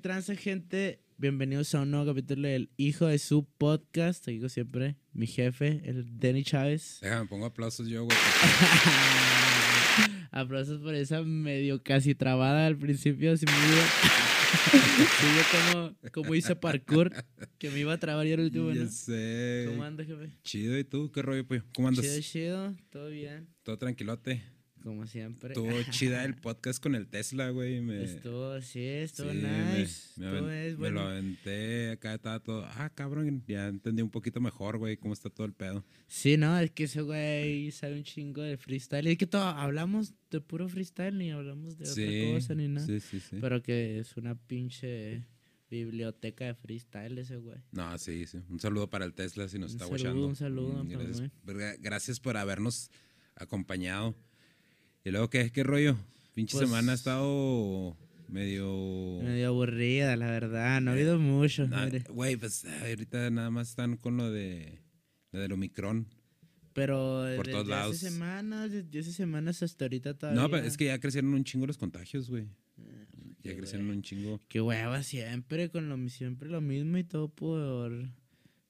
Hey, 0.00 0.02
¿qué 0.02 0.08
transa, 0.08 0.34
gente? 0.34 0.98
Bienvenidos 1.18 1.74
a 1.74 1.82
un 1.82 1.90
nuevo 1.90 2.06
capítulo 2.06 2.48
del 2.48 2.70
Hijo 2.78 3.04
de 3.06 3.18
su 3.18 3.44
podcast. 3.44 4.24
Te 4.24 4.30
digo 4.30 4.48
siempre, 4.48 4.96
mi 5.12 5.26
jefe, 5.26 5.82
el 5.84 6.18
Denny 6.18 6.42
Chávez. 6.42 6.98
Déjame, 7.02 7.28
pongo 7.28 7.44
aplausos 7.44 7.86
yo, 7.86 8.04
güey. 8.04 8.16
Aplausos 10.30 10.80
por 10.80 10.94
esa 10.94 11.22
medio 11.22 11.82
casi 11.82 12.14
trabada 12.14 12.66
al 12.66 12.78
principio. 12.78 13.32
Así 13.32 13.44
me 13.50 13.52
como, 15.52 15.94
como 16.12 16.34
hice 16.34 16.56
parkour, 16.56 17.12
que 17.58 17.68
me 17.68 17.80
iba 17.80 17.92
a 17.92 17.98
trabar 17.98 18.26
yo 18.26 18.36
el 18.36 18.40
último, 18.40 18.72
Ya 18.72 18.84
¿no? 18.84 18.90
sé. 18.90 19.66
¿Cómo 19.68 19.84
andas, 19.84 20.06
jefe? 20.06 20.30
Chido, 20.44 20.78
¿y 20.78 20.84
tú? 20.84 21.12
¿Qué 21.12 21.20
rollo, 21.20 21.46
pues? 21.46 21.62
¿Cómo 21.74 21.88
andas? 21.88 22.06
Chido, 22.06 22.20
chido, 22.22 22.74
todo 22.88 23.10
bien, 23.10 23.48
Todo 23.64 23.76
tranquilote. 23.76 24.42
Como 24.82 25.06
siempre. 25.06 25.50
Estuvo 25.52 25.70
chida 25.90 26.24
el 26.24 26.34
podcast 26.36 26.82
con 26.82 26.94
el 26.94 27.06
Tesla, 27.08 27.50
güey. 27.50 27.80
Me, 27.80 28.02
Estuvo, 28.04 28.60
sí, 28.62 28.84
estuvo 28.84 29.30
sí, 29.30 29.36
me- 29.38 29.78
nice. 29.78 30.20
Me, 30.20 30.26
Estuvo 30.26 30.48
aven- 30.48 30.50
es 30.66 30.78
me 30.78 30.90
lo 30.90 31.00
aventé, 31.00 31.90
acá 31.90 32.14
estaba 32.14 32.40
todo. 32.40 32.64
Ah, 32.66 32.90
cabrón, 32.94 33.44
ya 33.46 33.68
entendí 33.68 34.02
un 34.02 34.10
poquito 34.10 34.40
mejor, 34.40 34.78
güey, 34.78 34.96
cómo 34.96 35.12
está 35.14 35.30
todo 35.30 35.46
el 35.46 35.52
pedo. 35.52 35.84
Sí, 36.06 36.36
no, 36.36 36.58
es 36.58 36.70
que 36.70 36.84
ese 36.84 37.02
güey 37.02 37.70
sabe 37.70 37.94
un 37.96 38.04
chingo 38.04 38.42
de 38.42 38.56
freestyle. 38.56 39.06
Es 39.06 39.18
que 39.18 39.26
todo, 39.26 39.42
hablamos 39.44 40.14
de 40.30 40.40
puro 40.40 40.68
freestyle, 40.68 41.16
ni 41.18 41.30
hablamos 41.30 41.76
de 41.78 41.86
sí, 41.86 42.04
otra 42.04 42.34
cosa, 42.34 42.54
ni 42.54 42.68
nada. 42.68 42.86
sí, 42.86 43.00
sí, 43.00 43.20
sí. 43.20 43.36
Pero 43.40 43.62
que 43.62 43.98
es 43.98 44.16
una 44.16 44.34
pinche 44.34 45.24
biblioteca 45.70 46.46
de 46.46 46.54
freestyle 46.54 47.16
ese 47.18 47.36
güey. 47.36 47.58
No, 47.72 47.96
sí, 47.98 48.26
sí. 48.26 48.38
Un 48.48 48.58
saludo 48.58 48.90
para 48.90 49.04
el 49.04 49.14
Tesla 49.14 49.46
si 49.48 49.58
nos 49.58 49.70
Un 49.72 49.76
está 49.76 49.84
saludo, 49.86 50.02
guachando. 50.02 50.26
un 50.26 50.36
saludo, 50.36 50.84
Mm, 50.84 50.88
Gracias, 50.88 51.80
gracias 51.80 52.20
por 52.20 52.36
habernos 52.36 52.90
acompañado. 53.36 54.14
¿Y 55.04 55.10
luego 55.10 55.30
qué? 55.30 55.50
¿Qué 55.50 55.62
rollo? 55.62 55.96
Pinche 56.34 56.56
Pues- 56.56 56.68
semana 56.68 56.92
ha 56.92 56.94
estado 56.94 57.96
medio... 58.28 59.20
Medio 59.22 59.48
aburrida, 59.48 60.16
la 60.16 60.26
verdad. 60.30 60.80
No 60.80 60.90
ha 60.90 60.94
habido 60.94 61.18
mucho. 61.18 61.66
Na- 61.66 61.84
mire. 61.86 62.00
Güey, 62.08 62.36
pues 62.36 62.64
ahorita 62.64 63.30
nada 63.30 63.50
más 63.50 63.70
están 63.70 63.96
con 63.96 64.16
lo 64.16 64.30
de 64.30 64.78
lo 65.32 65.40
del 65.40 65.52
Omicron. 65.52 66.06
Pero 66.72 67.26
por 67.36 67.48
todos 67.48 67.66
lados. 67.66 67.96
semanas, 67.98 68.70
desde 68.70 69.00
hace 69.00 69.12
semanas 69.12 69.62
hasta 69.62 69.84
ahorita 69.86 70.14
todavía. 70.14 70.40
No, 70.40 70.48
pero 70.50 70.66
es 70.66 70.76
que 70.76 70.86
ya 70.86 70.98
crecieron 71.00 71.34
un 71.34 71.44
chingo 71.44 71.66
los 71.66 71.78
contagios, 71.78 72.28
güey. 72.30 72.46
Ya 73.42 73.52
qué 73.52 73.56
crecieron 73.56 73.88
un 73.90 74.02
chingo. 74.02 74.40
Qué 74.48 74.60
hueva 74.60 75.02
siempre, 75.02 75.70
con 75.70 75.88
lo, 75.88 76.08
siempre 76.08 76.48
lo 76.48 76.60
mismo 76.60 76.98
y 76.98 77.04
todo 77.04 77.28
por, 77.28 77.92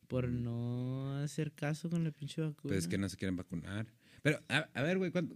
por 0.06 0.28
no 0.28 1.16
hacer 1.18 1.52
caso 1.52 1.90
con 1.90 2.04
la 2.04 2.10
pinche 2.12 2.40
vacuna. 2.40 2.72
Pues 2.72 2.84
es 2.84 2.88
que 2.88 2.96
no 2.98 3.08
se 3.08 3.16
quieren 3.16 3.36
vacunar. 3.36 3.86
Pero, 4.22 4.40
a, 4.48 4.68
a 4.72 4.82
ver, 4.82 4.96
güey, 4.98 5.10
¿cuánto- 5.10 5.34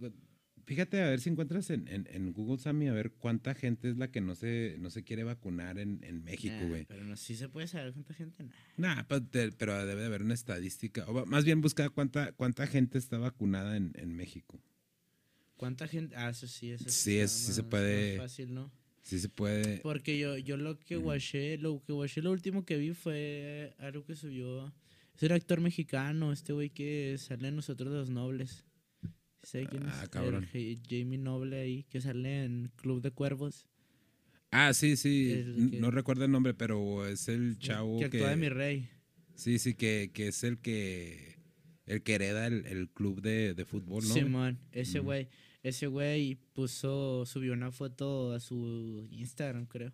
fíjate 0.65 1.01
a 1.01 1.09
ver 1.09 1.19
si 1.21 1.29
encuentras 1.29 1.69
en, 1.69 1.87
en, 1.87 2.07
en 2.11 2.33
Google, 2.33 2.57
Sammy, 2.57 2.87
a 2.87 2.93
ver 2.93 3.11
cuánta 3.11 3.53
gente 3.55 3.89
es 3.89 3.97
la 3.97 4.11
que 4.11 4.21
no 4.21 4.35
se, 4.35 4.75
no 4.79 4.89
se 4.89 5.03
quiere 5.03 5.23
vacunar 5.23 5.77
en, 5.79 5.99
en 6.03 6.23
México, 6.23 6.55
Nah, 6.59 6.67
güey. 6.67 6.85
Pero 6.85 7.03
no, 7.05 7.15
sí 7.15 7.35
se 7.35 7.49
puede 7.49 7.67
saber 7.67 7.93
cuánta 7.93 8.13
gente. 8.13 8.43
Nah. 8.77 8.95
Nah, 8.95 9.03
pero, 9.07 9.23
te- 9.23 9.51
pero 9.51 9.85
debe 9.85 10.01
de 10.01 10.07
haber 10.07 10.21
una 10.23 10.33
estadística. 10.33 11.05
O 11.05 11.25
más 11.25 11.45
bien 11.45 11.61
busca 11.61 11.89
cuánta, 11.89 12.31
cuánta 12.33 12.67
gente 12.67 12.97
está 12.97 13.17
vacunada 13.17 13.77
en, 13.77 13.91
en 13.95 14.15
México. 14.15 14.61
¿Cuánta 15.57 15.87
gente? 15.87 16.15
Ah, 16.17 16.29
eso 16.29 16.47
sí, 16.47 16.71
eso 16.71 16.89
Sí, 16.89 17.17
eso 17.17 17.37
sí 17.47 17.53
se 17.53 17.63
puede- 17.63 18.17
más 18.17 18.25
fácil, 18.31 18.53
¿no? 18.53 18.71
Sí 19.03 19.19
se 19.19 19.29
puede. 19.29 19.77
Porque 19.77 20.17
yo, 20.17 20.35
yo 20.37 20.57
lo 20.57 20.79
que 20.79 20.97
watché, 20.97 21.57
lo 21.59 21.81
que 21.85 21.93
watché, 21.93 22.21
lo 22.23 22.31
último 22.31 22.65
que 22.65 22.77
vi 22.77 22.93
fue 22.93 23.75
algo 23.77 24.03
que 24.03 24.15
subió. 24.15 24.73
Es 25.15 25.23
un 25.23 25.31
actor 25.31 25.61
mexicano, 25.61 26.33
este 26.33 26.51
güey 26.53 26.71
que 26.71 27.15
sale 27.19 27.47
en 27.49 27.55
Nosotros 27.55 27.93
los 27.93 28.09
Nobles. 28.09 28.65
¿Sabe 29.45 29.67
quién 29.67 29.83
Ah, 29.87 30.01
es? 30.03 30.09
cabrón. 30.09 30.47
El 30.53 30.75
Ja- 30.77 30.81
Jamie 30.89 31.17
Noble 31.17 31.59
ahí, 31.59 31.83
que 31.83 32.01
sale 32.01 32.43
en 32.43 32.71
Club 32.75 33.01
de 33.01 33.11
Cuervos. 33.11 33.67
Ah, 34.51 34.73
sí, 34.73 34.95
sí. 34.97 35.43
Que- 35.71 35.79
No 35.79 35.91
recuerdo 35.91 36.25
el 36.25 36.31
nombre, 36.31 36.53
pero 36.53 37.05
es 37.07 37.27
el 37.27 37.57
chavo 37.59 37.99
que 37.99 38.09
que. 38.09 38.17
actúa 38.17 38.29
de 38.31 38.35
mi 38.37 38.49
rey. 38.49 38.89
Sí, 39.35 39.59
sí, 39.59 39.73
que, 39.75 40.11
que 40.13 40.27
es 40.29 40.43
el 40.43 40.57
que. 40.59 41.35
El 41.85 42.01
que 42.01 42.15
hereda 42.15 42.47
el, 42.47 42.65
el 42.65 42.89
club 42.89 43.21
de, 43.21 43.53
de 43.53 43.65
fútbol, 43.65 44.03
¿no? 44.07 44.13
Simón, 44.13 44.59
ese 44.71 44.99
güey. 44.99 45.27
Ese 45.61 45.85
güey 45.87 46.35
puso, 46.53 47.25
subió 47.25 47.53
una 47.53 47.71
foto 47.71 48.33
a 48.33 48.39
su 48.39 49.07
Instagram, 49.11 49.65
creo. 49.67 49.91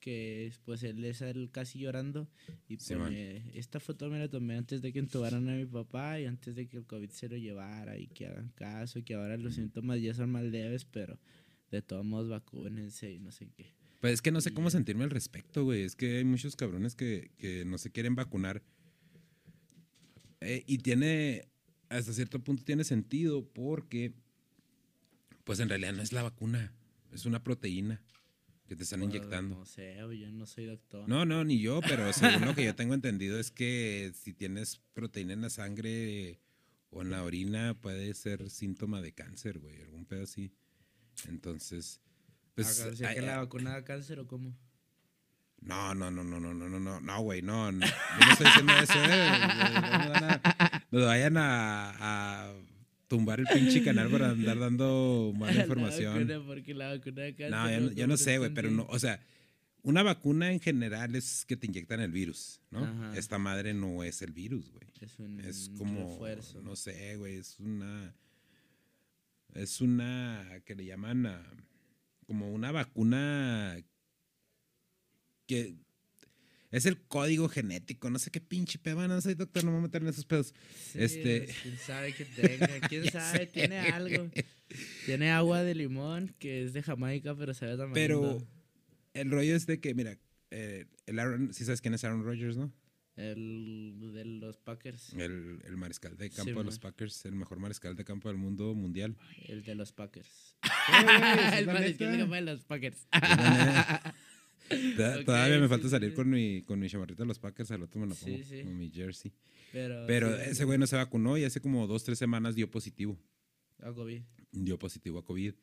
Que 0.00 0.52
pues 0.64 0.82
él 0.84 1.04
es 1.04 1.20
él 1.22 1.50
casi 1.50 1.80
llorando. 1.80 2.28
Y 2.68 2.76
pone, 2.76 3.42
esta 3.58 3.80
foto 3.80 4.08
me 4.08 4.18
la 4.18 4.28
tomé 4.28 4.56
antes 4.56 4.80
de 4.80 4.92
que 4.92 4.98
entubaran 4.98 5.48
a 5.48 5.56
mi 5.56 5.66
papá 5.66 6.20
y 6.20 6.26
antes 6.26 6.54
de 6.54 6.68
que 6.68 6.76
el 6.76 6.86
COVID 6.86 7.10
se 7.10 7.28
lo 7.28 7.36
llevara 7.36 7.98
y 7.98 8.06
que 8.06 8.26
hagan 8.26 8.50
caso 8.50 8.98
y 8.98 9.02
que 9.02 9.14
ahora 9.14 9.36
los 9.36 9.54
síntomas 9.54 10.00
ya 10.00 10.14
son 10.14 10.30
más 10.30 10.44
leves, 10.44 10.84
pero 10.84 11.18
de 11.70 11.82
todos 11.82 12.04
modos 12.04 12.28
vacúnense 12.28 13.12
y 13.12 13.18
no 13.18 13.32
sé 13.32 13.48
qué. 13.56 13.72
Pues 14.00 14.14
es 14.14 14.22
que 14.22 14.30
no 14.30 14.40
sé 14.40 14.52
cómo 14.54 14.70
sentirme 14.70 15.04
al 15.04 15.10
respecto, 15.10 15.64
güey. 15.64 15.82
Es 15.82 15.96
que 15.96 16.18
hay 16.18 16.24
muchos 16.24 16.54
cabrones 16.54 16.94
que, 16.94 17.32
que 17.36 17.64
no 17.64 17.78
se 17.78 17.90
quieren 17.90 18.14
vacunar. 18.14 18.62
Eh, 20.40 20.62
y 20.66 20.78
tiene, 20.78 21.48
hasta 21.88 22.12
cierto 22.12 22.38
punto 22.38 22.62
tiene 22.62 22.84
sentido 22.84 23.44
porque, 23.44 24.12
pues 25.42 25.58
en 25.58 25.68
realidad 25.68 25.94
no 25.94 26.02
es 26.02 26.12
la 26.12 26.22
vacuna, 26.22 26.72
es 27.12 27.26
una 27.26 27.42
proteína 27.42 28.00
que 28.68 28.76
te 28.76 28.82
están 28.82 29.02
inyectando. 29.02 29.56
No 29.56 29.64
sé, 29.64 29.96
yo 29.96 30.30
no 30.30 30.46
soy 30.46 30.66
doctor. 30.66 31.08
No, 31.08 31.24
no, 31.24 31.42
ni 31.42 31.58
yo, 31.58 31.80
pero 31.80 32.12
según 32.12 32.44
lo 32.44 32.54
que 32.54 32.64
yo 32.64 32.74
tengo 32.76 32.92
entendido 32.94 33.38
es 33.40 33.50
que 33.50 34.12
si 34.14 34.34
tienes 34.34 34.80
proteína 34.92 35.32
en 35.32 35.40
la 35.40 35.50
sangre 35.50 36.38
o 36.90 37.00
en 37.00 37.10
la 37.10 37.24
orina 37.24 37.74
puede 37.80 38.12
ser 38.12 38.50
síntoma 38.50 39.00
de 39.00 39.12
cáncer, 39.12 39.58
güey, 39.58 39.80
algún 39.80 40.04
pedo 40.04 40.24
así. 40.24 40.52
Entonces, 41.28 42.02
pues... 42.54 42.80
Ah, 42.80 42.88
o 42.92 42.96
sea, 42.96 43.14
que 43.14 43.22
la 43.22 43.34
ay, 43.34 43.38
vacuna 43.38 43.70
da 43.72 43.84
cáncer 43.84 44.20
o 44.20 44.26
cómo? 44.26 44.54
no, 45.60 45.92
no, 45.94 46.10
no, 46.10 46.22
no, 46.22 46.38
no, 46.38 46.54
no, 46.54 46.68
no, 46.68 46.78
no, 46.78 47.00
no, 47.00 47.20
güey, 47.22 47.42
no, 47.42 47.72
no, 47.72 47.84
yo 47.86 47.92
no 48.26 48.32
estoy 48.32 48.46
diciendo 48.46 48.72
eso, 48.74 48.92
eh. 49.04 49.30
No 50.04 50.10
van 50.10 50.24
a- 50.24 50.86
Nos 50.90 51.04
vayan 51.04 51.36
a, 51.36 52.46
a 52.48 52.54
tumbar 53.08 53.40
el 53.40 53.46
pinche 53.46 53.82
canal 53.82 54.08
por 54.10 54.22
andar 54.22 54.58
dando 54.60 55.32
mala 55.36 55.52
La 55.54 55.62
información. 55.62 56.14
vacuna, 56.14 56.46
porque 56.46 56.74
la 56.74 56.88
vacuna 56.94 57.22
cáncer. 57.36 57.50
No, 57.50 57.70
yo 57.70 57.80
no, 57.80 57.92
yo 57.92 58.06
no 58.06 58.16
sé, 58.16 58.38
güey, 58.38 58.52
pero 58.54 58.70
no, 58.70 58.86
o 58.88 58.98
sea, 58.98 59.20
una 59.82 60.02
vacuna 60.02 60.52
en 60.52 60.60
general 60.60 61.14
es 61.16 61.44
que 61.46 61.56
te 61.56 61.66
inyectan 61.66 62.00
el 62.00 62.12
virus, 62.12 62.60
¿no? 62.70 62.84
Ajá. 62.84 63.16
Esta 63.16 63.38
madre 63.38 63.72
no 63.74 64.02
es 64.04 64.20
el 64.22 64.32
virus, 64.32 64.70
güey. 64.70 64.86
Es 65.00 65.18
un 65.18 65.40
Es 65.40 65.70
como, 65.78 66.10
refuerzo. 66.10 66.60
no 66.62 66.76
sé, 66.76 67.16
güey, 67.16 67.36
es 67.36 67.58
una, 67.60 68.14
es 69.54 69.80
una, 69.80 70.60
que 70.66 70.74
le 70.74 70.84
llaman 70.84 71.26
a- 71.26 71.52
como 72.26 72.52
una 72.52 72.70
vacuna 72.72 73.76
que 75.46 75.76
es 76.70 76.86
el 76.86 77.00
código 77.00 77.48
genético, 77.48 78.10
no 78.10 78.18
sé 78.18 78.30
qué 78.30 78.40
pinche 78.40 78.78
pedo, 78.78 79.06
no 79.08 79.20
soy 79.20 79.34
doctor, 79.34 79.64
no 79.64 79.70
me 79.70 79.76
voy 79.76 79.84
a 79.84 79.86
meter 79.88 80.02
en 80.02 80.08
esos 80.08 80.24
pedos. 80.26 80.54
Sí, 80.92 80.98
este- 81.00 81.40
pues, 81.42 81.56
quién 81.62 81.78
sabe 81.86 82.12
que 82.14 82.24
tenga, 82.24 82.80
quién 82.88 83.04
sabe, 83.10 83.46
tiene 83.46 83.78
algo. 83.80 84.30
Tiene 85.06 85.30
agua 85.30 85.62
de 85.62 85.74
limón 85.74 86.34
que 86.38 86.64
es 86.64 86.72
de 86.74 86.82
Jamaica, 86.82 87.34
pero 87.34 87.54
sabe 87.54 87.72
tamarindo. 87.72 87.94
Pero 87.94 88.46
el 89.14 89.30
rollo 89.30 89.56
es 89.56 89.66
de 89.66 89.80
que, 89.80 89.94
mira, 89.94 90.18
eh, 90.50 90.86
el 91.06 91.18
Aaron, 91.18 91.54
si 91.54 91.64
sabes 91.64 91.80
quién 91.80 91.94
es 91.94 92.04
Aaron 92.04 92.22
Rodgers, 92.24 92.56
¿no? 92.56 92.72
El 93.16 94.12
de 94.14 94.24
los 94.24 94.58
Packers. 94.58 95.12
El, 95.14 95.60
el 95.64 95.76
mariscal 95.76 96.16
de 96.16 96.30
campo 96.30 96.50
Sí, 96.52 96.56
de 96.56 96.64
los. 96.64 96.78
Packers, 96.78 97.24
el 97.24 97.34
mejor 97.34 97.58
mariscal 97.58 97.96
de 97.96 98.04
campo 98.04 98.28
del 98.28 98.36
mundo 98.38 98.74
mundial. 98.74 99.16
El 99.48 99.64
de 99.64 99.74
los 99.74 99.90
Packers. 99.92 100.54
el 101.58 101.66
mariscal 101.66 102.12
neta. 102.16 102.26
de 102.36 102.40
los 102.42 102.64
Packers. 102.64 103.08
Todavía 105.24 105.58
me 105.58 105.68
falta 105.68 105.88
salir 105.88 106.14
con 106.14 106.28
mi, 106.28 106.62
con 106.62 106.78
mi 106.78 106.88
chamarrita 106.88 107.22
de 107.22 107.26
los 107.28 107.38
Packers, 107.38 107.70
al 107.70 107.82
otro 107.82 108.00
me 108.00 108.06
la 108.06 108.14
pongo 108.14 108.38
sí. 108.44 108.62
con 108.62 108.76
mi 108.76 108.90
jersey. 108.90 109.32
Pero, 109.72 110.04
Pero 110.06 110.36
sí, 110.36 110.42
ese 110.50 110.64
güey 110.64 110.78
no 110.78 110.86
se 110.86 110.96
vacunó 110.96 111.36
y 111.36 111.44
hace 111.44 111.60
como 111.60 111.86
dos, 111.86 112.04
tres 112.04 112.18
semanas 112.18 112.54
dio 112.54 112.70
positivo. 112.70 113.18
a 113.80 113.92
COVID. 113.92 114.22
Dio 114.52 114.78
positivo 114.78 115.18
a 115.18 115.24
COVID. 115.24 115.54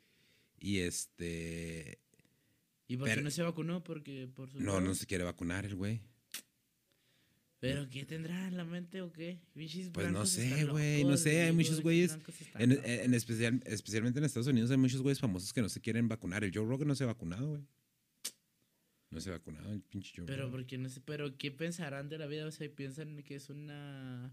Y 0.60 0.80
este. 0.80 2.00
¿Y 2.88 2.98
por 2.98 3.08
qué 3.08 3.14
Pero- 3.16 3.24
no 3.24 3.32
se 3.32 3.42
vacunó? 3.42 3.84
Porque 3.84 4.28
por 4.34 4.50
su 4.52 4.60
No, 4.60 4.80
no 4.80 4.94
se 4.94 5.06
quiere 5.06 5.24
vacunar 5.24 5.66
el 5.66 5.76
güey. 5.76 6.02
¿Pero 7.60 7.90
qué 7.90 8.06
tendrá 8.06 8.48
en 8.48 8.58
la 8.58 8.66
mente 8.66 9.02
o 9.02 9.12
qué? 9.12 9.40
Pues 9.94 10.12
no 10.12 10.26
sé, 10.28 10.66
güey, 10.66 11.04
no 11.04 11.18
sé, 11.18 11.42
hay 11.44 11.52
muchos 11.52 11.82
güeyes 11.82 12.16
En, 12.60 12.80
en 12.86 13.14
especial, 13.16 13.60
especialmente 13.66 14.20
en 14.20 14.26
Estados 14.26 14.46
Unidos 14.48 14.70
hay 14.70 14.78
muchos 14.78 15.02
güeyes 15.02 15.20
famosos 15.20 15.52
que 15.52 15.62
no 15.64 15.70
se 15.70 15.82
quieren 15.82 16.08
vacunar. 16.08 16.44
El 16.44 16.52
Joe 16.54 16.66
Rogan 16.66 16.88
no 16.90 16.94
se 16.96 17.06
ha 17.06 17.08
vacunado, 17.08 17.48
güey. 17.50 17.62
No 19.16 19.22
se 19.22 19.30
ha 19.30 19.34
vacunado 19.34 19.72
el 19.72 19.82
pinche 19.82 20.14
Joe 20.14 20.26
Pero 20.26 20.52
porque 20.52 20.78
no 20.78 20.90
sé, 20.90 21.00
pero 21.00 21.38
¿qué 21.38 21.50
pensarán 21.50 22.10
de 22.10 22.18
la 22.18 22.28
vida? 22.28 22.46
O 22.46 22.52
sea, 22.52 22.70
piensan 22.70 23.24
que 23.24 23.36
es 23.36 23.50
una 23.50 24.32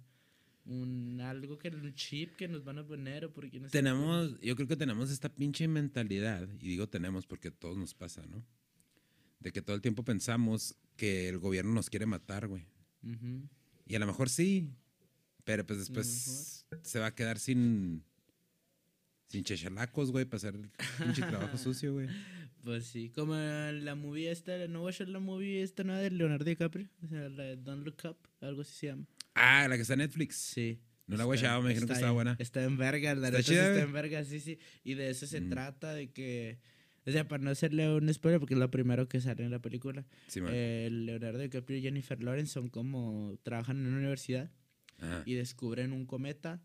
un 0.64 1.20
algo 1.20 1.56
que 1.56 1.68
un 1.68 1.94
chip 1.94 2.34
que 2.34 2.48
nos 2.48 2.64
van 2.64 2.78
a 2.78 2.86
poner 2.86 3.24
o 3.24 3.32
porque 3.32 3.60
no 3.60 3.68
sé. 3.68 3.72
Tenemos, 3.78 4.40
yo 4.40 4.56
creo 4.56 4.66
que 4.66 4.76
tenemos 4.76 5.10
esta 5.10 5.28
pinche 5.28 5.68
mentalidad, 5.68 6.48
y 6.60 6.68
digo 6.68 6.88
tenemos 6.88 7.26
porque 7.26 7.48
a 7.48 7.50
todos 7.52 7.76
nos 7.76 7.94
pasa, 7.94 8.26
¿no? 8.26 8.44
De 9.38 9.52
que 9.52 9.62
todo 9.62 9.76
el 9.76 9.82
tiempo 9.82 10.04
pensamos 10.04 10.74
que 10.96 11.28
el 11.28 11.38
gobierno 11.38 11.72
nos 11.72 11.88
quiere 11.88 12.06
matar, 12.06 12.48
güey. 12.48 12.66
Y 13.86 13.94
a 13.94 14.00
lo 14.00 14.06
mejor 14.06 14.28
sí, 14.28 14.68
pero 15.44 15.64
pues 15.64 15.78
después 15.78 16.66
se 16.82 16.98
va 16.98 17.06
a 17.06 17.14
quedar 17.14 17.38
sin 17.38 18.04
sin 19.32 19.44
chechalacos, 19.44 20.12
güey, 20.12 20.24
para 20.24 20.36
hacer 20.36 20.54
el 20.54 20.70
pinche 21.02 21.22
trabajo 21.22 21.56
sucio, 21.58 21.92
güey. 21.94 22.08
Pues 22.62 22.86
sí, 22.86 23.10
como 23.10 23.34
la 23.34 23.94
movie 23.96 24.30
esta, 24.30 24.68
no 24.68 24.80
voy 24.80 24.88
a 24.88 24.90
hacer 24.90 25.08
la 25.08 25.18
movie 25.18 25.62
esta 25.62 25.82
nueva 25.82 26.00
de 26.00 26.10
Leonardo 26.10 26.44
DiCaprio, 26.44 26.88
o 27.02 27.08
sea, 27.08 27.28
la 27.28 27.42
de 27.44 27.56
Don't 27.56 27.84
Look 27.84 27.96
Up, 28.04 28.16
algo 28.40 28.62
así 28.62 28.72
se 28.74 28.86
llama. 28.88 29.06
Ah, 29.34 29.66
la 29.68 29.74
que 29.76 29.82
está 29.82 29.94
en 29.94 30.00
Netflix. 30.00 30.36
Sí. 30.36 30.78
No 31.08 31.16
la 31.16 31.22
he 31.22 31.24
Está- 31.24 31.24
guachado, 31.24 31.62
me 31.62 31.68
dijeron 31.70 31.88
que 31.88 31.92
está 31.94 32.00
estaba 32.00 32.10
en- 32.10 32.14
buena. 32.14 32.36
Está 32.38 32.62
en 32.62 32.76
verga, 32.78 33.14
la 33.16 33.28
¿Está 33.28 33.42
chida, 33.42 33.68
está 33.70 33.82
en 33.82 33.92
verga, 33.92 34.24
sí, 34.24 34.38
sí. 34.38 34.58
Y 34.84 34.94
de 34.94 35.10
eso 35.10 35.26
se 35.26 35.40
Mm. 35.40 35.50
trata, 35.50 35.92
de 35.94 36.12
que... 36.12 36.60
O 37.04 37.10
sea, 37.10 37.26
para 37.26 37.42
no 37.42 37.50
hacerle 37.50 37.92
un 37.92 38.14
spoiler, 38.14 38.38
porque 38.38 38.54
es 38.54 38.60
lo 38.60 38.70
primero 38.70 39.08
que 39.08 39.20
sale 39.20 39.42
en 39.44 39.50
la 39.50 39.58
película. 39.58 40.06
Sí, 40.28 40.38
eh, 40.48 40.88
Leonardo 40.92 41.40
DiCaprio 41.40 41.78
y 41.78 41.82
Jennifer 41.82 42.22
Lawrence 42.22 42.52
son 42.52 42.68
como... 42.68 43.36
Trabajan 43.42 43.78
en 43.80 43.86
una 43.88 43.96
universidad 43.98 44.52
Ajá. 45.00 45.24
y 45.26 45.34
descubren 45.34 45.92
un 45.92 46.06
cometa 46.06 46.62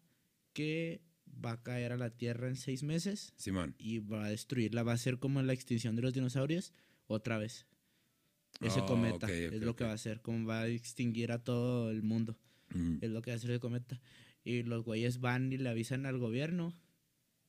que 0.53 1.01
va 1.43 1.53
a 1.53 1.63
caer 1.63 1.91
a 1.91 1.97
la 1.97 2.09
Tierra 2.09 2.47
en 2.47 2.55
seis 2.55 2.83
meses 2.83 3.33
Simón. 3.37 3.75
y 3.77 3.99
va 3.99 4.25
a 4.25 4.29
destruirla. 4.29 4.83
Va 4.83 4.93
a 4.93 4.97
ser 4.97 5.19
como 5.19 5.41
la 5.41 5.53
extinción 5.53 5.95
de 5.95 6.01
los 6.01 6.13
dinosaurios 6.13 6.73
otra 7.07 7.37
vez. 7.37 7.65
Ese 8.61 8.79
Oh, 8.81 8.85
cometa 8.85 9.31
es 9.31 9.61
lo 9.61 9.75
que 9.75 9.83
va 9.83 9.91
a 9.91 9.95
hacer, 9.95 10.21
como 10.21 10.47
va 10.47 10.61
a 10.61 10.67
extinguir 10.67 11.31
a 11.31 11.43
todo 11.43 11.91
el 11.91 12.01
mundo. 12.01 12.37
Mm. 12.73 12.97
Es 13.01 13.09
lo 13.11 13.21
que 13.21 13.31
va 13.31 13.35
a 13.35 13.37
hacer 13.37 13.51
el 13.51 13.59
cometa. 13.59 14.01
Y 14.43 14.63
los 14.63 14.83
güeyes 14.83 15.19
van 15.19 15.51
y 15.53 15.57
le 15.57 15.69
avisan 15.69 16.05
al 16.05 16.17
gobierno. 16.17 16.73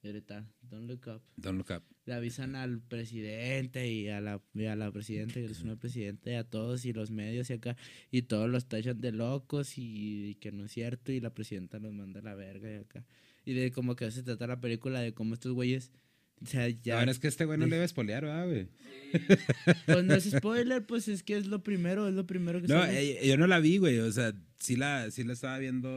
Y 0.02 0.08
ahorita, 0.08 0.46
don't 0.62 0.88
look 0.88 1.06
up. 1.08 1.22
Don't 1.36 1.56
look 1.58 1.76
up. 1.76 1.82
Le 2.04 2.14
avisan 2.14 2.54
al 2.56 2.80
presidente 2.80 3.90
y 3.90 4.08
a 4.08 4.20
la, 4.20 4.40
y 4.54 4.66
a 4.66 4.76
la 4.76 4.92
presidenta, 4.92 5.34
que 5.34 5.46
es 5.46 5.62
una 5.62 5.76
presidenta, 5.76 6.30
y 6.30 6.34
a 6.34 6.44
todos, 6.44 6.84
y 6.84 6.92
los 6.92 7.10
medios 7.10 7.50
y 7.50 7.54
acá. 7.54 7.76
Y 8.10 8.22
todos 8.22 8.48
los 8.48 8.66
tachan 8.68 9.00
de 9.00 9.12
locos 9.12 9.74
y, 9.76 10.36
que 10.40 10.52
no 10.52 10.64
es 10.64 10.72
cierto. 10.72 11.10
Y 11.10 11.20
la 11.20 11.34
presidenta 11.34 11.78
los 11.78 11.92
manda 11.92 12.20
a 12.20 12.22
la 12.22 12.34
verga 12.34 12.70
y 12.70 12.76
acá. 12.76 13.04
Y 13.48 13.54
de 13.54 13.72
como 13.72 13.96
que 13.96 14.10
se 14.10 14.22
trata 14.22 14.46
la 14.46 14.60
película 14.60 15.00
de 15.00 15.14
cómo 15.14 15.32
estos 15.32 15.52
güeyes. 15.52 15.90
O 16.42 16.46
sea, 16.46 16.68
ya. 16.68 16.96
Bueno, 16.96 17.10
es 17.10 17.18
que 17.18 17.28
este 17.28 17.46
güey 17.46 17.56
no 17.56 17.64
le 17.64 17.76
iba 17.76 17.82
a 17.82 17.86
espolear, 17.86 18.22
¿verdad, 18.22 18.46
güey? 18.46 18.68
Pues 19.86 20.04
no 20.04 20.14
es 20.14 20.30
spoiler, 20.30 20.84
pues 20.84 21.08
es 21.08 21.22
que 21.22 21.38
es 21.38 21.46
lo 21.46 21.62
primero, 21.62 22.06
es 22.06 22.12
lo 22.12 22.26
primero 22.26 22.60
que 22.60 22.68
No, 22.68 22.84
eh, 22.84 23.26
yo 23.26 23.38
no 23.38 23.46
la 23.46 23.58
vi, 23.58 23.78
güey. 23.78 24.00
O 24.00 24.12
sea, 24.12 24.34
sí 24.58 24.76
la, 24.76 25.10
sí 25.10 25.24
la 25.24 25.32
estaba 25.32 25.56
viendo, 25.56 25.88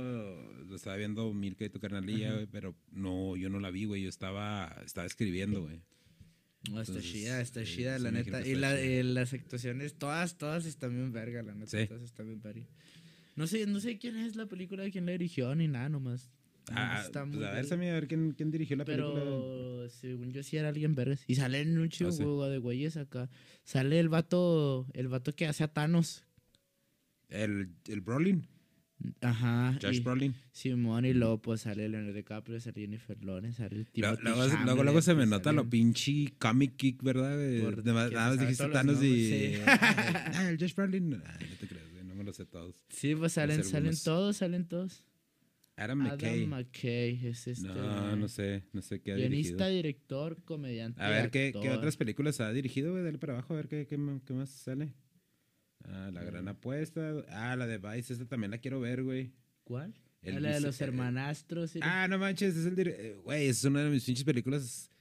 lo 0.65 0.73
estaba 0.73 0.95
viendo 0.95 1.33
Milka 1.33 1.65
y 1.65 1.69
tu 1.69 1.81
carnalilla, 1.81 2.27
Ajá. 2.27 2.35
güey, 2.35 2.47
pero 2.47 2.73
no, 2.93 3.35
yo 3.35 3.49
no 3.49 3.59
la 3.59 3.69
vi, 3.69 3.83
güey. 3.83 4.03
Yo 4.03 4.07
estaba, 4.07 4.73
estaba 4.85 5.05
escribiendo, 5.05 5.61
güey. 5.61 5.81
No, 6.69 6.79
está 6.79 6.93
Entonces, 6.93 7.11
chida, 7.11 7.41
está 7.41 7.63
eh, 7.63 7.65
chida, 7.65 7.99
la 7.99 8.11
neta. 8.11 8.47
Y 8.47 8.55
la, 8.55 8.79
eh, 8.79 9.03
las 9.03 9.33
actuaciones, 9.33 9.95
todas, 9.95 10.37
todas 10.37 10.65
están 10.65 10.91
bien 10.91 11.11
verga, 11.11 11.43
la 11.43 11.53
neta. 11.53 11.77
Sí. 11.77 11.85
Todas 11.85 12.03
están 12.03 12.27
bien 12.27 12.41
verga. 12.41 12.65
No 13.35 13.45
sé, 13.45 13.65
no 13.65 13.81
sé 13.81 13.97
quién 13.97 14.15
es 14.15 14.37
la 14.37 14.45
película, 14.45 14.89
quién 14.89 15.05
la 15.05 15.11
dirigió, 15.11 15.53
ni 15.53 15.67
nada, 15.67 15.89
nomás. 15.89 16.31
Ah, 16.75 17.01
está 17.05 17.23
pues 17.25 17.35
muy 17.35 17.45
a 17.45 17.51
ver. 17.51 17.65
Sammy, 17.65 17.87
a 17.89 17.93
ver 17.93 18.07
quién, 18.07 18.31
quién 18.31 18.51
dirigió 18.51 18.75
la 18.77 18.85
película. 18.85 19.13
Pero 19.15 19.89
según 19.89 20.31
yo 20.31 20.43
sí 20.43 20.57
era 20.57 20.69
alguien 20.69 20.95
vergas. 20.95 21.23
Y 21.27 21.35
salen 21.35 21.77
un 21.77 21.89
chico 21.89 22.43
Ah, 22.43 22.49
de 22.49 22.57
güeyes 22.57 22.97
acá. 22.97 23.29
Sale 23.63 23.99
el 23.99 24.09
vato, 24.09 24.87
el 24.93 25.07
vato 25.07 25.33
que 25.35 25.47
hace 25.47 25.63
a 25.63 25.67
Thanos. 25.67 26.23
El, 27.29 27.69
el 27.87 28.01
Brolin, 28.01 28.45
Ajá. 29.21 29.77
Josh 29.81 29.97
y, 29.97 29.99
Brolin. 30.01 30.35
Simón 30.51 31.05
y 31.05 31.13
luego 31.13 31.41
pues 31.41 31.61
sale 31.61 31.87
Leonardo 31.87 32.13
DiCaprio, 32.13 32.59
sale 32.59 32.81
Jennifer 32.81 33.23
Lawrence, 33.23 33.57
sale 33.57 33.85
Luego, 33.95 34.17
Timothy 34.17 34.23
luego, 34.23 34.63
luego, 34.65 34.83
luego 34.83 35.01
se 35.01 35.11
me 35.13 35.19
pues, 35.19 35.29
nota 35.29 35.51
lo 35.53 35.69
pinche 35.69 36.33
comic 36.37 36.75
kick, 36.75 37.01
¿verdad? 37.01 37.37
Por- 37.61 37.85
Nada 37.85 37.93
más- 37.93 38.11
nada 38.11 38.35
dijiste 38.35 38.67
Thanos 38.67 39.01
y. 39.01 39.27
sí. 39.29 39.53
Ah, 39.65 40.49
el 40.49 40.57
Josh 40.59 40.75
Brolin. 40.75 41.13
Ah, 41.25 41.37
no 41.39 41.55
te 41.57 41.67
creas, 41.67 41.85
no 42.03 42.15
me 42.15 42.23
lo 42.25 42.33
sé 42.33 42.45
todos. 42.45 42.75
Sí, 42.89 43.15
pues 43.15 43.31
salen, 43.31 43.63
salen 43.63 43.95
todos, 44.03 44.35
salen 44.37 44.65
todos. 44.67 45.05
Adam 45.77 45.97
McKay. 45.99 46.37
Adam 46.43 46.49
McKay 46.49 47.27
es 47.27 47.47
este. 47.47 47.67
No, 47.67 48.15
no 48.15 48.27
sé, 48.27 48.63
no 48.73 48.81
sé 48.81 49.01
qué 49.01 49.13
ha 49.13 49.15
Guionista, 49.15 49.67
dirigido. 49.67 49.69
director, 49.75 50.43
comediante. 50.43 51.01
A 51.01 51.09
ver, 51.09 51.31
¿qué, 51.31 51.53
¿qué 51.59 51.69
otras 51.71 51.97
películas 51.97 52.39
ha 52.41 52.51
dirigido, 52.51 52.91
güey? 52.91 53.03
Dale 53.03 53.17
para 53.17 53.33
abajo, 53.33 53.53
a 53.53 53.57
ver 53.57 53.67
qué, 53.67 53.87
qué, 53.87 53.97
más 53.97 54.49
sale. 54.49 54.93
Ah, 55.85 56.11
La 56.13 56.23
Gran 56.23 56.47
Apuesta. 56.47 57.23
Ah, 57.29 57.55
la 57.55 57.65
de 57.65 57.77
Vice, 57.79 58.13
esta 58.13 58.27
también 58.27 58.51
la 58.51 58.59
quiero 58.59 58.79
ver, 58.79 59.01
güey. 59.03 59.31
¿Cuál? 59.63 59.93
El 60.21 60.37
Ah, 60.37 60.39
la 60.41 60.53
de 60.53 60.61
los 60.61 60.79
eh, 60.79 60.83
hermanastros. 60.83 61.73
Ah, 61.81 62.07
no 62.07 62.19
manches, 62.19 62.55
es 62.55 62.65
el 62.67 62.75
dir- 62.75 62.93
eh, 62.95 63.15
Güey, 63.23 63.47
es 63.47 63.63
una 63.63 63.83
de 63.83 63.89
mis 63.89 64.03
pinches 64.05 64.23
películas. 64.25 64.91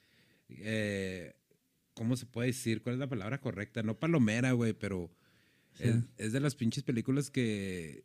eh, 0.49 1.35
¿Cómo 1.95 2.17
se 2.17 2.25
puede 2.25 2.47
decir? 2.49 2.81
¿Cuál 2.81 2.95
es 2.95 2.99
la 3.01 3.09
palabra 3.09 3.41
correcta? 3.41 3.83
No 3.83 3.99
palomera, 3.99 4.53
güey, 4.53 4.73
pero 4.73 5.11
Sí. 5.75 5.85
es, 5.85 5.97
es 6.17 6.33
de 6.33 6.41
las 6.41 6.55
pinches 6.55 6.83
películas 6.83 7.31
que. 7.31 8.05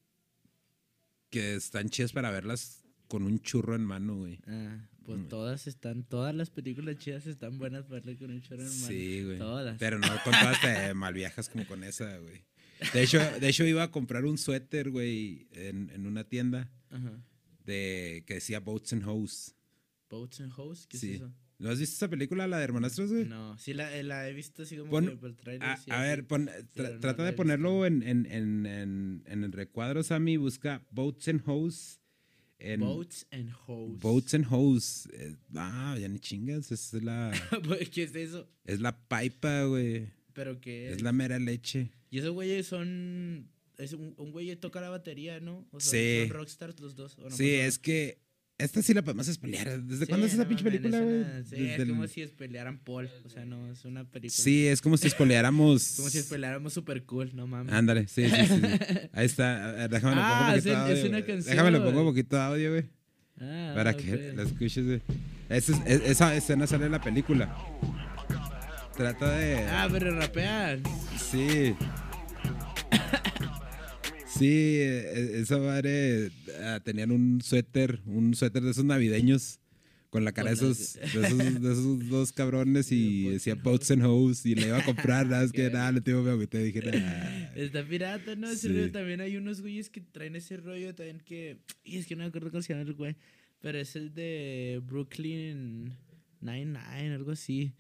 Que 1.30 1.56
están 1.56 1.90
chidas 1.90 2.12
para 2.14 2.32
verlas 2.32 2.84
con 3.08 3.24
un 3.24 3.40
churro 3.42 3.76
en 3.76 3.84
mano, 3.86 4.16
güey. 4.18 4.40
Ah, 4.48 4.88
pues 5.06 5.20
Mm. 5.20 5.28
todas 5.28 5.68
están, 5.68 6.04
todas 6.04 6.34
las 6.34 6.50
películas 6.50 6.98
chidas 6.98 7.28
están 7.28 7.58
buenas 7.60 7.84
para 7.84 7.96
verle 8.02 8.18
con 8.18 8.32
un 8.32 8.42
chorro 8.42 8.62
en 8.64 8.68
mano. 8.70 8.88
Sí, 8.88 9.24
güey. 9.24 9.38
Todas. 9.38 9.78
Pero 9.78 10.00
no 10.00 10.08
con 10.24 10.34
todas 10.34 10.60
te 10.62 10.94
malviajas 10.96 11.50
como 11.50 11.68
con 11.68 11.84
esa, 11.84 12.18
güey. 12.18 12.44
De 12.94 13.04
hecho, 13.04 13.20
de 13.40 13.48
hecho, 13.48 13.64
iba 13.66 13.84
a 13.84 13.92
comprar 13.92 14.26
un 14.26 14.38
suéter, 14.38 14.90
güey, 14.90 15.48
en, 15.52 15.90
en 15.94 16.06
una 16.08 16.24
tienda 16.26 16.70
Ajá. 16.90 17.22
de 17.66 18.24
que 18.28 18.36
decía 18.36 18.60
Boats 18.60 18.94
and 18.94 19.04
Hoes. 19.08 19.56
Boats 20.10 20.42
and 20.42 20.52
Hoes, 20.58 20.86
¿qué 20.88 20.98
Sí. 20.98 21.10
es 21.12 21.16
eso? 21.18 21.34
¿No 21.58 21.70
has 21.70 21.80
visto 21.80 21.96
esa 21.96 22.10
película, 22.10 22.48
la 22.48 22.58
de 22.58 22.64
Hermanastros, 22.66 23.12
güey? 23.12 23.26
No, 23.26 23.58
sí 23.58 23.74
la, 23.74 23.96
eh, 23.96 24.04
la 24.04 24.28
he 24.28 24.34
visto 24.34 24.64
así 24.64 24.76
como 24.78 24.92
Pon- 24.92 25.18
por 25.18 25.30
el 25.30 25.36
trailer. 25.38 25.64
A, 25.70 25.78
sí, 25.78 25.90
a 25.90 26.02
ver, 26.02 26.26
pon- 26.28 26.48
tra- 26.48 26.68
pero 26.74 26.94
no 26.96 27.00
trata 27.00 27.24
de 27.24 27.34
ponerlo 27.34 27.86
en, 27.86 28.04
en, 28.04 28.26
en, 28.26 28.66
en, 28.66 29.24
en 29.26 29.44
el 29.44 29.52
recuadro, 29.54 30.04
Sammy. 30.04 30.36
Busca 30.38 30.86
Boats 30.92 31.28
and 31.30 31.42
Hoes. 31.46 32.02
Boats 32.78 33.28
and 33.32 33.52
Hoes. 33.68 34.00
Boats 34.00 34.34
and 34.34 34.46
Hoes. 34.50 35.10
Ah, 35.56 35.98
ya 36.00 36.08
ni 36.08 36.20
chingas. 36.20 36.72
Es 36.72 36.94
la, 36.94 37.32
¿Qué 37.94 38.04
es 38.04 38.16
eso? 38.16 38.50
es 38.66 38.80
la 38.80 38.98
pipa, 39.08 39.64
güey. 39.64 40.10
Pero 40.34 40.60
que 40.60 40.92
Es 40.92 41.02
la 41.02 41.12
mera 41.14 41.40
leche. 41.40 41.92
Y 42.10 42.20
esos 42.20 42.32
güeyes 42.32 42.66
son. 42.68 43.50
Es 43.78 43.92
un, 43.94 44.14
un 44.18 44.32
güey 44.32 44.48
que 44.48 44.56
toca 44.56 44.80
la 44.82 44.90
batería, 44.90 45.40
¿no? 45.42 45.68
O 45.72 45.80
sea, 45.82 45.92
Sí. 45.92 46.28
Son 46.28 46.38
rockstars 46.38 46.80
los 46.80 46.96
dos. 46.96 47.18
¿o 47.20 47.30
no? 47.30 47.36
Sí, 47.36 47.52
¿Cómo 47.52 47.64
es 47.68 47.80
que 47.80 48.20
esta 48.58 48.82
sí 48.82 48.94
la 48.94 49.02
podemos 49.02 49.28
spoilear. 49.28 49.82
¿Desde 49.82 50.06
Sí, 50.06 50.10
cuándo 50.10 50.28
es 50.28 50.34
esa 50.34 50.44
no 50.44 50.48
pinche 50.50 50.64
película, 50.64 50.98
es 50.98 51.04
güey? 51.04 51.16
una- 51.18 51.44
Sí, 51.44 51.56
es 51.70 51.80
el- 51.80 51.90
como 51.90 52.08
si 52.08 52.26
pelearan 52.28 52.78
Paul. 52.80 53.10
O 53.26 53.30
sea, 53.30 53.46
no, 53.46 53.72
es 53.72 53.84
una 53.86 54.04
película. 54.06 54.32
Sí, 54.44 54.68
es 54.68 54.82
como 54.82 54.98
si 54.98 55.10
spoileáramos. 55.10 55.94
Como 55.98 56.10
si 56.10 56.22
peleáramos 56.24 56.74
super 56.74 57.04
cool, 57.04 57.32
no 57.36 57.48
mames. 57.48 57.74
Ándale, 57.74 58.08
sí, 58.08 58.30
sí, 58.30 58.36
sí. 58.48 58.62
Ahí 59.14 59.26
está. 59.26 59.88
Déjame 59.88 60.16
le 60.16 60.22
pongo 60.22 60.26
Ah, 60.26 60.50
un 60.52 60.58
es 60.58 60.64
poquito 60.64 60.70
es 60.72 60.78
audio, 60.78 61.02
una 61.10 61.10
güey. 61.20 61.26
canción. 61.26 61.52
Déjame 61.56 61.72
le 61.72 61.80
pongo 61.82 62.00
un 62.02 62.08
poquito 62.08 62.36
de 62.36 62.42
audio, 62.42 62.70
güey. 62.72 62.86
Ah, 63.42 63.74
Para 63.76 63.94
que 63.98 64.34
la 64.36 64.44
escuches, 64.44 64.86
güey. 64.86 65.02
Esa, 65.50 65.74
es- 65.74 65.82
es- 65.86 66.10
esa 66.10 66.36
escena 66.36 66.66
sale 66.68 66.86
en 66.86 66.92
la 66.94 67.02
película. 67.02 67.54
Trata 68.96 69.30
de. 69.38 69.58
Ah, 69.68 69.88
pero 69.92 70.18
rapean. 70.18 70.82
Sí. 71.20 71.76
Sí, 74.38 74.48
e- 74.48 75.40
esa 75.40 75.58
madre 75.58 76.32
ah, 76.62 76.80
tenían 76.84 77.12
un 77.12 77.42
suéter, 77.42 78.02
un 78.06 78.34
suéter 78.36 78.64
de 78.64 78.72
esos 78.72 78.86
navideños 78.86 79.60
con 80.10 80.24
la 80.24 80.32
cara 80.32 80.50
de 80.52 80.56
esos, 80.56 80.94
de 80.94 81.28
esos, 81.28 81.38
de 81.62 81.72
esos 81.74 82.10
dos 82.10 82.32
cabrones 82.32 82.92
y 82.92 83.28
decía 83.30 83.56
Boats 83.56 83.92
and 83.92 84.04
Hoes 84.06 84.46
y 84.46 84.56
le 84.56 84.68
iba 84.68 84.78
a 84.78 84.86
comprar, 84.86 85.28
nada, 85.28 85.44
es 85.44 85.52
que 85.52 85.70
nada, 85.72 85.92
le 85.92 86.02
tengo 86.02 86.40
que 86.40 86.48
te 86.48 86.64
dije 86.64 86.82
nada. 86.82 87.54
Está 87.56 87.86
pirata, 87.86 88.36
¿no? 88.36 88.50
Ese 88.50 88.68
Sí. 88.68 88.74
rollo 88.74 88.92
también 88.92 89.20
hay 89.22 89.36
unos 89.38 89.62
güeyes 89.62 89.90
que 89.90 90.00
traen 90.02 90.36
ese 90.36 90.58
rollo 90.58 90.96
también 90.96 91.20
que. 91.20 91.58
Y 91.84 91.98
es 91.98 92.06
que 92.06 92.16
no 92.16 92.24
me 92.24 92.30
acuerdo 92.30 92.50
cómo 92.50 92.62
se 92.62 92.74
llama 92.74 92.86
el 92.88 92.94
güey. 92.94 93.16
Pero 93.62 93.78
es 93.80 93.96
el 93.96 94.14
de 94.14 94.82
Brooklyn 94.86 95.94
Nine-Nine, 96.42 97.14
algo 97.14 97.32
así. 97.32 97.74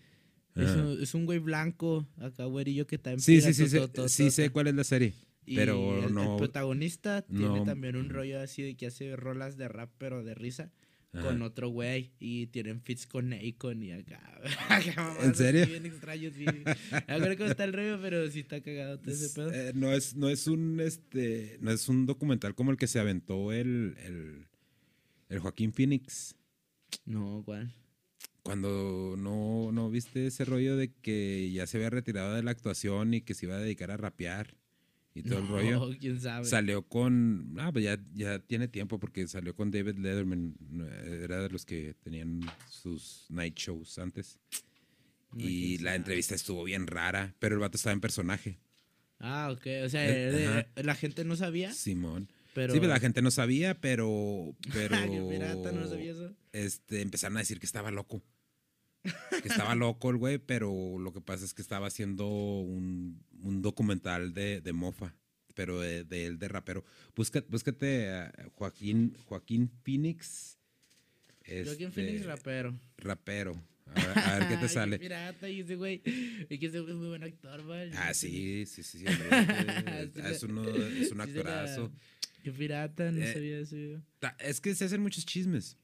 Es 0.55 0.71
un, 0.71 0.97
es 1.01 1.13
un 1.13 1.25
güey 1.25 1.39
blanco, 1.39 2.07
acá 2.17 2.45
güerillo 2.45 2.88
que 2.88 2.95
está 2.95 3.12
en 3.12 3.19
Sí, 3.19 3.41
sí, 3.41 3.53
sí, 3.53 3.67
sí, 3.67 3.77
sí 4.07 4.31
sé 4.31 4.50
cuál 4.50 4.67
es 4.67 4.75
la 4.75 4.85
serie. 4.85 5.13
Y 5.45 5.55
pero 5.55 5.99
el, 5.99 6.05
el 6.05 6.13
no- 6.13 6.37
protagonista 6.37 7.21
tiene 7.23 7.63
también 7.65 7.95
un 7.95 8.09
rollo 8.09 8.39
así 8.39 8.61
de 8.63 8.75
que 8.75 8.87
hace 8.87 9.15
rolas 9.15 9.57
de 9.57 9.67
rap, 9.67 9.91
pero 9.97 10.23
de 10.23 10.33
risa, 10.35 10.71
Ajá. 11.13 11.23
con 11.27 11.41
otro 11.43 11.69
güey. 11.69 12.11
Y 12.19 12.47
tienen 12.47 12.81
fits 12.81 13.05
con 13.07 13.31
Akon 13.33 13.83
y 13.83 13.91
acá. 13.91 14.21
¿En 15.23 15.35
serio? 15.35 15.65
Bien 15.67 15.85
extraños, 15.85 16.33
creo 16.35 17.37
cómo 17.37 17.49
está 17.49 17.63
el 17.63 17.73
rollo, 17.73 17.99
pero 18.01 18.29
sí 18.29 18.39
está 18.41 18.61
cagado 18.61 18.99
todo 18.99 19.11
ese 19.11 19.29
pedo. 19.35 19.51
Eh, 19.53 19.71
no 19.75 19.91
es, 19.93 20.15
no 20.15 20.29
es 20.29 20.47
un 20.47 20.79
este, 20.79 21.57
no 21.61 21.71
es 21.71 21.87
un 21.89 22.05
documental 22.05 22.55
como 22.55 22.71
el 22.71 22.77
que 22.77 22.87
se 22.87 22.99
aventó 22.99 23.51
el, 23.51 23.95
el, 24.05 24.47
el 25.29 25.39
Joaquín 25.39 25.73
Phoenix. 25.73 26.35
No, 27.05 27.43
¿cuál? 27.45 27.71
Cuando 28.43 29.15
no, 29.17 29.71
no 29.71 29.89
viste 29.89 30.27
ese 30.27 30.45
rollo 30.45 30.77
de 30.77 30.91
que 30.93 31.51
ya 31.51 31.65
se 31.65 31.77
había 31.77 31.89
retirado 31.89 32.35
de 32.35 32.43
la 32.43 32.51
actuación 32.51 33.13
y 33.15 33.21
que 33.21 33.33
se 33.33 33.47
iba 33.47 33.55
a 33.55 33.59
dedicar 33.59 33.89
a 33.89 33.97
rapear 33.97 34.55
y 35.15 35.24
todo 35.24 35.39
el 35.39 35.48
rollo. 35.48 35.89
quién 36.00 36.19
sabe. 36.22 36.45
Salió 36.45 36.84
con. 36.84 37.55
Ah, 37.57 37.72
pues 37.72 37.84
ya, 37.86 37.98
ya 38.13 38.38
tiene 38.39 38.67
tiempo 38.67 39.00
porque 39.00 39.27
salió 39.27 39.55
con 39.55 39.72
David 39.72 39.98
Letterman. 39.98 40.55
no, 40.69 40.86
Era 40.88 41.41
de 41.41 41.50
los 41.50 41.65
que 41.65 41.95
tenían 42.03 42.41
sus 42.69 43.25
night 43.29 43.55
shows 43.57 43.98
antes. 43.98 44.38
No, 45.31 45.43
Y 45.43 45.77
la 45.79 45.91
sabe. 45.91 45.95
entrevista 45.98 46.36
estuvo 46.36 46.63
bien 46.63 46.86
rara, 46.86 47.34
pero 47.39 47.55
el 47.55 47.62
vato 47.62 47.77
estaba 47.77 47.93
en 47.93 48.01
personaje. 48.01 48.60
Ah, 49.19 49.50
ok. 49.51 49.65
O 49.86 49.89
sea, 49.89 50.05
Eh, 50.07 50.65
eh, 50.75 50.84
la 50.84 50.93
gente 50.95 51.24
no 51.25 51.36
sabía, 51.36 51.72
Simón. 51.74 52.29
pero... 52.53 52.74
Sí, 52.74 52.79
pero 52.79 52.91
la 52.91 53.00
gente 53.00 53.22
no 53.22 53.31
sabía, 53.31 53.79
pero. 53.79 54.53
pero 54.74 54.95
pirata, 55.29 55.72
no 55.72 55.88
sabía 55.88 56.12
eso. 56.12 56.36
este, 56.53 57.01
empezaron 57.01 57.38
a 57.38 57.39
decir 57.39 57.60
que 57.60 57.65
estaba 57.65 57.89
loco. 57.91 58.22
Que 59.41 59.47
estaba 59.47 59.75
loco 59.75 60.09
el 60.09 60.17
güey, 60.17 60.38
pero 60.39 60.97
lo 61.00 61.13
que 61.13 61.21
pasa 61.21 61.45
es 61.45 61.53
que 61.53 61.62
estaba 61.62 61.88
haciendo 61.88 62.27
un, 62.27 63.21
un 63.41 63.62
documental 63.62 64.33
de, 64.33 64.62
de 64.62 64.74
mofa, 64.74 65.15
pero 65.53 65.79
de, 65.79 66.03
de 66.03 66.25
él 66.25 66.39
de 66.39 66.47
rapero. 66.47 66.83
Busca- 67.15 67.45
búscate 67.50 68.09
a 68.12 68.33
Joaquín, 68.55 69.15
Joaquín 69.25 69.69
Phoenix. 69.83 70.57
Joaquín 71.45 71.88
este, 71.88 71.91
Phoenix, 71.91 72.25
rapero. 72.25 72.79
rapero. 72.97 73.62
A 73.88 73.93
ver, 73.93 74.17
a 74.17 74.39
ver 74.39 74.47
qué 74.47 74.55
te 74.57 74.63
Ay, 74.63 74.69
sale. 74.69 74.97
pirata, 75.00 75.47
y 75.47 75.59
ese 75.62 75.75
güey. 75.75 76.01
Y 76.50 76.57
que 76.57 76.65
ese 76.65 76.79
güey 76.79 76.91
es 76.93 76.97
muy 76.97 77.07
buen 77.09 77.24
actor, 77.24 77.63
man. 77.63 77.91
Ah, 77.95 78.13
sí, 78.15 78.65
sí, 78.65 78.81
sí. 78.81 78.97
sí, 79.00 79.05
es, 79.05 80.39
se- 80.39 80.45
uno, 80.47 80.67
es 80.67 81.12
un 81.12 81.21
actorazo. 81.21 81.91
Qué 82.43 82.51
pirata, 82.51 83.12
no 83.12 83.21
Eh, 83.21 83.33
sabía 83.33 83.59
eso. 83.59 83.75
Es 84.39 84.59
que 84.62 84.74
se 84.75 84.85
hacen 84.85 85.01
muchos 85.01 85.25
chismes. 85.25 85.77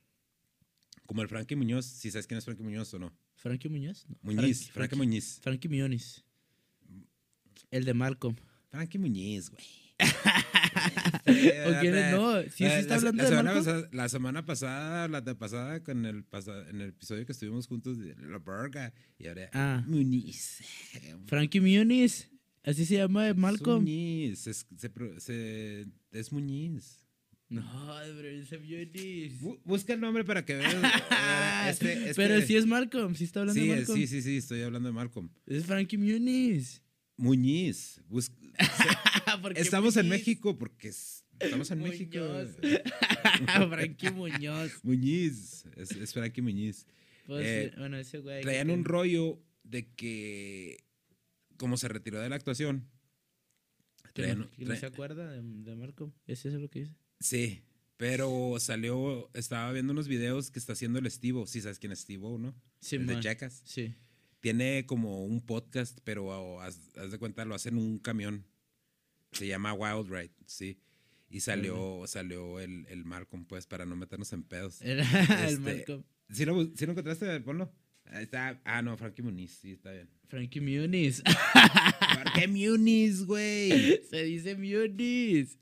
Como 1.11 1.23
el 1.23 1.27
Frankie 1.27 1.57
Muñoz, 1.57 1.85
si 1.85 2.09
sabes 2.09 2.25
quién 2.25 2.37
es 2.37 2.45
Frankie 2.45 2.63
Muñoz 2.63 2.93
o 2.93 2.99
no. 2.99 3.11
¿Frankie 3.35 3.67
Muñoz? 3.67 4.05
No. 4.07 4.15
Muñiz, 4.21 4.69
Frankie- 4.69 4.71
Frankie 4.71 4.95
Muñiz. 4.95 5.39
Frankie 5.41 5.67
Muñoz. 5.67 6.23
El 7.69 7.83
de 7.83 7.93
Malcolm. 7.93 8.37
Frankie 8.69 8.97
Muñiz, 8.97 9.49
güey. 9.49 9.61
¿O 11.67 11.79
quién 11.81 11.95
es? 11.97 12.11
No, 12.13 12.41
sí, 12.43 12.49
sí 12.55 12.63
Eh, 12.63 12.79
está 12.79 12.93
la, 12.93 13.09
hablando 13.09 13.23
la 13.23 13.29
de 13.29 13.29
semana 13.35 13.53
Malcolm. 13.53 13.65
pasada, 13.65 13.89
la 13.91 14.07
semana 14.09 14.45
pasada, 14.45 15.07
la 15.09 15.19
de 15.19 15.35
pasada, 15.35 15.83
con 15.83 16.05
el 16.05 16.23
en 16.69 16.81
el 16.81 16.89
episodio 16.89 17.25
que 17.25 17.33
estuvimos 17.33 17.67
juntos 17.67 17.97
de 17.99 18.15
La 18.15 18.39
Verga. 18.39 18.93
Y 19.19 19.27
ahora, 19.27 19.49
Ah. 19.51 19.83
Muñiz. 19.87 20.61
Frankie 21.25 21.59
Muñoz. 21.59 22.29
Así 22.63 22.85
se 22.85 22.95
llama 22.95 23.27
Es 23.27 23.35
Malcolm. 23.35 23.81
Muñiz, 23.83 24.47
es, 24.47 24.65
se 24.77 24.89
se- 25.19 25.87
es 26.13 26.31
Muñiz. 26.31 27.05
No, 27.51 27.99
pero 28.15 28.27
ese 28.29 28.57
Muñoz. 28.57 29.39
Bu- 29.41 29.59
busca 29.65 29.93
el 29.93 29.99
nombre 29.99 30.23
para 30.23 30.45
que 30.45 30.55
veas. 30.55 30.73
eh, 30.73 31.69
este- 31.69 31.93
este- 31.93 32.13
Pero 32.15 32.41
sí 32.41 32.55
es 32.55 32.65
Malcolm, 32.65 33.13
sí 33.15 33.25
está 33.25 33.41
hablando 33.41 33.61
sí, 33.61 33.67
de 33.67 33.75
Malcolm. 33.75 33.97
sí, 33.99 34.07
sí, 34.07 34.21
sí, 34.21 34.37
estoy 34.37 34.61
hablando 34.61 34.87
de 34.89 34.93
Malcolm. 34.93 35.29
Es 35.45 35.65
Frankie 35.65 35.97
Muñoz. 35.97 36.81
Muñiz. 37.17 38.01
bus- 38.07 38.31
¿Por 39.41 39.53
qué 39.53 39.61
Estamos 39.61 39.95
en? 39.97 40.07
México 40.09 40.57
porque 40.57 40.87
es- 40.89 41.25
estamos 41.39 41.69
en 41.71 41.79
México. 41.83 42.19
Frankie 43.69 44.11
Muñoz. 44.11 44.71
Muñiz, 44.83 45.65
es, 45.75 45.91
es 45.91 46.13
Frankie 46.13 46.41
Muñiz. 46.41 46.85
Pues, 47.27 47.45
Eh, 47.45 47.73
bueno, 47.77 47.97
ese 47.97 48.19
güey. 48.19 48.41
Traían 48.41 48.67
que- 48.67 48.73
un 48.73 48.85
rollo 48.85 49.41
de 49.63 49.87
que, 49.93 50.77
como 51.57 51.77
se 51.77 51.87
retiró 51.87 52.19
de 52.19 52.29
la 52.29 52.35
actuación, 52.35 52.87
traían- 54.13 54.39
no, 54.39 54.49
no 54.57 54.75
se 54.75 54.85
acuerda 54.85 55.29
de, 55.31 55.41
de 55.41 55.75
Malcolm. 55.75 56.11
¿Es 56.27 56.45
eso 56.45 56.57
lo 56.57 56.69
que 56.69 56.79
dice? 56.79 56.95
Sí, 57.21 57.61
pero 57.97 58.57
salió, 58.59 59.29
estaba 59.33 59.71
viendo 59.71 59.93
unos 59.93 60.07
videos 60.07 60.51
que 60.51 60.59
está 60.59 60.73
haciendo 60.73 60.99
el 60.99 61.05
Estivo, 61.05 61.45
si 61.47 61.61
sabes 61.61 61.79
quién 61.79 61.91
es 61.91 61.99
Estivo, 61.99 62.37
¿no? 62.37 62.53
Sí, 62.79 62.97
el 62.97 63.07
de. 63.07 63.21
Jackass. 63.21 63.61
Sí. 63.63 63.93
Tiene 64.39 64.85
como 64.87 65.23
un 65.23 65.39
podcast, 65.39 65.99
pero 66.03 66.59
haz, 66.61 66.79
haz 66.97 67.11
de 67.11 67.19
cuenta, 67.19 67.45
lo 67.45 67.53
hacen 67.55 67.77
en 67.77 67.83
un 67.83 67.99
camión. 67.99 68.45
Se 69.31 69.47
llama 69.47 69.73
Wild 69.73 70.11
Ride, 70.11 70.33
sí. 70.45 70.79
Y 71.29 71.39
salió, 71.39 72.03
salió 72.07 72.59
el, 72.59 72.85
el 72.89 73.05
Malcolm, 73.05 73.45
pues, 73.45 73.65
para 73.65 73.85
no 73.85 73.95
meternos 73.95 74.33
en 74.33 74.43
pedos. 74.43 74.81
Era 74.81 75.03
el 75.47 75.53
Este, 75.53 75.59
Malcolm. 75.59 76.03
¿Sí 76.31 76.43
lo, 76.45 76.63
sí 76.75 76.85
lo 76.85 76.91
encontraste? 76.91 77.39
Ponlo. 77.41 77.71
Está. 78.11 78.59
Ah, 78.65 78.81
no, 78.81 78.97
Frankie 78.97 79.21
Muniz, 79.21 79.59
sí, 79.61 79.71
está 79.73 79.91
bien. 79.91 80.09
Frankie 80.27 80.59
Muniz. 80.59 81.21
¿Por 81.21 82.33
qué 82.33 82.47
Muniz, 82.47 83.23
güey? 83.23 84.01
se 84.09 84.23
dice 84.23 84.55
Muniz. 84.55 85.57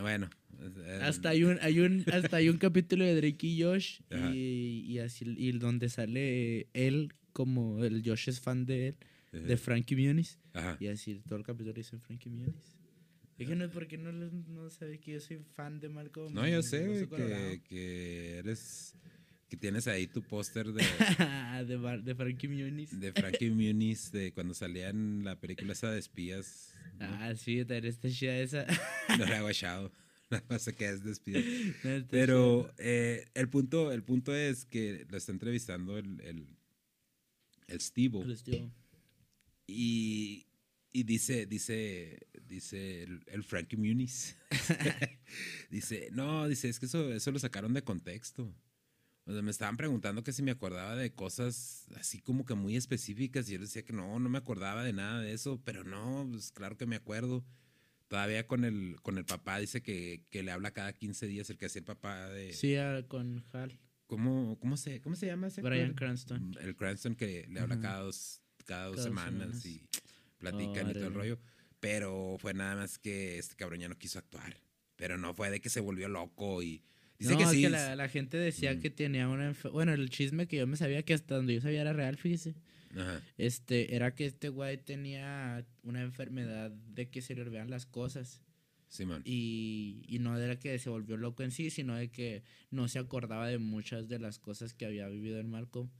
Bueno. 0.00 0.28
eh, 0.60 1.00
Hasta 1.02 1.30
hay 1.30 1.44
un, 1.44 1.58
hay 1.62 1.80
un, 1.80 2.04
hasta 2.12 2.36
hay 2.38 2.48
un 2.48 2.58
capítulo 2.58 3.04
de 3.04 3.14
Drake 3.14 3.46
y 3.46 3.62
Josh 3.62 4.00
y, 4.32 4.84
y 4.88 4.98
así 4.98 5.24
y 5.36 5.52
donde 5.52 5.88
sale 5.88 6.68
él 6.72 7.12
como 7.32 7.84
el 7.84 8.02
Josh 8.04 8.28
es 8.28 8.40
fan 8.40 8.64
de 8.66 8.88
él, 8.88 8.96
de 9.32 9.54
eh, 9.54 9.56
Frankie 9.56 9.96
Muniz. 9.96 10.38
Ajá. 10.54 10.76
Y 10.80 10.86
así 10.88 11.20
todo 11.26 11.38
el 11.38 11.44
capítulo 11.44 11.74
dice 11.74 11.98
Frankie 11.98 12.30
Muniz. 12.30 12.54
Es 13.38 13.46
que 13.46 13.54
no 13.54 13.68
porque 13.68 13.98
no, 13.98 14.12
no 14.12 14.70
sabe 14.70 14.98
que 14.98 15.12
yo 15.12 15.20
soy 15.20 15.38
fan 15.54 15.78
de 15.78 15.90
Malcolm. 15.90 16.32
No, 16.32 16.48
yo 16.48 16.62
sé, 16.62 17.06
que, 17.14 17.60
que 17.68 18.38
eres. 18.38 18.94
Que 19.50 19.56
tienes 19.56 19.86
ahí 19.86 20.06
tu 20.08 20.22
póster 20.22 20.72
de, 20.72 20.82
de, 21.66 22.02
de 22.02 22.14
Frankie 22.16 22.48
Muniz. 22.48 22.98
de 22.98 23.12
Frankie 23.12 23.50
Muniz 23.50 24.10
de 24.10 24.32
cuando 24.32 24.54
salía 24.54 24.88
en 24.88 25.22
la 25.22 25.38
película 25.38 25.72
esa 25.72 25.90
de 25.90 25.98
espías. 26.00 26.74
¿No? 26.98 27.06
Ah, 27.06 27.34
sí, 27.34 27.58
también 27.64 27.86
está 27.86 28.08
chida 28.10 28.38
esa. 28.38 28.66
No 29.18 29.24
era 29.24 29.40
guachado. 29.42 29.92
Nada 30.30 30.44
más 30.48 30.62
se 30.62 30.74
queda 30.74 30.96
de 30.96 31.12
espías. 31.12 31.44
No, 31.84 31.90
está 31.90 32.08
Pero 32.10 32.72
eh, 32.78 33.26
el, 33.34 33.48
punto, 33.48 33.92
el 33.92 34.02
punto 34.02 34.34
es 34.34 34.64
que 34.64 35.06
lo 35.08 35.16
está 35.16 35.32
entrevistando 35.32 35.96
el, 35.98 36.20
el, 36.22 36.46
el 37.68 37.80
Steve. 37.80 38.24
Y, 39.68 40.46
y 40.92 41.02
dice, 41.04 41.46
dice, 41.46 42.26
dice 42.46 43.02
el, 43.02 43.22
el 43.26 43.44
Frankie 43.44 43.76
Muniz. 43.76 44.36
dice, 45.70 46.08
no, 46.12 46.48
dice, 46.48 46.68
es 46.68 46.80
que 46.80 46.86
eso, 46.86 47.12
eso 47.12 47.30
lo 47.30 47.38
sacaron 47.38 47.74
de 47.74 47.82
contexto. 47.82 48.52
O 49.26 49.32
sea, 49.32 49.42
me 49.42 49.50
estaban 49.50 49.76
preguntando 49.76 50.22
que 50.22 50.32
si 50.32 50.42
me 50.42 50.52
acordaba 50.52 50.94
de 50.94 51.12
cosas 51.12 51.86
así 51.96 52.20
como 52.20 52.44
que 52.44 52.54
muy 52.54 52.76
específicas. 52.76 53.48
Y 53.48 53.54
yo 53.54 53.58
decía 53.58 53.84
que 53.84 53.92
no, 53.92 54.18
no 54.20 54.28
me 54.28 54.38
acordaba 54.38 54.84
de 54.84 54.92
nada 54.92 55.20
de 55.20 55.32
eso. 55.32 55.60
Pero 55.64 55.82
no, 55.82 56.28
pues 56.30 56.52
claro 56.52 56.76
que 56.76 56.86
me 56.86 56.96
acuerdo. 56.96 57.44
Todavía 58.06 58.46
con 58.46 58.64
el, 58.64 58.96
con 59.02 59.18
el 59.18 59.24
papá 59.24 59.58
dice 59.58 59.82
que, 59.82 60.24
que 60.30 60.44
le 60.44 60.52
habla 60.52 60.70
cada 60.70 60.92
15 60.92 61.26
días, 61.26 61.50
el 61.50 61.58
que 61.58 61.66
hacía 61.66 61.80
el 61.80 61.84
papá 61.86 62.28
de... 62.28 62.52
Sí, 62.52 62.76
ah, 62.76 63.04
con 63.08 63.44
Hal. 63.52 63.80
¿Cómo, 64.06 64.56
cómo, 64.60 64.76
se, 64.76 65.00
¿Cómo 65.00 65.16
se 65.16 65.26
llama 65.26 65.48
ese 65.48 65.60
Brian 65.60 65.86
actor? 65.90 65.96
Cranston. 65.96 66.54
El 66.60 66.76
Cranston 66.76 67.16
que 67.16 67.46
le 67.48 67.58
habla 67.58 67.80
cada 67.80 68.02
dos, 68.02 68.40
cada 68.64 68.86
dos 68.86 68.96
Cada 68.96 69.08
semanas, 69.08 69.60
semanas. 69.60 69.66
y 69.66 69.88
platican 70.38 70.88
y 70.90 70.92
todo 70.92 71.08
el 71.08 71.14
rollo. 71.14 71.38
Pero 71.80 72.36
fue 72.38 72.54
nada 72.54 72.76
más 72.76 72.98
que 72.98 73.38
este 73.38 73.56
cabrón 73.56 73.80
ya 73.80 73.88
no 73.88 73.98
quiso 73.98 74.20
actuar. 74.20 74.56
Pero 74.94 75.18
no 75.18 75.34
fue 75.34 75.50
de 75.50 75.60
que 75.60 75.68
se 75.68 75.80
volvió 75.80 76.08
loco 76.08 76.62
y 76.62 76.84
dice 77.18 77.32
no, 77.32 77.38
que 77.38 77.44
es 77.44 77.50
sí. 77.50 77.62
que 77.62 77.70
la, 77.70 77.96
la 77.96 78.08
gente 78.08 78.36
decía 78.36 78.74
Mm. 78.74 78.80
que 78.80 78.90
tenía 78.90 79.28
una 79.28 79.54
Bueno, 79.72 79.92
el 79.92 80.10
chisme 80.10 80.46
que 80.46 80.56
yo 80.58 80.66
me 80.66 80.76
sabía 80.76 81.02
que 81.02 81.14
hasta 81.14 81.36
donde 81.36 81.54
yo 81.54 81.60
sabía 81.60 81.80
era 81.82 81.92
real, 81.92 82.16
fíjese. 82.16 82.54
Ajá. 82.96 83.20
Este, 83.36 83.94
era 83.94 84.14
que 84.14 84.26
este 84.26 84.48
güey 84.48 84.78
tenía 84.78 85.64
una 85.82 86.02
enfermedad 86.02 86.70
de 86.70 87.08
que 87.10 87.20
se 87.22 87.34
le 87.34 87.42
olvidan 87.42 87.70
las 87.70 87.84
cosas. 87.86 88.42
Simón. 88.88 89.20
Y, 89.24 90.04
y 90.08 90.18
no 90.20 90.38
era 90.38 90.58
que 90.58 90.78
se 90.78 90.88
volvió 90.88 91.16
loco 91.16 91.42
en 91.42 91.50
sí, 91.50 91.70
sino 91.70 91.94
de 91.96 92.08
que 92.08 92.42
no 92.70 92.88
se 92.88 92.98
acordaba 92.98 93.48
de 93.48 93.58
muchas 93.58 94.08
de 94.08 94.18
las 94.18 94.38
cosas 94.38 94.72
que 94.74 94.86
había 94.86 95.08
vivido 95.08 95.38
en 95.40 95.50
Malcolm. 95.50 95.90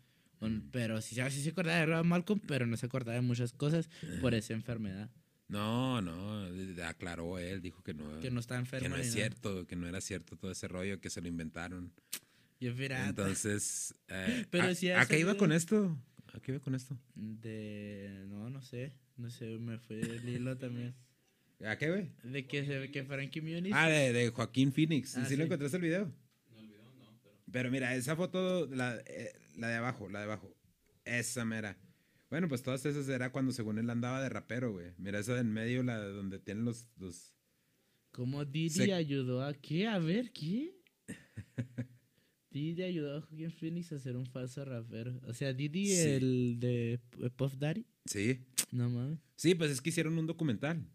Mm. 0.41 0.69
Pero 0.71 1.01
sí, 1.03 1.17
sí 1.31 1.43
se 1.43 1.51
acordaba 1.51 1.85
de 1.99 2.03
Malcolm, 2.05 2.41
pero 2.47 2.67
no 2.67 2.77
se 2.77 2.87
acordaba 2.87 3.17
de 3.17 3.23
muchas 3.23 3.53
cosas 3.53 3.91
por 4.21 4.35
esa 4.35 4.55
enfermedad. 4.55 5.11
No, 5.49 6.03
no, 6.03 6.45
aclaró 6.85 7.39
él, 7.39 7.61
dijo 7.63 7.83
que 7.83 7.95
no. 7.95 8.21
Que 8.21 8.31
no 8.31 8.41
está 8.41 8.59
enfermo. 8.59 8.83
que 8.83 8.89
no 8.89 8.97
es 8.97 9.07
nada. 9.07 9.13
cierto, 9.13 9.67
que 9.67 9.77
no 9.77 9.87
era 9.87 10.01
cierto 10.01 10.37
todo 10.37 10.51
ese 10.51 10.67
rollo, 10.67 11.01
que 11.01 11.11
se 11.11 11.21
lo 11.21 11.29
inventaron. 11.29 11.93
Y 12.59 12.67
es 12.67 12.75
pirata. 12.75 13.09
Entonces, 13.09 13.95
eh, 14.09 14.47
Pero 14.51 14.65
¿a, 14.65 14.75
sí 14.75 14.91
ha 14.91 15.01
¿a 15.01 15.07
qué 15.07 15.21
iba 15.21 15.37
con 15.37 15.53
esto? 15.53 15.97
¿A 16.33 16.41
qué 16.41 16.53
iba 16.53 16.61
con 16.61 16.75
esto? 16.75 16.99
De. 17.15 18.25
No, 18.29 18.51
no 18.51 18.61
sé. 18.63 18.93
No 19.17 19.31
sé, 19.31 19.59
me 19.59 19.79
fue 19.79 20.01
el 20.01 20.29
hilo 20.29 20.59
también. 20.59 20.95
¿A 21.65 21.77
qué, 21.79 21.91
güey? 21.91 22.11
De 22.23 22.47
que 22.47 22.67
se 22.67 22.79
ve 22.79 22.91
que 22.91 23.05
Frankie 23.05 23.41
Muniz. 23.41 23.73
Ah, 23.75 23.89
de, 23.89 24.13
de 24.13 24.29
Joaquín 24.29 24.73
Phoenix. 24.73 25.17
Ah, 25.17 25.25
¿Sí, 25.25 25.37
lo 25.37 25.43
sí. 25.43 25.43
encontraste 25.45 25.77
el 25.77 25.83
video? 25.83 26.13
pero... 27.51 27.71
mira, 27.71 27.95
esa 27.95 28.17
foto, 28.17 28.67
la, 28.67 29.01
eh, 29.07 29.33
la 29.57 29.69
de 29.69 29.77
abajo, 29.77 30.11
la 30.11 30.19
de 30.19 30.25
abajo. 30.27 30.55
Esa 31.05 31.45
mera. 31.45 31.79
Bueno, 32.31 32.49
pues 32.49 32.63
todas 32.63 32.85
esas 32.87 33.09
era 33.09 33.31
cuando 33.31 33.53
según 33.53 33.79
él 33.79 33.89
andaba 33.89 34.21
de 34.23 34.29
rapero, 34.29 34.73
güey. 34.73 34.93
Mira 34.99 35.19
esa 35.21 35.35
de 35.35 35.41
en 35.41 35.53
medio, 35.53 35.83
la 35.83 36.01
de 36.01 36.11
donde 36.13 36.39
tienen 36.39 36.65
los... 36.65 36.89
los... 36.99 37.35
¿Cómo 38.11 38.45
Didi 38.45 38.71
Se- 38.71 38.93
ayudó 38.93 39.43
a 39.45 39.53
qué? 39.55 39.87
A 39.87 39.99
ver, 39.99 40.33
¿qué? 40.33 40.75
Didi 42.51 42.83
ayudó 42.83 43.19
a 43.19 43.21
Joaquin 43.21 43.51
Phoenix 43.53 43.93
a 43.93 43.99
ser 43.99 44.17
un 44.17 44.25
falso 44.27 44.65
rapero. 44.65 45.21
O 45.25 45.35
sea, 45.35 45.53
Didi, 45.53 45.87
Sí. 45.87 46.01
el 46.09 46.57
de 46.59 47.01
Puff 47.37 47.55
Daddy. 47.59 47.85
Sí. 48.07 48.47
No 48.73 48.89
mames. 48.89 49.19
Sí, 49.37 49.55
pues 49.55 49.71
es 49.71 49.81
que 49.83 49.91
hicieron 49.91 50.17
un 50.19 50.27
documental. 50.27 50.89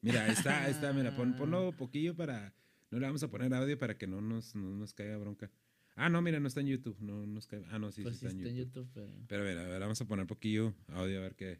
Mira, 0.00 0.26
está, 0.28 0.68
está, 0.68 0.92
mira, 0.92 1.14
pon, 1.16 1.34
ponlo 1.36 1.72
poquillo 1.76 2.16
para... 2.16 2.54
No 2.90 2.98
le 2.98 3.06
vamos 3.06 3.22
a 3.22 3.30
poner 3.30 3.52
audio 3.54 3.78
para 3.78 3.96
que 3.98 4.06
no 4.06 4.20
nos, 4.20 4.54
no 4.56 4.74
nos 4.76 4.92
caiga 4.94 5.16
bronca. 5.18 5.50
Ah, 6.00 6.08
no, 6.08 6.22
mira, 6.22 6.38
no 6.40 6.46
está 6.48 6.60
en 6.60 6.68
YouTube. 6.68 6.96
No 7.00 7.26
nos 7.26 7.46
cae- 7.48 7.64
Ah, 7.70 7.78
no, 7.78 7.90
sí, 7.90 8.02
pues 8.02 8.18
sí 8.18 8.26
está 8.26 8.30
en 8.36 8.38
está 8.38 8.50
en 8.50 8.56
YouTube. 8.56 8.84
YouTube, 8.86 8.90
pero. 8.94 9.08
Pero 9.26 9.44
mira, 9.44 9.64
a 9.64 9.68
ver, 9.68 9.80
vamos 9.80 10.00
a 10.00 10.04
poner 10.06 10.26
poquillo 10.26 10.72
audio 10.92 11.18
a 11.18 11.22
ver 11.22 11.34
qué, 11.34 11.58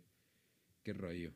qué 0.85 0.92
rollo. 0.92 1.33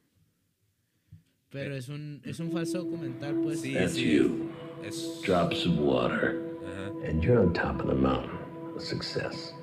Pero 1.51 1.75
es 1.77 1.89
un, 1.89 2.23
es 2.25 2.41
un 2.41 2.51
falso 2.51 2.79
documental, 2.79 3.35
pues. 3.43 3.61
Sí, 3.61 3.75
That's 3.75 3.95
sí. 3.95 4.15
you. 4.17 4.51
Es... 4.85 5.21
Drops 5.27 5.67
of 5.67 5.79
water, 5.79 6.41
Ajá. 6.67 7.09
and 7.09 7.23
you're 7.23 7.39
on 7.41 7.53
top 7.53 7.81
of 7.81 7.89
the 7.89 7.95
mountain. 7.95 8.31
A 8.77 8.81
success. 8.81 9.55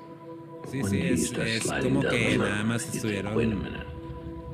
Sí, 0.70 0.82
One 0.82 0.90
sí, 0.90 0.98
day 0.98 1.08
you 1.08 1.14
es, 1.14 1.26
start 1.28 1.48
es 1.48 1.62
sliding 1.64 1.82
como 1.94 2.02
down 2.02 2.12
the 2.12 2.18
que 2.18 2.38
mountain, 2.38 2.50
nada 2.52 2.64
más 2.64 2.82
think, 2.92 3.04
Wait 3.04 3.24
a 3.24 3.30
estuvieron 3.30 3.62
minute. 3.62 3.86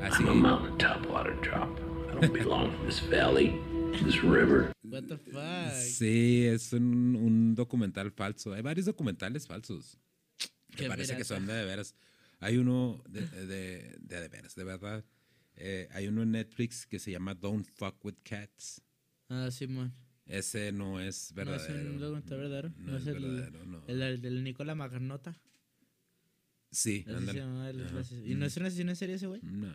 así. 0.00 0.22
I'm 0.22 0.28
a 0.28 0.34
mountaintop 0.34 1.06
water 1.10 1.34
drop. 1.42 1.68
I 2.08 2.20
don't 2.20 2.32
belong 2.32 2.70
to 2.78 2.84
this 2.86 3.00
valley, 3.00 3.60
this 4.04 4.22
river. 4.22 4.72
What 4.82 5.04
the 5.04 5.16
fuck. 5.18 5.72
Sí, 5.82 6.44
es 6.44 6.72
un, 6.72 7.16
un 7.16 7.54
documental 7.54 8.10
falso. 8.12 8.52
Hay 8.52 8.62
varios 8.62 8.86
documentales 8.86 9.46
falsos. 9.46 9.98
Que 10.76 10.88
parece 10.88 11.16
que 11.16 11.24
son 11.24 11.46
de 11.46 11.54
de 11.54 11.64
veras. 11.64 11.94
Hay 12.40 12.58
uno 12.58 13.02
de 13.08 13.22
de, 13.46 13.96
de, 14.00 14.28
veras, 14.28 14.54
de 14.54 14.64
verdad. 14.64 15.04
Eh, 15.54 15.88
hay 15.92 16.06
uno 16.08 16.22
en 16.22 16.32
Netflix 16.32 16.86
que 16.86 16.98
se 16.98 17.10
llama 17.10 17.34
Don't 17.34 17.66
Fuck 17.76 18.04
with 18.04 18.16
Cats. 18.22 18.82
Ah, 19.28 19.50
Simón. 19.50 19.94
Ese 20.26 20.72
no 20.72 21.00
es 21.00 21.32
No 21.34 21.42
es 21.54 21.66
verdadero. 21.66 21.90
un 21.92 21.98
documental 21.98 22.38
verdadero. 22.38 22.72
No, 22.78 22.96
es, 22.96 23.06
el, 23.06 23.20
verdadero, 23.20 23.64
no. 23.64 23.82
el, 23.86 24.02
el 24.02 24.20
del 24.20 24.44
Nicola 24.44 24.74
Magnota. 24.74 25.40
sí, 26.70 27.04
ándale. 27.08 27.40
¿Y 28.24 28.34
no 28.34 28.44
es 28.44 28.56
un 28.56 28.66
asesino 28.66 28.90
en 28.90 28.96
serie 28.96 29.14
ese 29.14 29.28
güey? 29.28 29.40
No, 29.42 29.72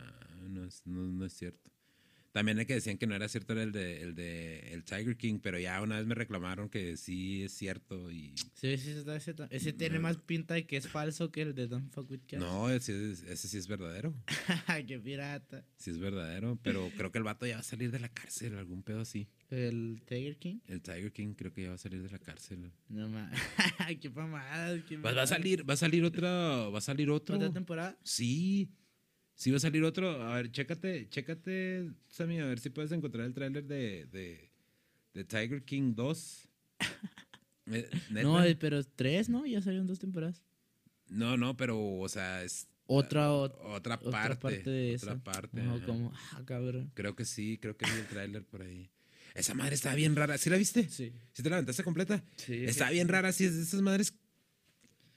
no 0.50 0.66
es, 0.66 0.82
no, 0.86 1.01
no 1.08 1.25
es 1.25 1.34
cierto. 1.34 1.72
También 2.32 2.58
hay 2.60 2.66
que 2.66 2.76
decían 2.76 2.98
que 2.98 3.08
no 3.08 3.16
era 3.16 3.28
cierto 3.28 3.54
el 3.60 3.72
de, 3.74 4.02
el 4.04 4.16
de 4.16 4.74
el 4.74 4.84
Tiger 4.86 5.18
King, 5.18 5.40
pero 5.44 5.60
ya 5.60 5.82
una 5.82 5.98
vez 5.98 6.06
me 6.08 6.16
reclamaron 6.16 6.70
que 6.70 6.96
sí 6.96 7.44
es 7.44 7.52
cierto 7.54 8.10
y 8.12 8.34
Sí, 8.54 8.78
sí, 8.78 8.92
ese, 8.92 9.16
ese, 9.16 9.36
ese 9.50 9.74
tiene 9.74 10.00
más 10.00 10.16
pinta 10.18 10.54
de 10.54 10.66
que 10.66 10.78
es 10.78 10.88
falso 10.88 11.30
que 11.32 11.42
el 11.42 11.54
de 11.56 11.68
Don't 11.68 11.92
Fuck 11.92 12.10
With 12.10 12.22
Cats. 12.28 12.42
no, 12.42 12.70
ese, 12.70 13.12
es- 13.12 13.24
ese 13.24 13.48
sí 13.50 13.58
es 13.58 13.68
verdadero, 13.68 14.14
¡Qué 14.88 15.00
pirata! 15.00 15.66
sí 15.78 15.92
es 15.92 16.00
verdadero, 16.00 16.58
pero 16.64 16.90
creo 16.96 17.12
que 17.12 17.18
el 17.18 17.24
vato 17.26 17.46
ya 17.46 17.56
va 17.56 17.60
a 17.60 17.64
salir 17.64 17.92
de 17.92 18.00
la 18.00 18.10
cárcel, 18.10 18.58
algún 18.58 18.82
pedo 18.84 19.02
así. 19.02 19.28
El 19.50 20.02
Tiger 20.06 20.38
King. 20.38 20.60
El 20.68 20.82
Tiger 20.82 21.12
King 21.12 21.34
creo 21.34 21.52
que 21.52 21.64
ya 21.64 21.70
va 21.70 21.76
a 21.76 21.78
salir 21.78 22.02
de 22.02 22.10
la 22.10 22.20
cárcel. 22.20 22.72
No 22.88 23.10
mames. 23.10 23.38
¡Qué 24.02 24.10
mamada! 24.10 24.82
qué 24.88 24.96
Va, 24.96 25.12
va 25.12 25.24
a 25.24 25.28
salir, 25.28 25.70
va 25.70 25.74
a 25.74 25.78
salir 25.78 26.06
otra, 26.06 26.30
va 26.70 26.78
a 26.78 26.82
salir 26.82 27.10
otro. 27.10 27.36
¿Otra 27.36 27.52
temporada? 27.52 27.98
Sí. 28.04 28.70
Sí 29.36 29.50
va 29.52 29.58
a 29.58 29.60
salir 29.60 29.84
otro. 29.84 30.10
A 30.24 30.36
ver, 30.36 30.52
chécate, 30.52 31.08
chécate, 31.10 31.90
Sammy, 32.10 32.40
a 32.40 32.46
ver 32.46 32.60
si 32.60 32.70
puedes 32.70 32.92
encontrar 32.92 33.26
el 33.26 33.34
tráiler 33.34 33.64
de, 33.66 34.06
de, 34.12 34.50
de 35.14 35.24
Tiger 35.24 35.64
King 35.64 35.94
2. 35.96 36.48
Eh. 37.72 37.90
No, 38.10 38.44
eh, 38.44 38.56
pero 38.56 38.84
tres, 38.84 39.30
¿no? 39.30 39.46
Ya 39.46 39.62
salieron 39.62 39.88
dos 39.88 40.00
temporadas. 40.00 40.42
no, 41.08 41.38
no, 41.38 41.56
pero, 41.56 42.00
o 42.00 42.10
sea, 42.10 42.44
es 42.44 42.68
Otra, 42.88 43.30
ot- 43.30 43.56
otra 43.64 43.96
otra 44.02 44.12
parte. 44.12 44.36
parte 44.42 44.70
de 44.70 44.96
otra 44.96 45.16
parte. 45.24 45.62
Ajá, 45.62 45.76
ajá. 45.76 45.86
como, 45.86 46.12
ah, 46.34 46.42
cabrón. 46.44 46.92
Creo 46.96 47.16
que 47.16 47.24
sí, 47.24 47.58
creo 47.62 47.78
que 47.78 47.86
vi 47.86 47.92
el 48.00 48.08
tráiler 48.08 48.44
por 48.44 48.64
ahí. 48.64 48.90
Esa 49.36 49.54
madre 49.54 49.76
está 49.76 49.94
bien 49.96 50.16
rara. 50.16 50.38
¿Sí 50.38 50.50
la 50.50 50.58
viste? 50.58 50.90
Sí. 50.90 51.14
¿Sí 51.32 51.44
te 51.44 51.50
la 51.50 51.58
aventaste 51.58 51.84
completa? 51.84 52.22
Sí. 52.36 52.66
Está 52.66 52.90
bien 52.90 53.08
rara, 53.08 53.32
sí, 53.32 53.46
es 53.46 53.56
de 53.56 53.62
esas 53.62 53.82
madres 53.82 54.12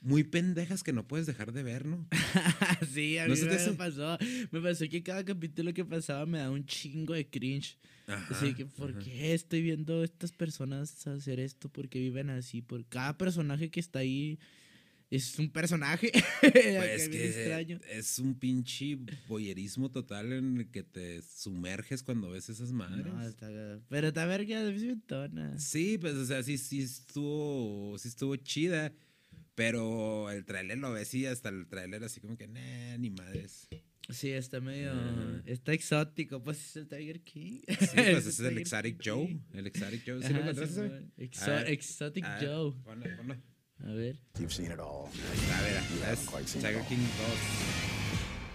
muy 0.04 0.22
pendejas 0.22 0.82
que 0.82 0.92
no 0.92 1.06
puedes 1.08 1.26
dejar 1.26 1.52
de 1.52 1.62
ver, 1.62 1.86
¿no? 1.86 2.06
sí, 2.94 3.18
a 3.18 3.26
¿No 3.26 3.34
mí 3.34 3.40
te 3.40 3.46
me 3.46 3.54
hace? 3.54 3.72
pasó. 3.72 4.18
Me 4.52 4.60
pasó 4.60 4.88
que 4.88 5.02
cada 5.02 5.24
capítulo 5.24 5.72
que 5.74 5.84
pasaba 5.84 6.26
me 6.26 6.38
da 6.38 6.50
un 6.50 6.64
chingo 6.64 7.14
de 7.14 7.26
cringe. 7.28 7.78
Ajá, 8.06 8.36
Así 8.36 8.54
que, 8.54 8.66
¿por 8.66 8.90
ajá. 8.90 8.98
qué 9.00 9.32
estoy 9.34 9.62
viendo 9.62 10.02
a 10.02 10.04
estas 10.04 10.30
personas 10.32 11.06
hacer 11.06 11.40
esto? 11.40 11.68
¿Por 11.70 11.88
qué 11.88 11.98
viven 11.98 12.28
así? 12.30 12.60
Por 12.60 12.84
cada 12.86 13.16
personaje 13.16 13.70
que 13.70 13.80
está 13.80 14.00
ahí 14.00 14.38
es 15.10 15.38
un 15.38 15.48
personaje. 15.50 16.12
Pues 16.42 17.08
que 17.08 17.26
extraño. 17.28 17.80
es 17.90 18.18
un 18.18 18.34
pinche 18.38 18.98
boyerismo 19.28 19.90
total 19.90 20.32
en 20.34 20.58
el 20.58 20.70
que 20.70 20.82
te 20.82 21.22
sumerges 21.22 22.02
cuando 22.02 22.30
ves 22.30 22.48
esas 22.50 22.72
madres. 22.72 23.06
No, 23.06 23.22
está- 23.26 23.80
pero 23.88 24.08
está 24.08 24.26
verga, 24.26 24.60
es. 24.62 25.62
Sí, 25.64 25.96
pues, 25.98 26.14
o 26.14 26.26
sea, 26.26 26.42
sí, 26.42 26.58
sí 26.58 26.82
estuvo, 26.82 27.96
sí 27.98 28.08
estuvo 28.08 28.36
chida, 28.36 28.92
pero 29.54 30.30
el 30.30 30.44
tráiler 30.44 30.78
lo 30.78 30.92
ves 30.92 31.12
y 31.14 31.26
hasta 31.26 31.48
el 31.48 31.66
tráiler 31.68 32.02
así 32.04 32.20
como 32.20 32.36
que, 32.36 32.48
nah, 32.48 32.96
ni 32.98 33.10
madres. 33.10 33.68
Sí, 34.10 34.30
está 34.32 34.60
medio. 34.60 34.92
Ajá. 34.92 35.42
Está 35.46 35.72
exótico. 35.72 36.42
Pues 36.42 36.58
es 36.58 36.76
el 36.76 36.88
Tiger 36.88 37.22
King. 37.22 37.60
Sí, 37.66 37.76
pues 37.94 37.96
ese 38.26 38.28
es 38.30 38.40
el 38.40 38.58
Exotic 38.58 38.98
King. 38.98 39.10
Joe, 39.10 39.40
el 39.54 39.66
Exotic 39.66 40.02
Joe, 40.06 40.22
¿sí 40.22 40.28
lo 40.28 40.40
Ajá, 40.40 40.50
encontraste? 40.50 40.74
Simón. 40.74 40.90
Sammy? 40.90 41.26
Exo- 41.26 41.42
A 41.42 41.48
ver, 41.62 41.70
Exotic 41.70 42.24
a 42.24 42.34
ver, 42.38 42.46
Joe. 42.48 42.72
ponlo, 42.84 43.16
ponlo. 43.16 43.36
A 43.80 43.86
ver. 43.92 44.16
You've 44.38 44.52
seen 44.52 44.70
it 44.70 44.78
all. 44.78 45.08
Mira, 45.14 45.82
You 45.90 46.12
es 46.12 46.54
it 46.54 46.60
Tiger 46.60 46.80
all. 46.80 46.86
King 46.86 46.98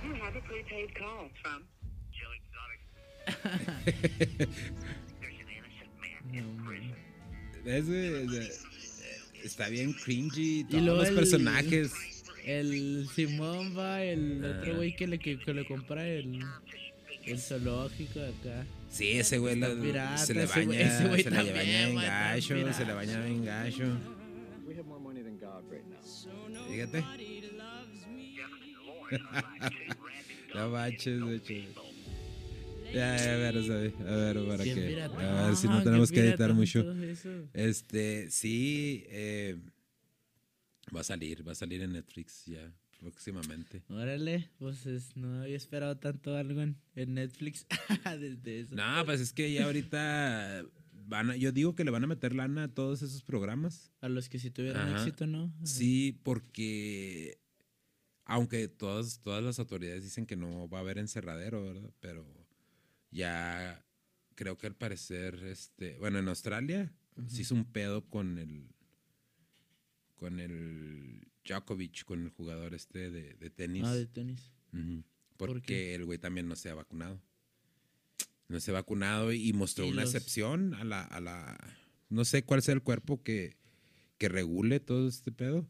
2. 0.04 0.08
You 0.08 0.14
have 0.24 0.36
a 0.38 0.42
prepaid 0.42 0.94
call 0.96 1.30
from 1.42 1.68
Joe 2.12 2.32
Exotic. 2.38 2.80
There's 5.20 5.40
an 5.40 5.50
innocent 5.50 5.92
man 6.00 6.22
in 6.34 6.46
prison. 6.66 6.96
Ese, 7.66 8.24
ese- 8.24 8.66
está 9.44 9.70
bien 9.70 9.94
cringy, 9.94 10.64
todos 10.66 10.84
luego 10.84 11.00
los 11.00 11.10
el- 11.10 11.16
personajes. 11.16 11.92
El 12.46 13.08
Simón 13.14 13.78
va, 13.78 14.02
el 14.04 14.44
otro 14.44 14.78
güey 14.78 14.96
que 14.96 15.06
le, 15.08 15.20
que, 15.20 15.38
que 15.40 15.54
le 15.54 15.66
compra 15.68 16.08
el, 16.08 16.40
el 17.26 17.40
zoológico 17.40 18.20
de 18.20 18.30
acá. 18.30 18.66
Sí, 18.90 19.12
ese 19.12 19.38
güey 19.38 19.56
la- 19.58 19.70
pirata, 19.76 20.18
se 20.18 20.34
le 20.34 20.44
ese 20.44 20.54
güey- 20.66 20.68
baña, 20.68 20.80
ese 20.82 21.08
güey 21.08 21.24
se 21.24 21.30
le 21.32 21.38
baña 21.52 21.84
en 21.88 21.94
güey, 21.94 22.06
gacho, 22.06 22.74
se 22.74 22.86
le 22.86 22.94
baña 22.94 23.28
en 23.28 23.46
gacho. 23.46 23.98
Fíjate. 26.70 27.04
No 30.56 30.70
manches, 30.70 31.20
de 31.26 31.36
hecho. 31.36 31.54
Ya, 32.94 33.14
a 33.34 33.38
ver, 33.38 33.58
a 33.58 34.16
ver, 34.16 34.48
para 34.48 34.64
Bien 34.64 34.76
qué. 34.76 34.88
pirata. 34.88 35.44
A 35.44 35.48
ver 35.48 35.56
si 35.56 35.68
no 35.68 35.78
Ah, 35.78 35.84
tenemos 35.84 36.12
que 36.12 36.22
editar 36.22 36.54
mucho. 36.54 36.86
Este, 37.54 38.30
sí, 38.32 39.04
eh, 39.08 39.58
va 40.96 41.02
a 41.02 41.04
salir, 41.04 41.48
va 41.48 41.52
a 41.52 41.56
salir 41.56 41.82
en 41.82 41.94
Netflix 41.94 42.46
ya 42.46 42.74
próximamente. 43.00 43.84
Órale, 43.90 44.50
pues 44.58 44.86
es- 44.86 45.16
no 45.16 45.42
había 45.44 45.56
esperado 45.56 45.98
tanto 45.98 46.36
algo 46.36 46.62
en, 46.62 46.78
en 46.96 47.14
Netflix 47.14 47.66
desde 48.20 48.62
eso. 48.62 48.76
No, 48.76 49.06
pues 49.06 49.22
es 49.22 49.34
que 49.34 49.54
ya 49.54 49.66
ahorita 49.66 50.66
van 51.08 51.32
a, 51.32 51.36
yo 51.36 51.52
digo 51.52 51.76
que 51.76 51.84
le 51.84 51.92
van 51.92 52.04
a 52.04 52.08
meter 52.08 52.34
lana 52.36 52.64
a 52.66 52.68
todos 52.74 53.02
esos 53.02 53.22
programas. 53.24 53.92
A 54.02 54.10
los 54.10 54.30
que 54.30 54.40
sí 54.40 54.50
tuvieron 54.52 54.82
Ajá. 54.82 54.98
éxito, 55.00 55.28
¿no? 55.28 55.54
Sí, 55.64 56.20
porque 56.24 57.40
aunque 58.26 58.68
todas, 58.68 59.22
todas 59.22 59.44
las 59.44 59.60
autoridades 59.60 60.04
dicen 60.04 60.26
que 60.26 60.36
no 60.36 60.68
va 60.70 60.80
a 60.80 60.82
haber 60.82 60.98
encerradero, 60.98 61.64
¿verdad? 61.64 61.90
Pero 62.00 62.26
ya 63.12 63.86
creo 64.36 64.58
que 64.58 64.68
al 64.68 64.76
parecer, 64.76 65.44
este, 65.46 65.98
bueno, 65.98 66.20
en 66.20 66.28
Australia 66.28 66.94
se 67.28 67.42
hizo 67.42 67.56
un 67.56 67.66
pedo 67.66 68.08
con 68.08 68.38
el 68.38 68.68
con 70.16 70.40
el 70.40 71.28
Djokovic, 71.46 72.04
con 72.06 72.24
el 72.24 72.30
jugador 72.30 72.74
este 72.74 73.10
de, 73.10 73.34
de 73.36 73.50
tenis. 73.50 73.84
Ah, 73.86 73.96
de 73.96 74.06
tenis. 74.06 74.52
Ujú. 74.74 75.04
¿Por 75.38 75.50
Porque 75.50 75.66
qué? 75.68 75.96
el 75.96 76.06
güey 76.06 76.18
también 76.20 76.48
no 76.48 76.56
se 76.56 76.70
ha 76.70 76.74
vacunado. 76.76 77.22
No 78.50 78.60
se 78.60 78.72
ha 78.72 78.74
vacunado 78.74 79.32
y 79.32 79.54
mostró 79.54 79.86
Y 79.86 79.92
una 79.92 80.02
los- 80.02 80.14
excepción 80.14 80.74
a 80.74 80.84
la, 80.84 81.04
a 81.04 81.22
la. 81.22 81.58
No 82.10 82.26
sé 82.26 82.44
cuál 82.44 82.62
sea 82.62 82.74
el 82.74 82.82
cuerpo 82.82 83.24
que, 83.24 83.56
que 84.18 84.28
regule 84.28 84.80
todo 84.80 85.08
este 85.08 85.32
pedo. 85.32 85.70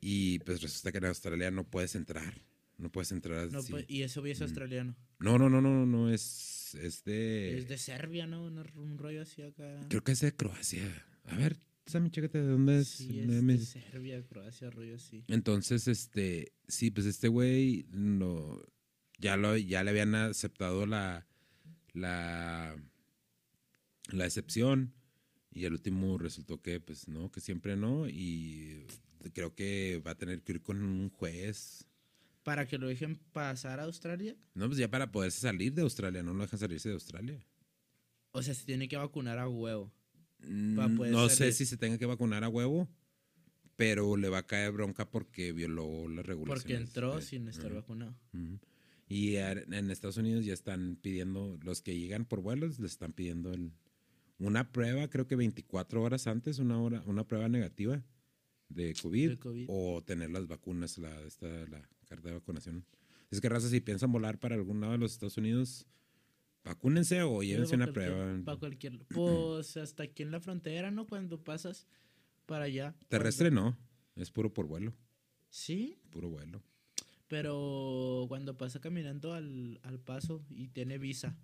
Y 0.00 0.40
pues 0.40 0.60
resulta 0.60 0.92
que 0.92 0.98
en 0.98 1.06
Australia 1.06 1.50
no 1.50 1.64
puedes 1.64 1.94
entrar. 1.94 2.34
No 2.76 2.90
puedes 2.92 3.12
entrar 3.12 3.50
No, 3.50 3.60
así. 3.60 3.72
y 3.88 4.02
ese 4.02 4.20
güey 4.20 4.32
es 4.32 4.42
australiano. 4.42 4.94
No, 5.18 5.38
no, 5.38 5.48
no, 5.48 5.60
no, 5.60 5.86
no, 5.86 6.10
es, 6.10 6.74
es 6.74 7.04
de. 7.04 7.58
es 7.58 7.68
de 7.68 7.78
Serbia, 7.78 8.26
¿no? 8.26 8.44
Un, 8.44 8.98
rollo 8.98 9.22
así 9.22 9.42
acá. 9.42 9.80
Creo 9.88 10.04
que 10.04 10.12
es 10.12 10.20
de 10.20 10.34
Croacia. 10.34 11.06
A 11.24 11.36
ver, 11.36 11.56
Sammy, 11.86 12.10
chécate 12.10 12.38
de 12.38 12.48
dónde 12.48 12.80
es. 12.80 12.88
Sí, 12.88 13.20
es 13.20 13.46
de 13.46 13.58
Serbia, 13.58 14.22
Croacia, 14.26 14.70
rollo 14.70 14.96
así. 14.96 15.24
Entonces, 15.28 15.88
este, 15.88 16.52
sí, 16.68 16.90
pues 16.90 17.06
este 17.06 17.28
güey 17.28 17.86
no, 17.90 18.60
ya 19.18 19.36
lo, 19.36 19.56
ya 19.56 19.82
le 19.82 19.90
habían 19.90 20.14
aceptado 20.14 20.86
la, 20.86 21.26
la, 21.92 22.76
la 24.10 24.24
excepción 24.24 24.92
y 25.50 25.64
al 25.64 25.72
último 25.72 26.18
resultó 26.18 26.60
que, 26.60 26.80
pues 26.80 27.08
no, 27.08 27.30
que 27.30 27.40
siempre 27.40 27.76
no 27.76 28.06
y 28.08 28.86
creo 29.32 29.54
que 29.54 30.02
va 30.06 30.12
a 30.12 30.18
tener 30.18 30.42
que 30.42 30.52
ir 30.52 30.62
con 30.62 30.82
un 30.82 31.08
juez. 31.10 31.85
Para 32.46 32.64
que 32.68 32.78
lo 32.78 32.86
dejen 32.86 33.16
pasar 33.32 33.80
a 33.80 33.82
Australia. 33.82 34.36
No, 34.54 34.66
pues 34.68 34.78
ya 34.78 34.88
para 34.88 35.10
poderse 35.10 35.40
salir 35.40 35.72
de 35.74 35.82
Australia, 35.82 36.22
no 36.22 36.32
lo 36.32 36.42
dejan 36.44 36.60
salirse 36.60 36.88
de 36.88 36.94
Australia. 36.94 37.44
O 38.30 38.40
sea, 38.40 38.54
se 38.54 38.64
tiene 38.64 38.86
que 38.86 38.96
vacunar 38.96 39.40
a 39.40 39.48
huevo. 39.48 39.92
Mm, 40.46 40.96
poder 40.96 41.10
No 41.12 41.28
salir. 41.28 41.36
sé 41.36 41.52
si 41.52 41.66
se 41.66 41.76
tenga 41.76 41.98
que 41.98 42.06
vacunar 42.06 42.44
a 42.44 42.48
huevo, 42.48 42.88
pero 43.74 44.16
le 44.16 44.28
va 44.28 44.38
a 44.38 44.46
caer 44.46 44.70
bronca 44.70 45.10
porque 45.10 45.50
violó 45.50 46.06
las 46.06 46.24
regulaciones. 46.24 46.62
Porque 46.62 46.76
entró 46.76 47.16
de- 47.16 47.22
sin 47.22 47.48
estar 47.48 47.74
vacunado. 47.74 48.14
Y 49.08 49.34
en 49.38 49.90
Estados 49.90 50.16
Unidos 50.16 50.44
ya 50.44 50.54
están 50.54 50.96
pidiendo, 51.02 51.58
los 51.64 51.82
que 51.82 51.98
llegan 51.98 52.26
por 52.26 52.42
vuelos, 52.42 52.78
les 52.78 52.92
están 52.92 53.12
pidiendo 53.12 53.52
el- 53.52 53.72
una 54.38 54.70
prueba, 54.70 55.08
creo 55.10 55.26
que 55.26 55.34
24 55.34 56.00
horas 56.00 56.28
antes, 56.28 56.60
una, 56.60 56.80
hora, 56.80 57.02
una 57.06 57.26
prueba 57.26 57.48
negativa 57.48 58.04
de 58.68 58.94
COVID, 59.02 59.30
De 59.30 59.38
COVID. 59.38 59.66
o 59.68 60.04
tener 60.04 60.30
las 60.30 60.46
vacunas, 60.46 60.96
la, 60.98 61.20
esta, 61.22 61.48
la 61.66 61.88
carta 62.06 62.28
de 62.28 62.34
vacunación. 62.34 62.84
Es 63.30 63.40
que, 63.40 63.48
raza, 63.48 63.68
si 63.68 63.80
piensan 63.80 64.12
volar 64.12 64.38
para 64.38 64.54
algún 64.54 64.80
lado 64.80 64.92
de 64.92 64.98
los 64.98 65.12
Estados 65.12 65.36
Unidos, 65.36 65.86
vacúnense 66.64 67.22
o 67.22 67.42
llévense 67.42 67.74
una 67.74 67.92
prueba. 67.92 68.40
Para 68.44 68.58
cualquier. 68.58 68.98
Pues 69.08 69.76
hasta 69.76 70.04
aquí 70.04 70.22
en 70.22 70.30
la 70.30 70.40
frontera, 70.40 70.90
¿no? 70.90 71.06
Cuando 71.06 71.42
pasas 71.42 71.86
para 72.46 72.64
allá. 72.66 72.94
Terrestre 73.08 73.50
no, 73.50 73.76
es 74.14 74.30
puro 74.30 74.52
por 74.54 74.66
vuelo, 74.66 74.94
Sí, 75.50 75.98
puro 76.10 76.28
vuelo. 76.28 76.62
pero 77.28 78.26
cuando 78.28 78.56
pasa 78.56 78.80
caminando 78.80 79.32
al, 79.34 79.80
al 79.82 79.98
paso 80.00 80.44
y 80.48 80.68
tiene 80.68 80.98
visa. 80.98 81.36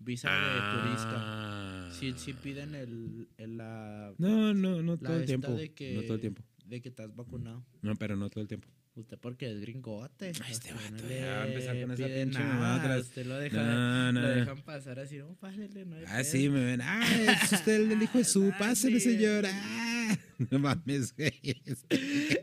Visa 0.00 0.30
de 0.30 0.80
turista. 0.82 1.14
Ah. 1.16 1.90
Sí, 1.92 2.14
sí 2.16 2.32
piden 2.32 2.76
el, 2.76 3.28
el- 3.36 3.56
la... 3.56 4.14
No, 4.18 4.54
no, 4.54 4.80
no 4.80 4.96
todo 4.96 5.16
el 5.16 5.26
tiempo. 5.26 5.56
que- 5.74 5.94
No 5.96 6.02
todo 6.02 6.14
el 6.14 6.20
tiempo. 6.20 6.42
de 6.66 6.80
que 6.80 6.88
estás 6.90 7.12
vacunado. 7.16 7.64
No, 7.82 7.96
pero 7.96 8.14
no 8.14 8.30
todo 8.30 8.40
el 8.42 8.46
tiempo. 8.46 8.68
Usted 8.98 9.16
porque 9.18 9.50
es 9.50 9.60
gringote. 9.60 10.32
Ay, 10.44 10.52
este 10.52 10.72
vato, 10.72 11.06
le 11.06 11.20
ya 11.20 11.26
va 11.36 11.42
a 11.42 11.46
empezar 11.46 11.80
con 11.80 11.90
esa 11.92 12.06
pinche 12.06 12.38
mamada. 12.40 12.98
Usted 12.98 13.26
lo, 13.26 13.38
deja, 13.38 13.62
No, 13.62 14.12
no. 14.12 14.20
lo 14.22 14.28
dejan 14.28 14.62
pasar 14.62 14.98
así, 14.98 15.18
no, 15.18 15.34
pásale, 15.36 15.84
no 15.84 15.96
hay 15.96 16.04
Ah, 16.08 16.16
pedo". 16.16 16.24
sí, 16.24 16.48
me 16.48 16.64
ven. 16.64 16.80
Ah, 16.82 17.06
es 17.42 17.52
usted 17.52 17.90
el 17.92 18.02
hijo 18.02 18.18
de 18.18 18.24
su. 18.24 18.48
Ah, 18.54 18.58
Pásele, 18.58 18.98
sí. 18.98 19.12
señor. 19.12 19.44
Ah, 19.46 20.18
no 20.50 20.58
mames, 20.58 21.14
güey. 21.16 21.32
Este- 21.64 22.42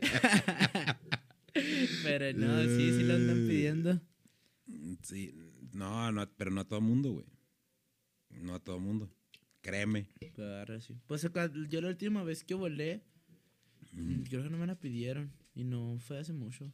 Pero 2.02 2.32
no, 2.38 2.62
sí, 2.64 2.92
sí 2.92 3.02
lo 3.02 3.14
andan 3.14 3.46
pidiendo. 3.48 4.00
Sí, 5.02 5.34
no, 5.72 6.12
no, 6.12 6.28
pero 6.36 6.50
no 6.50 6.60
a 6.62 6.64
todo 6.68 6.80
mundo, 6.80 7.12
güey. 7.12 7.26
No 8.42 8.54
a 8.54 8.60
todo 8.60 8.78
mundo. 8.78 9.10
Créeme. 9.62 10.08
Ahora 10.38 10.80
sí. 10.80 10.94
Pues 11.06 11.26
yo 11.68 11.80
la 11.80 11.88
última 11.88 12.22
vez 12.24 12.44
que 12.44 12.54
volé, 12.54 13.02
creo 14.28 14.42
que 14.42 14.50
no 14.50 14.58
me 14.58 14.66
la 14.66 14.78
pidieron. 14.78 15.32
Y 15.56 15.64
no 15.64 15.98
fue 15.98 16.18
hace 16.18 16.32
mucho. 16.32 16.72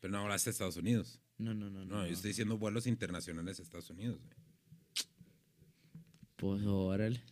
Pero 0.00 0.12
no 0.12 0.18
hablaste 0.18 0.50
de 0.50 0.52
Estados 0.52 0.76
Unidos. 0.76 1.20
No, 1.38 1.54
no, 1.54 1.70
no. 1.70 1.84
No, 1.86 1.96
no. 2.02 2.06
yo 2.06 2.12
estoy 2.12 2.28
diciendo 2.30 2.58
vuelos 2.58 2.86
internacionales 2.86 3.58
a 3.58 3.62
Estados 3.62 3.88
Unidos, 3.88 4.20
güey. 4.20 4.36
Pues 6.36 6.62
órale. 6.66 7.22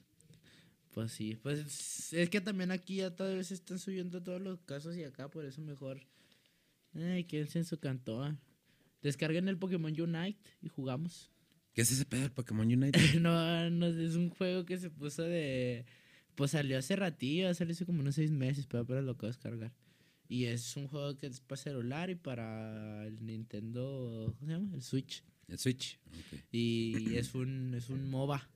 Pues 0.93 1.13
sí, 1.13 1.37
pues 1.37 2.13
es- 2.13 2.31
que 2.31 2.41
también 2.41 2.71
aquí 2.71 2.97
ya 2.97 3.15
tal 3.15 3.37
vez 3.37 3.51
están 3.51 3.79
subiendo 3.79 4.23
todos 4.23 4.41
los 4.41 4.61
casos 4.61 4.97
y 4.97 5.05
acá 5.05 5.29
por 5.29 5.45
eso 5.45 5.61
mejor. 5.63 6.01
Ay, 6.95 7.25
quédense 7.25 7.59
en 7.59 7.65
su 7.65 7.79
cantón. 7.79 8.41
Descarguen 9.03 9.49
el 9.49 9.59
Pokémon 9.59 9.99
Unite 10.01 10.39
y 10.61 10.69
jugamos. 10.69 11.31
¿Qué 11.75 11.81
es 11.83 11.91
ese 11.91 12.05
pedo 12.05 12.21
del 12.23 12.33
Pokémon 12.33 12.67
United? 12.67 12.93
no, 13.21 13.71
no, 13.71 13.87
es 13.87 14.15
un 14.15 14.31
juego 14.31 14.65
que 14.65 14.79
se 14.79 14.91
puso 14.91 15.23
de... 15.23 15.87
Pues 16.35 16.53
salió 16.53 16.79
hace 16.79 16.97
ratillo, 16.97 17.53
salió 17.55 17.73
hace 17.73 17.85
como 17.87 18.01
unos 18.01 18.15
seis 18.15 18.31
meses, 18.31 18.67
pero 18.67 18.83
apenas 18.85 19.05
lo 19.05 19.13
acabo 19.13 19.27
de 19.27 19.33
descargar. 19.33 19.73
Y 20.33 20.47
es 20.47 20.77
un 20.79 20.89
juego 20.89 21.19
que 21.19 21.27
es 21.27 21.41
para 21.41 21.61
celular 21.61 22.09
y 22.09 22.15
para 22.15 23.07
el 23.07 23.25
Nintendo, 23.27 24.35
¿cómo 24.39 24.47
se 24.51 24.53
llama? 24.59 24.75
El 24.75 24.81
Switch. 24.83 25.23
El 25.47 25.59
Switch. 25.59 25.99
Ok. 26.07 26.39
Y 26.51 27.17
es 27.17 27.35
un, 27.35 27.75
es 27.75 27.91
un 27.91 28.09
MOBA. 28.09 28.49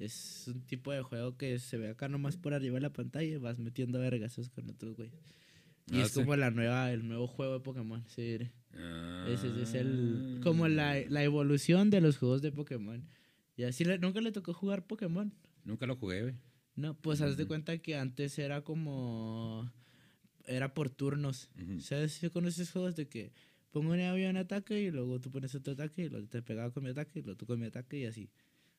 Es 0.00 0.44
un 0.48 0.62
tipo 0.62 0.92
de 0.92 1.02
juego 1.02 1.36
que 1.36 1.58
se 1.58 1.76
ve 1.76 1.90
acá 1.90 2.08
nomás 2.08 2.36
por 2.38 2.54
arriba 2.54 2.76
de 2.76 2.80
la 2.80 2.92
pantalla 2.92 3.28
y 3.34 3.36
vas 3.36 3.58
metiendo 3.58 3.98
vergazos 3.98 4.48
con 4.48 4.68
otros 4.70 4.96
güeyes. 4.96 5.14
Y 5.92 5.96
Ah, 5.98 6.02
es 6.04 6.12
sí. 6.12 6.20
como 6.20 6.34
la 6.36 6.50
nueva, 6.50 6.90
el 6.90 7.06
nuevo 7.06 7.26
juego 7.26 7.52
de 7.54 7.60
Pokémon. 7.60 8.02
Sí, 8.08 8.38
Ah. 8.72 9.26
ese 9.28 9.48
ese 9.48 9.62
es 9.62 9.74
el, 9.74 10.40
como 10.42 10.66
la, 10.68 10.98
la 11.10 11.22
evolución 11.22 11.90
de 11.90 12.00
los 12.00 12.16
juegos 12.16 12.40
de 12.42 12.50
Pokémon. 12.50 13.06
Y 13.56 13.64
así 13.64 13.84
le- 13.84 13.98
nunca 13.98 14.20
le 14.22 14.32
tocó 14.32 14.54
jugar 14.54 14.86
Pokémon. 14.86 15.32
Nunca 15.64 15.86
lo 15.86 15.96
jugué, 15.96 16.22
güey. 16.22 16.34
No, 16.76 16.94
pues 16.98 17.20
haz 17.20 17.36
de 17.36 17.46
cuenta 17.46 17.76
que 17.78 17.94
antes 17.96 18.38
era 18.38 18.62
como. 18.62 19.70
Era 20.46 20.74
por 20.74 20.90
turnos. 20.90 21.50
Ujú. 21.60 21.80
¿Sabes? 21.80 22.12
Si 22.14 22.28
conoces 22.30 22.70
juegos 22.70 22.96
de 22.96 23.08
que 23.08 23.32
pongo 23.70 23.92
un 23.92 24.00
avión 24.00 24.36
ataque 24.36 24.80
y 24.80 24.90
luego 24.90 25.20
tú 25.20 25.30
pones 25.30 25.54
otro 25.54 25.72
ataque 25.72 26.02
y 26.04 26.08
luego 26.08 26.26
te 26.28 26.42
pegaba 26.42 26.70
con 26.72 26.84
mi 26.84 26.90
ataque 26.90 27.18
y 27.20 27.22
luego 27.22 27.36
tú 27.36 27.46
con 27.46 27.58
mi 27.58 27.66
ataque 27.66 27.98
y 27.98 28.04
así. 28.06 28.30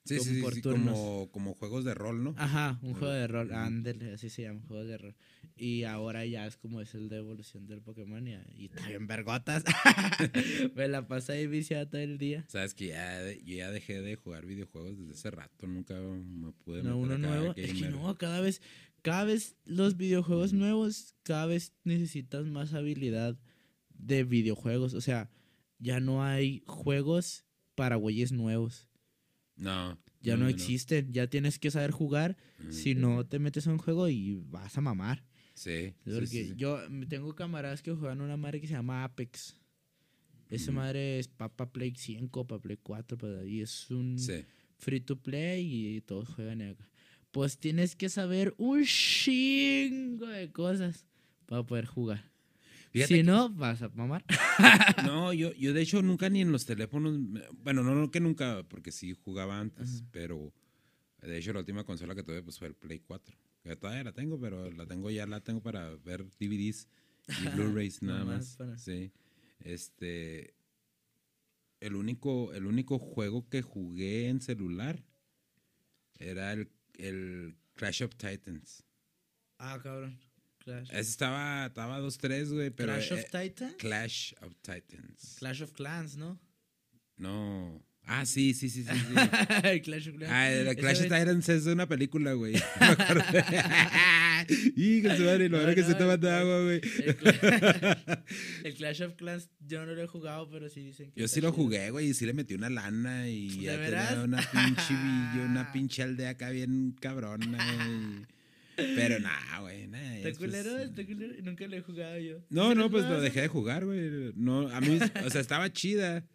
Sí, 0.06 0.18
Como 0.20 0.32
sí, 0.36 0.42
por 0.42 0.54
sí, 0.54 0.62
turnos. 0.62 0.96
como, 1.00 1.32
como 1.32 1.54
juegos 1.56 1.84
de 1.84 1.96
rol, 1.96 2.24
¿no? 2.24 2.36
Ajá, 2.38 2.78
un 2.84 2.94
juego 2.94 3.12
de 3.12 3.28
rol. 3.28 3.52
Ándale, 3.52 4.14
así 4.14 4.30
se 4.30 4.44
llama, 4.44 4.62
juego 4.68 4.84
de 4.86 4.98
rol. 5.00 5.16
Y 5.58 5.84
ahora 5.84 6.24
ya 6.28 6.46
es 6.46 6.58
como 6.58 6.80
es 6.80 6.94
el 6.94 7.10
de 7.10 7.18
evolución 7.18 7.66
del 7.66 7.82
Pokémon 7.82 8.28
y, 8.28 8.36
y 8.56 8.66
está 8.66 8.88
bien 8.88 9.08
vergotas. 9.08 9.64
Me 10.76 10.88
la 10.88 11.08
pasa 11.08 11.34
ahí 11.34 11.48
viciada 11.48 11.90
todo 11.90 12.02
el 12.02 12.20
día. 12.20 12.46
Sabes 12.48 12.76
que 12.76 12.88
ya, 12.90 13.32
yo 13.34 13.56
ya 13.56 13.72
dejé 13.72 14.02
de 14.02 14.16
jugar 14.16 14.46
videojuegos 14.46 14.98
desde 15.00 15.14
hace 15.14 15.32
rato. 15.32 15.66
Nunca 15.66 15.96
me 15.96 16.52
pude 16.52 16.84
No, 16.84 17.00
meter 17.00 17.18
uno 17.18 17.18
nuevo. 17.18 17.54
Es 17.58 17.74
que 17.74 17.90
no, 17.90 18.16
cada 18.18 18.42
vez, 18.42 18.62
cada 19.06 19.24
vez 19.24 19.56
los 19.66 19.98
videojuegos 19.98 20.52
nuevos, 20.52 21.14
cada 21.22 21.46
vez 21.46 21.74
necesitas 21.84 22.48
más 22.48 22.74
habilidad 22.74 23.38
de 23.90 24.24
videojuegos. 24.24 24.96
O 24.96 25.02
sea, 25.02 25.30
ya 25.78 26.00
no 26.00 26.24
hay 26.24 26.64
juegos 26.66 27.46
para 27.76 27.98
güeyes 27.98 28.32
nuevos. 28.32 28.90
No. 29.58 30.00
Ya 30.22 30.38
no, 30.38 30.48
existen. 30.48 31.14
Ya 31.14 31.28
tienes 31.28 31.60
que 31.60 31.70
saber 31.70 31.92
jugar. 31.92 32.36
Si 32.72 32.96
no 32.96 33.28
te 33.28 33.38
metes 33.38 33.68
a 33.68 33.72
un 33.72 33.78
juego 33.78 34.10
y 34.10 34.42
vas 34.48 34.76
a 34.76 34.82
mamar. 34.82 35.24
Sí. 35.54 35.94
Porque 36.04 36.26
sí, 36.26 36.48
sí. 36.48 36.54
yo 36.58 36.80
mm, 36.90 37.04
tengo 37.04 37.36
camaradas 37.36 37.84
que 37.84 37.94
juegan 37.94 38.22
una 38.22 38.38
madre 38.38 38.60
que 38.60 38.66
se 38.66 38.74
llama 38.74 39.04
Apex. 39.04 39.56
Esa 40.50 40.72
madre 40.72 41.20
es 41.20 41.28
para 41.28 41.72
Play 41.72 41.94
5, 41.96 42.48
para 42.48 42.60
Play 42.60 42.80
4, 42.82 43.20
para 43.20 43.42
ahí 43.42 43.62
es 43.62 43.92
un 43.92 44.18
free 44.80 45.00
to 45.00 45.22
play 45.22 45.96
y 45.96 46.02
todos 46.02 46.28
juegan 46.30 46.64
acá. 46.64 46.90
Pues 47.36 47.58
tienes 47.58 47.98
que 47.98 48.08
saber 48.08 48.54
un 48.58 48.86
chingo 48.86 50.26
de 50.28 50.54
cosas 50.54 51.06
para 51.48 51.64
poder 51.64 51.86
jugar. 51.86 52.32
Fíjate 52.92 53.14
si 53.18 53.24
no, 53.24 53.50
vas 53.50 53.82
a 53.82 53.90
mamar. 53.90 54.24
No, 55.06 55.34
yo, 55.34 55.52
yo 55.56 55.74
de 55.74 55.82
hecho 55.82 56.02
nunca 56.02 56.30
ni 56.30 56.40
en 56.40 56.54
los 56.54 56.66
teléfonos, 56.66 57.20
bueno, 57.62 57.84
no, 57.84 57.94
no 57.94 58.10
que 58.10 58.22
nunca, 58.22 58.64
porque 58.70 58.94
sí 58.94 59.14
jugaba 59.26 59.60
antes, 59.60 59.98
Ajá. 59.98 60.08
pero 60.14 60.54
de 61.22 61.38
hecho 61.38 61.52
la 61.52 61.60
última 61.60 61.84
consola 61.84 62.16
que 62.16 62.24
tuve 62.24 62.42
pues 62.42 62.58
fue 62.58 62.70
el 62.70 62.74
Play 62.74 63.00
4. 63.00 63.36
Que 63.64 63.76
todavía 63.76 64.06
la 64.06 64.14
tengo, 64.14 64.40
pero 64.40 64.72
la 64.72 64.86
tengo 64.88 65.12
ya, 65.12 65.28
la 65.28 65.42
tengo 65.42 65.62
para 65.62 65.90
ver 65.98 66.26
DVDs 66.40 66.88
y 67.28 67.48
Blu-rays 67.84 68.02
nada 68.02 68.20
Nomás 68.20 68.38
más. 68.38 68.56
para- 68.56 68.78
Sí. 68.78 69.12
Este, 69.60 70.54
el 71.82 71.96
único, 71.96 72.54
el 72.54 72.66
único 72.66 72.98
juego 72.98 73.50
que 73.50 73.62
jugué 73.62 74.30
en 74.30 74.40
celular 74.40 75.04
era 76.18 76.54
el, 76.54 76.70
el 77.00 77.56
Clash 77.76 78.04
of 78.04 78.16
Titans. 78.16 78.84
Ah, 79.58 79.80
cabrón. 79.82 80.20
Clash, 80.60 80.90
Ese 80.90 81.12
estaba, 81.12 81.68
estaba 81.68 82.00
2-3, 82.00 82.54
güey, 82.54 82.72
pero... 82.72 82.94
Clash 82.94 83.12
of 83.12 83.20
eh, 83.20 83.28
Titans. 83.32 83.76
Clash 83.76 84.34
of 84.42 84.56
Titans. 84.62 85.36
Clash 85.38 85.62
of 85.62 85.72
Clans, 85.74 86.18
¿no? 86.18 86.40
No. 87.18 87.86
Ah, 88.08 88.26
sí, 88.26 88.54
sí, 88.54 88.70
sí, 88.70 88.84
sí. 88.84 88.90
sí. 88.92 89.80
Clash 89.82 90.10
of 90.10 90.16
Clans. 90.16 90.32
Ah, 90.34 90.52
el 90.52 90.76
Clash 90.76 90.98
of 90.98 91.04
Titans 91.04 91.50
es 91.50 91.66
una 91.66 91.88
película, 91.88 92.34
güey. 92.34 92.54
Me 94.78 95.02
con 95.02 95.18
su 95.18 95.24
madre, 95.24 95.50
lo 95.50 95.62
No, 95.62 95.74
que 95.76 95.82
no, 95.82 95.88
se 95.88 95.92
el 95.94 95.98
toma 95.98 96.18
de 96.18 96.30
agua, 96.32 96.64
güey. 96.64 96.82
El, 97.04 97.18
Cla- 97.18 98.24
el 98.64 98.74
Clash 98.76 99.02
of 99.04 99.14
Clans 99.16 99.50
yo 99.68 99.86
no 99.86 99.94
lo 99.94 100.02
he 100.04 100.08
jugado, 100.08 100.50
pero 100.50 100.70
sí 100.70 100.82
dicen 100.82 101.12
que 101.12 101.20
Yo 101.22 101.28
sí 101.28 101.42
lo 101.42 101.52
jugué, 101.52 101.90
güey, 101.92 102.10
y 102.10 102.14
sí 102.14 102.26
le 102.26 102.34
metí 102.34 102.54
una 102.54 102.70
lana 102.70 103.28
y 103.28 103.50
¿De 103.58 103.64
ya 103.64 103.76
tenía 103.78 104.24
una 104.24 104.38
pinche 104.38 104.94
villa, 104.94 105.46
una 105.50 105.72
pinche 105.72 106.04
aldea 106.04 106.30
acá 106.32 106.50
bien 106.50 106.96
cabrona, 107.00 107.58
güey. 107.58 108.26
Pero 108.78 109.20
nada, 109.20 109.60
güey, 109.62 109.88
nada. 109.88 110.20
ya 110.20 110.28
¿Está 110.30 110.38
culero? 110.38 110.78
¿Está 110.80 111.06
culero? 111.06 111.34
Nunca 111.42 111.66
lo 111.66 111.78
he 111.78 111.82
jugado 111.82 112.20
yo. 112.20 112.38
No, 112.50 112.72
¿Sí 112.72 112.78
no, 112.78 112.92
pues 112.92 113.06
lo 113.06 113.22
dejé 113.22 113.42
de 113.42 113.48
jugar, 113.48 113.86
güey. 113.86 114.34
No, 114.36 114.68
a 114.68 114.82
mí, 114.82 115.00
o 115.26 115.30
sea, 115.30 115.40
estaba 115.42 115.72
chida. 115.72 116.26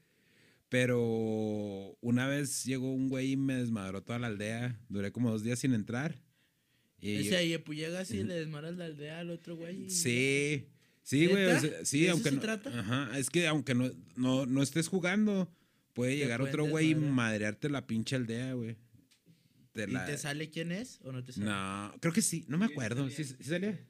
Pero 0.71 1.97
una 2.01 2.27
vez 2.29 2.65
llegó 2.65 2.93
un 2.95 3.09
güey 3.09 3.33
y 3.33 3.37
me 3.37 3.55
desmadró 3.57 4.03
toda 4.03 4.19
la 4.19 4.29
aldea. 4.29 4.81
Duré 4.89 5.13
como 5.13 5.31
dos 5.31 5.43
días 5.43 5.59
sin 5.59 5.75
entrar. 5.75 6.15
Y 7.01 7.17
Ese 7.17 7.37
ahí, 7.37 7.59
pues 7.59 7.77
llegas 7.79 8.11
y 8.13 8.23
le 8.23 8.35
desmaras 8.35 8.77
la 8.77 8.85
aldea 8.87 9.19
al 9.21 9.31
otro 9.31 9.57
güey. 9.57 9.87
y- 9.87 9.91
Sí, 9.91 10.69
sí, 11.03 11.27
güey. 11.27 11.45
o 11.45 11.49
¿Neta? 11.49 11.61
sea, 11.61 11.85
sí, 11.85 11.99
¿De 12.01 12.05
eso 12.07 12.13
aunque 12.13 12.29
se 12.31 12.35
no. 12.37 12.41
trata? 12.43 12.79
Ajá, 12.79 13.19
es 13.19 13.31
que 13.31 13.47
aunque 13.49 13.75
no, 13.75 13.91
no, 14.17 14.47
no 14.47 14.63
estés 14.63 14.87
jugando, 14.89 15.53
puede 15.93 16.17
llegar 16.17 16.41
otro 16.41 16.65
güey 16.67 16.91
y 16.91 16.95
madrearte 16.95 17.69
la 17.69 17.87
pinche 17.87 18.17
aldea, 18.17 18.55
güey. 18.55 18.77
¿Y 19.75 19.87
la- 19.91 20.05
te 20.07 20.19
sale 20.19 20.51
quién 20.51 20.73
es 20.73 21.01
o 21.03 21.11
no 21.11 21.25
te 21.25 21.33
sale? 21.33 21.47
No, 21.47 21.95
creo 22.01 22.13
que 22.13 22.23
sí, 22.23 22.45
no 22.49 22.59
me 22.59 22.67
acuerdo. 22.67 23.09
¿Sí, 23.11 23.25
sí 23.25 23.35
salía? 23.43 23.81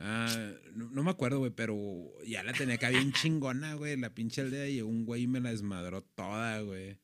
Ah, 0.00 0.52
no, 0.74 0.90
no 0.90 1.02
me 1.02 1.10
acuerdo, 1.10 1.38
güey, 1.38 1.50
pero 1.50 1.76
ya 2.24 2.42
la 2.44 2.52
tenía 2.52 2.76
acá 2.76 2.88
bien 2.90 3.12
chingona, 3.20 3.74
güey, 3.74 3.96
la 3.96 4.14
pinche 4.14 4.40
aldea 4.42 4.68
y 4.68 4.80
un 4.82 5.04
güey 5.04 5.26
me 5.26 5.40
la 5.40 5.50
desmadró 5.50 6.02
toda, 6.02 6.60
güey. 6.60 6.98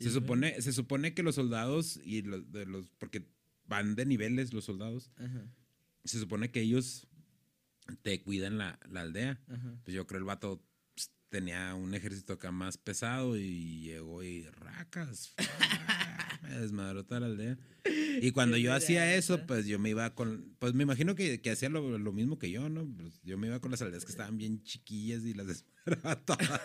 Se 0.00 0.10
supone, 0.10 0.60
se 0.60 0.72
supone 0.72 1.14
que 1.14 1.22
los 1.22 1.36
soldados 1.36 1.98
y 2.04 2.22
los, 2.22 2.50
de 2.52 2.66
los, 2.66 2.90
porque 2.98 3.26
van 3.66 3.94
de 3.94 4.04
niveles 4.04 4.52
los 4.52 4.64
soldados, 4.64 5.10
Ajá, 5.16 5.46
se 6.04 6.18
supone 6.18 6.50
que 6.50 6.60
ellos 6.60 7.06
te 8.02 8.20
cuidan 8.22 8.58
la, 8.58 8.78
la 8.90 9.00
aldea. 9.02 9.40
ajá. 9.48 9.78
Pues 9.84 9.94
yo 9.94 10.06
creo 10.06 10.18
el 10.18 10.24
vato 10.24 10.62
pues, 10.94 11.10
tenía 11.30 11.74
un 11.74 11.94
ejército 11.94 12.34
acá 12.34 12.50
más 12.50 12.76
pesado 12.76 13.38
y 13.38 13.80
llegó 13.80 14.22
y 14.22 14.44
racas. 14.50 15.34
Me 16.44 16.58
desmadró 16.58 17.04
toda 17.04 17.20
la 17.20 17.26
aldea. 17.26 17.58
Y 18.20 18.30
cuando 18.30 18.56
yo 18.56 18.72
hacía 18.72 19.14
eso, 19.14 19.46
pues 19.46 19.66
yo 19.66 19.78
me 19.78 19.90
iba 19.90 20.14
con. 20.14 20.54
Pues 20.58 20.72
me 20.74 20.84
imagino 20.84 21.14
que, 21.14 21.40
que 21.40 21.50
hacía 21.50 21.68
lo, 21.68 21.98
lo 21.98 22.12
mismo 22.12 22.38
que 22.38 22.50
yo, 22.50 22.68
¿no? 22.68 22.86
Pues 22.96 23.20
yo 23.22 23.36
me 23.36 23.48
iba 23.48 23.60
con 23.60 23.70
las 23.70 23.82
aldeas 23.82 24.04
que 24.04 24.12
estaban 24.12 24.38
bien 24.38 24.62
chiquillas 24.62 25.24
y 25.24 25.34
las 25.34 25.46
desmadraba 25.86 26.20
todas. 26.24 26.60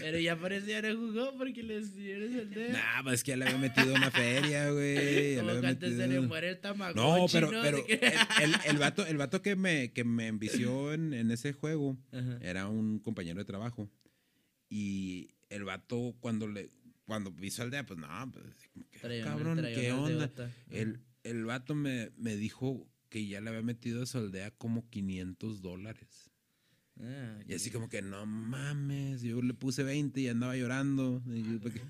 Pero 0.00 0.18
ya 0.18 0.36
parece 0.38 0.66
ya 0.70 0.82
no 0.82 0.96
jugó 0.96 1.36
porque 1.36 1.62
les 1.62 1.94
dieron 1.94 2.32
el 2.32 2.50
dedo. 2.50 2.72
nah, 2.72 3.02
pues 3.02 3.16
es 3.16 3.24
que 3.24 3.32
ya 3.32 3.36
le 3.36 3.46
había 3.46 3.58
metido 3.58 3.94
una 3.94 4.10
feria, 4.10 4.70
güey. 4.70 5.36
Como 5.36 5.60
que 5.60 5.66
antes 5.66 5.96
se 5.96 6.06
le 6.08 6.20
muere 6.20 6.50
el 6.50 6.60
tamagotchi, 6.60 7.00
No, 7.00 7.26
pero, 7.30 7.50
pero 7.62 7.84
el, 7.86 8.00
el, 8.42 8.54
el 8.64 8.78
vato, 8.78 9.04
el 9.06 9.16
vato 9.18 9.42
que 9.42 9.56
me, 9.56 9.92
que 9.92 10.04
me 10.04 10.28
envició 10.28 10.92
en, 10.94 11.12
en 11.12 11.30
ese 11.30 11.52
juego 11.52 11.98
Ajá. 12.12 12.38
era 12.40 12.68
un 12.68 12.98
compañero 13.00 13.38
de 13.40 13.44
trabajo. 13.44 13.90
Y 14.70 15.34
el 15.50 15.64
vato, 15.64 16.14
cuando 16.20 16.48
le 16.48 16.70
cuando 17.12 17.30
vi 17.30 17.50
su 17.50 17.60
aldea, 17.60 17.84
pues 17.84 17.98
no, 17.98 18.08
pues 18.32 18.44
como 18.72 18.86
que, 18.90 19.06
una- 19.06 19.24
cabrón, 19.24 19.62
¿qué 19.74 19.92
onda? 19.92 20.30
El, 20.70 21.00
el 21.24 21.44
vato 21.44 21.74
me, 21.74 22.10
me 22.16 22.36
dijo 22.36 22.88
que 23.10 23.26
ya 23.26 23.42
le 23.42 23.50
había 23.50 23.60
metido 23.62 24.02
a 24.02 24.06
su 24.06 24.16
aldea 24.16 24.50
como 24.52 24.88
500 24.88 25.60
dólares. 25.60 26.30
Ah, 26.98 27.38
Y 27.46 27.52
así 27.52 27.70
como 27.70 27.90
que, 27.90 28.00
no 28.00 28.24
mames, 28.24 29.20
yo 29.20 29.42
le 29.42 29.52
puse 29.52 29.82
20 29.82 30.20
y 30.22 30.28
andaba 30.28 30.56
llorando. 30.56 31.22
Y 31.26 31.42
yo, 31.42 31.60
¿por 31.60 31.72
qué? 31.72 31.80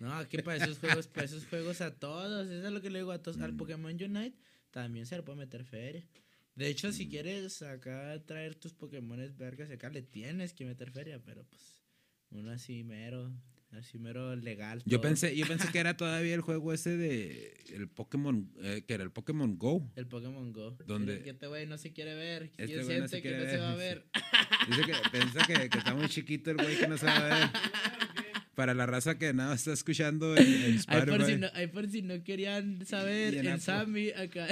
No, 0.00 0.26
que 0.28 0.42
para 0.42 0.64
esos 0.64 0.78
juegos, 0.78 1.06
para 1.08 1.24
esos 1.26 1.46
juegos 1.46 1.80
a 1.80 1.94
todos, 1.94 2.46
eso 2.48 2.66
es 2.66 2.72
lo 2.72 2.80
que 2.80 2.90
le 2.90 3.00
digo 3.00 3.12
a 3.12 3.22
todos. 3.22 3.36
Mm. 3.38 3.42
Al 3.42 3.54
Pokémon 3.56 3.92
Unite 3.92 4.36
también 4.70 5.06
se 5.06 5.16
le 5.16 5.22
puede 5.22 5.38
meter 5.38 5.64
feria. 5.64 6.06
De 6.54 6.68
hecho, 6.68 6.88
Mm. 6.88 6.92
si 6.92 7.08
quieres 7.08 7.62
acá 7.62 8.18
traer 8.24 8.54
tus 8.54 8.72
Pokémones 8.74 9.36
vergas 9.36 9.70
acá, 9.70 9.90
le 9.90 10.02
tienes 10.02 10.52
que 10.54 10.64
meter 10.64 10.90
feria, 10.90 11.22
pero 11.22 11.44
pues 11.44 11.82
uno 12.30 12.50
así 12.50 12.82
mero, 12.84 13.30
así 13.76 13.98
mero 13.98 14.34
legal. 14.36 14.82
Yo 14.84 14.98
todo. 14.98 15.02
pensé, 15.08 15.36
yo 15.36 15.46
pensé 15.46 15.68
que 15.70 15.78
era 15.78 15.96
todavía 15.96 16.34
el 16.34 16.40
juego 16.40 16.72
ese 16.72 16.96
de 16.96 17.54
el 17.72 17.88
Pokémon, 17.88 18.50
eh, 18.62 18.84
que 18.86 18.94
era 18.94 19.04
el 19.04 19.10
Pokémon 19.10 19.56
Go. 19.58 19.90
El 19.96 20.06
Pokémon 20.06 20.52
Go. 20.52 20.76
¿Dónde? 20.86 21.22
Que 21.22 21.30
este 21.30 21.46
güey 21.46 21.66
no 21.66 21.78
se 21.78 21.92
quiere 21.92 22.14
ver. 22.14 22.44
Este 22.56 22.66
¿Quién 22.66 22.84
güey 22.84 23.00
no 23.00 23.08
siente 23.08 23.08
se 23.08 23.22
que 23.22 23.28
quiere 23.28 23.44
no 23.44 23.50
se 23.50 23.56
ver? 23.56 23.60
va 23.60 23.70
a 23.72 23.76
ver? 23.76 24.04
Dice 24.68 24.82
que 24.82 24.92
piensa 25.10 25.46
que, 25.46 25.68
que 25.68 25.78
está 25.78 25.94
muy 25.94 26.08
chiquito 26.08 26.50
el 26.50 26.56
güey 26.58 26.78
que 26.78 26.88
no 26.88 26.98
sabe 26.98 27.28
ver. 27.28 27.48
Para 28.54 28.72
la 28.72 28.86
raza 28.86 29.18
que 29.18 29.32
nada 29.34 29.54
está 29.56 29.72
escuchando 29.72 30.36
en, 30.36 30.46
en 30.46 30.80
Ahí 30.86 31.06
por, 31.06 31.26
si 31.26 31.36
no, 31.36 31.48
por 31.72 31.88
si 31.88 32.02
no 32.02 32.22
querían 32.22 32.86
saber, 32.86 33.34
el. 33.34 33.60
Sammy 33.60 34.10
acá. 34.10 34.46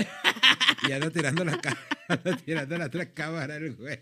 Y 0.88 0.90
anda 0.90 1.10
tirando 1.10 1.44
la 1.44 1.52
anda 1.52 1.78
tirando 2.44 2.78
la 2.78 2.86
otra 2.86 3.12
cámara 3.12 3.56
el 3.56 3.74
güey. 3.74 3.98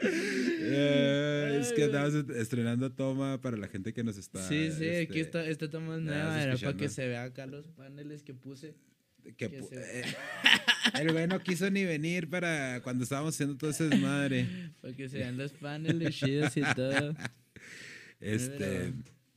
Es 0.00 1.72
que 1.72 1.84
estamos 1.84 2.14
estrenando 2.30 2.92
toma 2.92 3.40
para 3.40 3.56
la 3.56 3.68
gente 3.68 3.92
que 3.92 4.04
nos 4.04 4.18
está. 4.18 4.46
Sí, 4.46 4.70
sí, 4.70 4.88
aquí 4.88 5.20
este, 5.20 5.20
está, 5.20 5.46
esta 5.46 5.70
toma 5.70 5.96
es 5.96 6.02
nada 6.02 6.24
nueva, 6.24 6.42
era 6.42 6.56
para 6.56 6.76
que 6.76 6.88
se 6.88 7.08
vea 7.08 7.24
acá 7.24 7.46
los 7.46 7.66
paneles 7.68 8.22
que 8.22 8.34
puse. 8.34 8.74
que 9.22 9.32
que 9.34 9.46
eh, 9.46 10.04
el 11.00 11.12
güey 11.12 11.26
no 11.26 11.40
quiso 11.40 11.70
ni 11.70 11.84
venir 11.84 12.28
para 12.28 12.80
cuando 12.82 13.04
estábamos 13.04 13.34
haciendo 13.34 13.56
todo 13.56 13.70
ese 13.70 13.88
desmadre. 13.88 14.46
Para 14.80 14.94
que 14.94 15.08
se 15.08 15.18
vean 15.18 15.36
los 15.36 15.52
paneles 15.52 16.14
chidos 16.14 16.56
y 16.56 16.62
todo. 16.74 17.14
Este. 18.20 18.92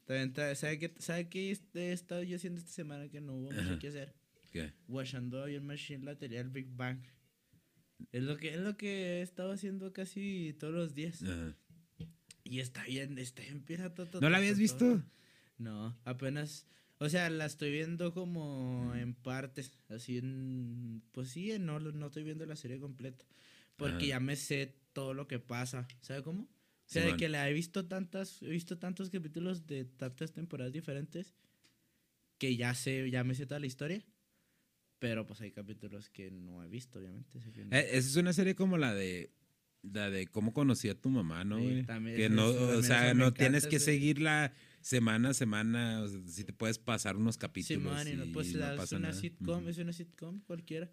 Pero 0.05 0.31
También, 0.33 0.55
¿sabe 0.55 0.79
qué, 0.79 0.93
¿sabe 0.97 1.29
qué 1.29 1.55
he 1.75 1.91
estado 1.91 2.23
yo 2.23 2.37
haciendo 2.37 2.59
esta 2.59 2.71
semana 2.71 3.09
que 3.09 3.21
no 3.21 3.35
hubo 3.35 3.51
mucho 3.51 3.77
que 3.77 3.89
hacer? 3.89 4.18
¿Qué? 4.51 4.73
Washando 4.87 5.45
bien 5.45 5.65
machine 5.65 6.03
la 6.03 6.17
teoría 6.17 6.39
del 6.39 6.49
Big 6.49 6.67
Bang. 6.75 6.99
Es 8.11 8.23
lo 8.23 8.37
que 8.37 8.53
es 8.53 8.59
lo 8.59 8.77
que 8.77 9.19
he 9.19 9.21
estado 9.21 9.51
haciendo 9.51 9.93
casi 9.93 10.55
todos 10.59 10.73
los 10.73 10.95
días. 10.95 11.21
Ajá. 11.23 11.55
Y 12.49 12.61
está 12.61 12.83
bien, 12.83 13.17
está 13.19 13.43
bien 13.43 13.61
pirata 13.61 14.05
todo. 14.05 14.21
¿No 14.21 14.29
la 14.29 14.37
habías 14.37 14.57
visto? 14.57 15.03
No, 15.59 15.95
apenas, 16.03 16.65
o 16.97 17.07
sea, 17.07 17.29
la 17.29 17.45
estoy 17.45 17.69
viendo 17.71 18.11
como 18.13 18.93
en 18.95 19.13
partes, 19.13 19.77
así 19.89 20.17
en, 20.17 21.03
pues 21.11 21.29
sí, 21.29 21.59
no, 21.59 21.79
no 21.79 22.07
estoy 22.07 22.23
viendo 22.23 22.45
la 22.45 22.55
serie 22.55 22.79
completa, 22.79 23.25
porque 23.75 24.05
Ajá. 24.05 24.05
ya 24.05 24.19
me 24.19 24.35
sé 24.35 24.73
todo 24.93 25.13
lo 25.13 25.27
que 25.27 25.37
pasa, 25.37 25.87
¿sabe 26.01 26.23
cómo? 26.23 26.43
O 26.43 26.47
sea, 26.85 27.03
de 27.03 27.09
Simón. 27.09 27.19
que 27.19 27.29
la 27.29 27.47
he 27.47 27.53
visto 27.53 27.85
tantas, 27.85 28.41
he 28.41 28.49
visto 28.49 28.79
tantos 28.79 29.11
capítulos 29.11 29.67
de 29.67 29.85
tantas 29.85 30.31
temporadas 30.31 30.73
diferentes, 30.73 31.35
que 32.39 32.55
ya 32.55 32.73
sé, 32.73 33.11
ya 33.11 33.23
me 33.23 33.35
sé 33.35 33.45
toda 33.45 33.59
la 33.59 33.67
historia, 33.67 34.03
pero 34.99 35.25
pues 35.25 35.41
hay 35.41 35.51
capítulos 35.51 36.09
que 36.09 36.29
no 36.31 36.63
he 36.63 36.67
visto, 36.67 36.99
obviamente. 36.99 37.39
que 37.53 37.65
no- 37.65 37.75
Eh, 37.75 37.87
esa 37.97 38.09
es 38.09 38.15
una 38.15 38.33
serie 38.33 38.55
como 38.55 38.77
la 38.77 38.93
de. 38.93 39.31
La 39.81 40.09
de 40.09 40.27
cómo 40.27 40.51
conocí 40.53 40.89
a 40.89 40.99
tu 40.99 41.09
mamá, 41.09 41.45
¿no, 41.45 41.57
Sí, 41.57 41.83
también 41.87 42.17
que 42.17 42.29
no, 42.29 42.47
o 42.49 42.83
sea, 42.83 43.13
no 43.13 43.33
tienes 43.33 43.65
que 43.65 43.79
sí. 43.79 43.85
seguirla 43.85 44.51
semana 44.81 45.29
a 45.29 45.33
semana. 45.33 46.01
O 46.01 46.07
sea, 46.09 46.19
si 46.27 46.43
te 46.43 46.51
puedes 46.51 46.77
pasar 46.77 47.15
unos 47.15 47.35
Sí, 47.35 47.39
capítulos. 47.39 47.83
man, 47.85 48.05
y 48.05 48.11
no, 48.11 48.25
pues 48.33 48.53
no 48.53 48.73
es 48.83 48.91
una 48.91 48.99
nada. 49.07 49.13
sitcom, 49.13 49.69
es 49.69 49.77
una 49.77 49.93
sitcom 49.93 50.41
cualquiera. 50.41 50.89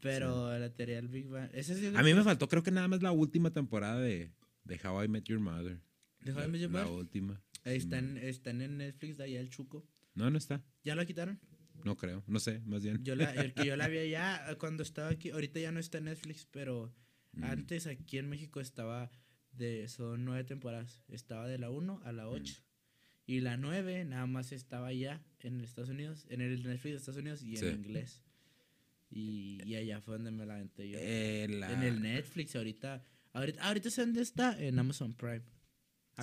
Pero 0.00 0.58
la 0.58 0.68
teoría 0.74 0.96
del 0.96 1.08
Big 1.08 1.28
Bang. 1.28 1.48
Esa 1.54 1.74
sí 1.74 1.80
sí. 1.80 1.92
A 1.96 2.02
mí 2.02 2.12
me 2.12 2.22
faltó, 2.22 2.46
creo 2.46 2.62
que 2.62 2.70
nada 2.70 2.88
más 2.88 3.00
la 3.02 3.10
última 3.12 3.50
temporada 3.54 4.00
de, 4.00 4.30
de 4.64 4.80
How 4.86 5.04
I 5.04 5.08
Met 5.08 5.24
Your 5.24 5.40
Mother. 5.40 5.80
¿De 6.20 6.32
How 6.32 6.38
I 6.38 6.42
La- 6.42 6.48
Met 6.48 6.60
Your 6.60 6.70
La 6.72 6.84
Mother? 6.84 6.98
última. 6.98 7.40
Ahí 7.64 7.72
Sí, 7.80 7.86
están, 7.86 8.14
man. 8.14 8.22
están 8.22 8.60
en 8.60 8.76
Netflix 8.76 9.16
de 9.16 9.24
allá 9.24 9.40
el 9.40 9.48
Chuco. 9.48 9.86
No, 10.14 10.30
no 10.30 10.36
está. 10.38 10.62
¿Ya 10.84 10.94
la 10.94 11.06
quitaron? 11.06 11.40
No 11.86 11.96
creo. 11.96 12.22
No 12.26 12.38
sé, 12.40 12.60
más 12.66 12.82
bien. 12.82 13.02
Yo 13.04 13.14
la, 13.16 13.30
el 13.32 13.54
que 13.54 13.64
yo 13.64 13.76
la 13.76 13.86
vi 13.88 13.96
eh, 13.98 14.16
cuando 14.58 14.82
estaba 14.82 15.08
aquí. 15.08 15.30
Ahorita 15.30 15.60
ya 15.60 15.70
no 15.72 15.80
está 15.80 15.98
en 15.98 16.04
Netflix, 16.06 16.46
pero 16.50 16.92
Mm. 17.32 17.44
antes 17.44 17.86
aquí 17.86 18.18
en 18.18 18.28
México 18.28 18.60
estaba 18.60 19.10
de. 19.52 19.86
Son 19.88 20.24
nueve 20.24 20.42
temporadas. 20.44 21.02
Estaba 21.08 21.46
de 21.46 21.58
la 21.58 21.70
1 21.70 22.00
a 22.04 22.12
Mm. 22.12 22.16
la 22.16 22.28
8. 22.28 22.62
Y 23.26 23.40
la 23.40 23.56
9 23.56 24.04
nada 24.04 24.26
más 24.26 24.52
estaba 24.52 24.88
allá 24.88 25.20
en 25.40 25.60
Estados 25.60 25.90
Unidos, 25.90 26.26
en 26.30 26.40
el 26.40 26.62
Netflix 26.62 26.92
de 26.92 26.96
Estados 26.98 27.20
Unidos 27.20 27.42
y 27.42 27.56
Sí. 27.56 27.66
en 27.66 27.74
inglés. 27.84 28.22
Y, 29.10 29.60
y 29.64 29.76
allá 29.76 30.00
fue 30.00 30.14
donde 30.14 30.30
me 30.30 30.46
la 30.46 30.54
aventé 30.54 30.88
yo. 30.88 30.98
Eh, 31.00 31.46
la- 31.48 31.72
En 31.72 31.82
el 31.82 32.00
Netflix, 32.02 32.56
ahorita. 32.56 33.02
Ahorita, 33.32 33.62
ahorita 33.68 33.90
sé 33.90 34.00
dónde 34.02 34.22
está, 34.22 34.58
en 34.60 34.78
Amazon 34.78 35.12
Prime. 35.14 35.42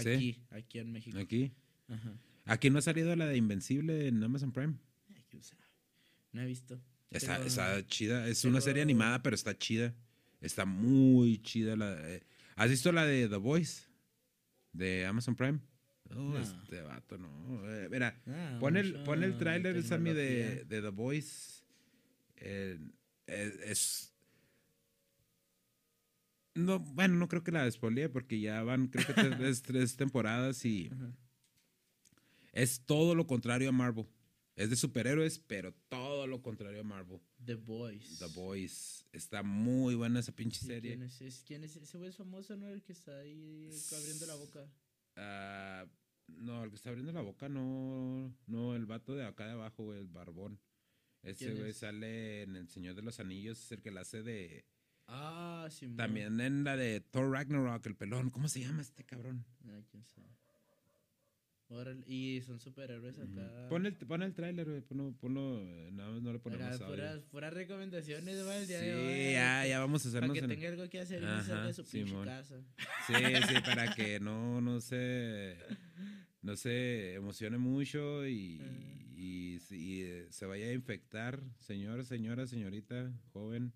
¿Sí? 0.01 0.09
Aquí, 0.09 0.43
aquí 0.49 0.79
en 0.79 0.91
México. 0.91 1.17
Aquí. 1.19 1.51
Ajá. 1.87 2.17
Aquí 2.45 2.69
no 2.69 2.79
ha 2.79 2.81
salido 2.81 3.15
la 3.15 3.27
de 3.27 3.37
Invencible 3.37 4.07
en 4.07 4.21
Amazon 4.23 4.51
Prime. 4.51 4.73
No 6.31 6.41
he 6.41 6.45
visto. 6.45 6.79
Está, 7.11 7.35
Pero- 7.35 7.47
está 7.47 7.85
chida. 7.87 8.27
Es 8.27 8.43
una 8.45 8.59
serie 8.61 8.81
animada, 8.81 9.21
pero 9.21 9.35
está 9.35 9.57
chida. 9.57 9.93
Está 10.41 10.65
muy 10.65 11.41
chida. 11.41 11.75
La, 11.75 11.95
eh, 12.09 12.23
¿Has 12.55 12.69
visto 12.69 12.91
la 12.91 13.05
de 13.05 13.27
The 13.29 13.37
Voice? 13.37 13.83
De 14.71 15.05
Amazon 15.05 15.35
Prime. 15.35 15.59
No, 16.09 16.15
No. 16.33 16.39
este 16.39 16.81
vato, 16.81 17.17
no. 17.17 17.29
Eh, 17.71 17.87
mira, 17.89 18.19
Ah, 18.27 18.57
pon 18.59 18.75
el, 18.77 18.91
mucha 18.93 19.03
pon 19.05 19.23
el 19.23 19.37
tráiler, 19.37 19.81
Sammy, 19.83 20.13
de, 20.13 20.65
The 20.67 20.81
Voice. 20.89 21.63
Eh, 22.37 22.79
eh, 23.27 23.53
es... 23.65 24.13
No, 26.55 26.79
bueno, 26.79 27.15
no 27.15 27.27
creo 27.27 27.43
que 27.43 27.51
la 27.51 27.63
despolie 27.65 28.09
porque 28.09 28.39
ya 28.39 28.61
van, 28.63 28.87
creo 28.87 29.05
que 29.07 29.13
tres, 29.13 29.61
tres 29.63 29.95
temporadas 29.95 30.63
y 30.65 30.91
es 32.51 32.81
todo 32.85 33.15
lo 33.15 33.25
contrario 33.25 33.69
a 33.69 33.71
Marvel. 33.71 34.05
Es 34.55 34.69
de 34.69 34.75
superhéroes, 34.75 35.39
pero 35.39 35.73
todo 35.89 36.27
lo 36.27 36.41
contrario 36.43 36.81
a 36.81 36.83
Marvel. 36.83 37.19
The 37.43 37.55
Boys. 37.55 38.19
The 38.19 38.27
Boys. 38.27 39.05
Está 39.11 39.41
muy 39.41 39.95
buena 39.95 40.19
esa 40.19 40.31
pinche 40.31 40.59
Sí, 40.59 40.67
serie. 40.67 40.91
¿Quién 40.91 41.03
es, 41.03 41.21
es- 41.21 41.43
quién 41.45 41.63
es 41.63 41.75
ese 41.75 41.97
güey 41.97 42.09
es 42.09 42.15
famoso, 42.17 42.55
no? 42.55 42.67
El 42.69 42.83
que 42.83 42.91
está 42.93 43.17
ahí 43.19 43.69
abriendo 43.97 44.25
la 44.27 44.35
boca. 44.35 44.71
Ah, 45.15 45.85
no, 46.27 46.63
el 46.63 46.69
que 46.69 46.75
está 46.75 46.89
abriendo 46.89 47.11
la 47.13 47.21
boca 47.21 47.49
no. 47.49 48.35
No, 48.45 48.75
el 48.75 48.85
vato 48.85 49.15
de 49.15 49.25
acá 49.25 49.45
de 49.47 49.53
abajo, 49.53 49.83
güey, 49.85 49.99
el 49.99 50.07
barbón. 50.07 50.59
Ese 51.23 51.45
¿Quién 51.45 51.57
güey 51.57 51.71
es? 51.71 51.77
sale 51.77 52.43
en 52.43 52.55
El 52.55 52.67
Señor 52.69 52.95
de 52.95 53.01
los 53.01 53.19
Anillos, 53.19 53.59
es 53.59 53.71
el 53.71 53.81
que 53.81 53.91
la 53.91 54.01
hace 54.01 54.21
de. 54.23 54.65
Ah, 55.07 55.67
sí. 55.71 55.87
También 55.95 56.39
en 56.39 56.63
la 56.63 56.77
de 56.77 57.01
Thor 57.01 57.31
Ragnarok, 57.31 57.85
el 57.87 57.95
pelón. 57.95 58.29
¿Cómo 58.29 58.47
se 58.47 58.59
llama 58.61 58.81
este 58.81 59.03
cabrón? 59.03 59.45
Ah, 59.65 59.81
quién 59.89 60.05
sabe. 60.05 60.27
Órale, 61.69 62.03
Y 62.07 62.41
son 62.41 62.59
superhéroes 62.59 63.17
acá. 63.17 63.67
Pon 63.69 63.85
el, 63.85 63.95
pon 63.95 64.21
el 64.21 64.33
tráiler, 64.35 64.69
güey. 64.69 64.81
Ponlo, 64.81 65.15
ponlo, 65.19 65.59
eh, 65.61 65.89
nada 65.91 66.11
más 66.11 66.21
no 66.21 66.31
le 66.33 66.37
ponemos 66.39 66.65
Acá, 66.67 66.75
audio. 66.85 66.87
puras, 66.95 67.19
puras 67.31 67.53
recomendaciones 67.53 68.45
va 68.45 68.57
el 68.57 68.67
día 68.67 68.79
Sí, 68.79 68.85
de 68.85 68.95
hoy. 68.95 69.33
ya, 69.33 69.65
ya 69.67 69.79
vamos 69.79 70.01
a 70.05 70.09
Para 70.11 70.17
hacernos 70.27 70.33
que 70.37 70.43
en- 70.43 70.49
tenga 70.49 70.69
algo 70.69 70.89
que 70.89 70.99
hacer 70.99 71.23
y 71.23 71.25
no 71.25 71.37
salga 71.41 71.55
Ajá, 71.59 71.67
de 71.67 71.73
su 71.73 71.83
pinche 71.83 72.07
Simón. 72.09 72.25
casa. 72.25 72.61
Sí, 73.07 73.13
sí, 73.47 73.53
para 73.65 73.95
que 73.95 74.19
no, 74.19 74.61
no 74.61 74.79
se, 74.81 75.57
no 76.43 76.55
se 76.57 77.15
emocione 77.15 77.57
mucho 77.57 78.27
y, 78.27 78.61
y, 79.15 79.57
si, 79.59 80.03
eh, 80.03 80.27
se 80.29 80.45
vaya 80.45 80.67
a 80.67 80.73
infectar, 80.73 81.41
señor, 81.57 82.05
señora, 82.05 82.45
señorita, 82.45 83.11
joven. 83.31 83.73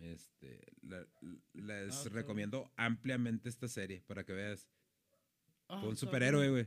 Este, 0.00 0.60
la- 0.82 1.06
les 1.54 1.94
cabrón. 1.96 2.12
recomiendo 2.12 2.70
ampliamente 2.76 3.48
esta 3.48 3.66
serie 3.66 4.02
para 4.06 4.22
que 4.24 4.32
veas. 4.32 4.68
Ah, 5.68 5.82
un 5.84 5.96
superhéroe, 5.96 6.50
güey. 6.50 6.66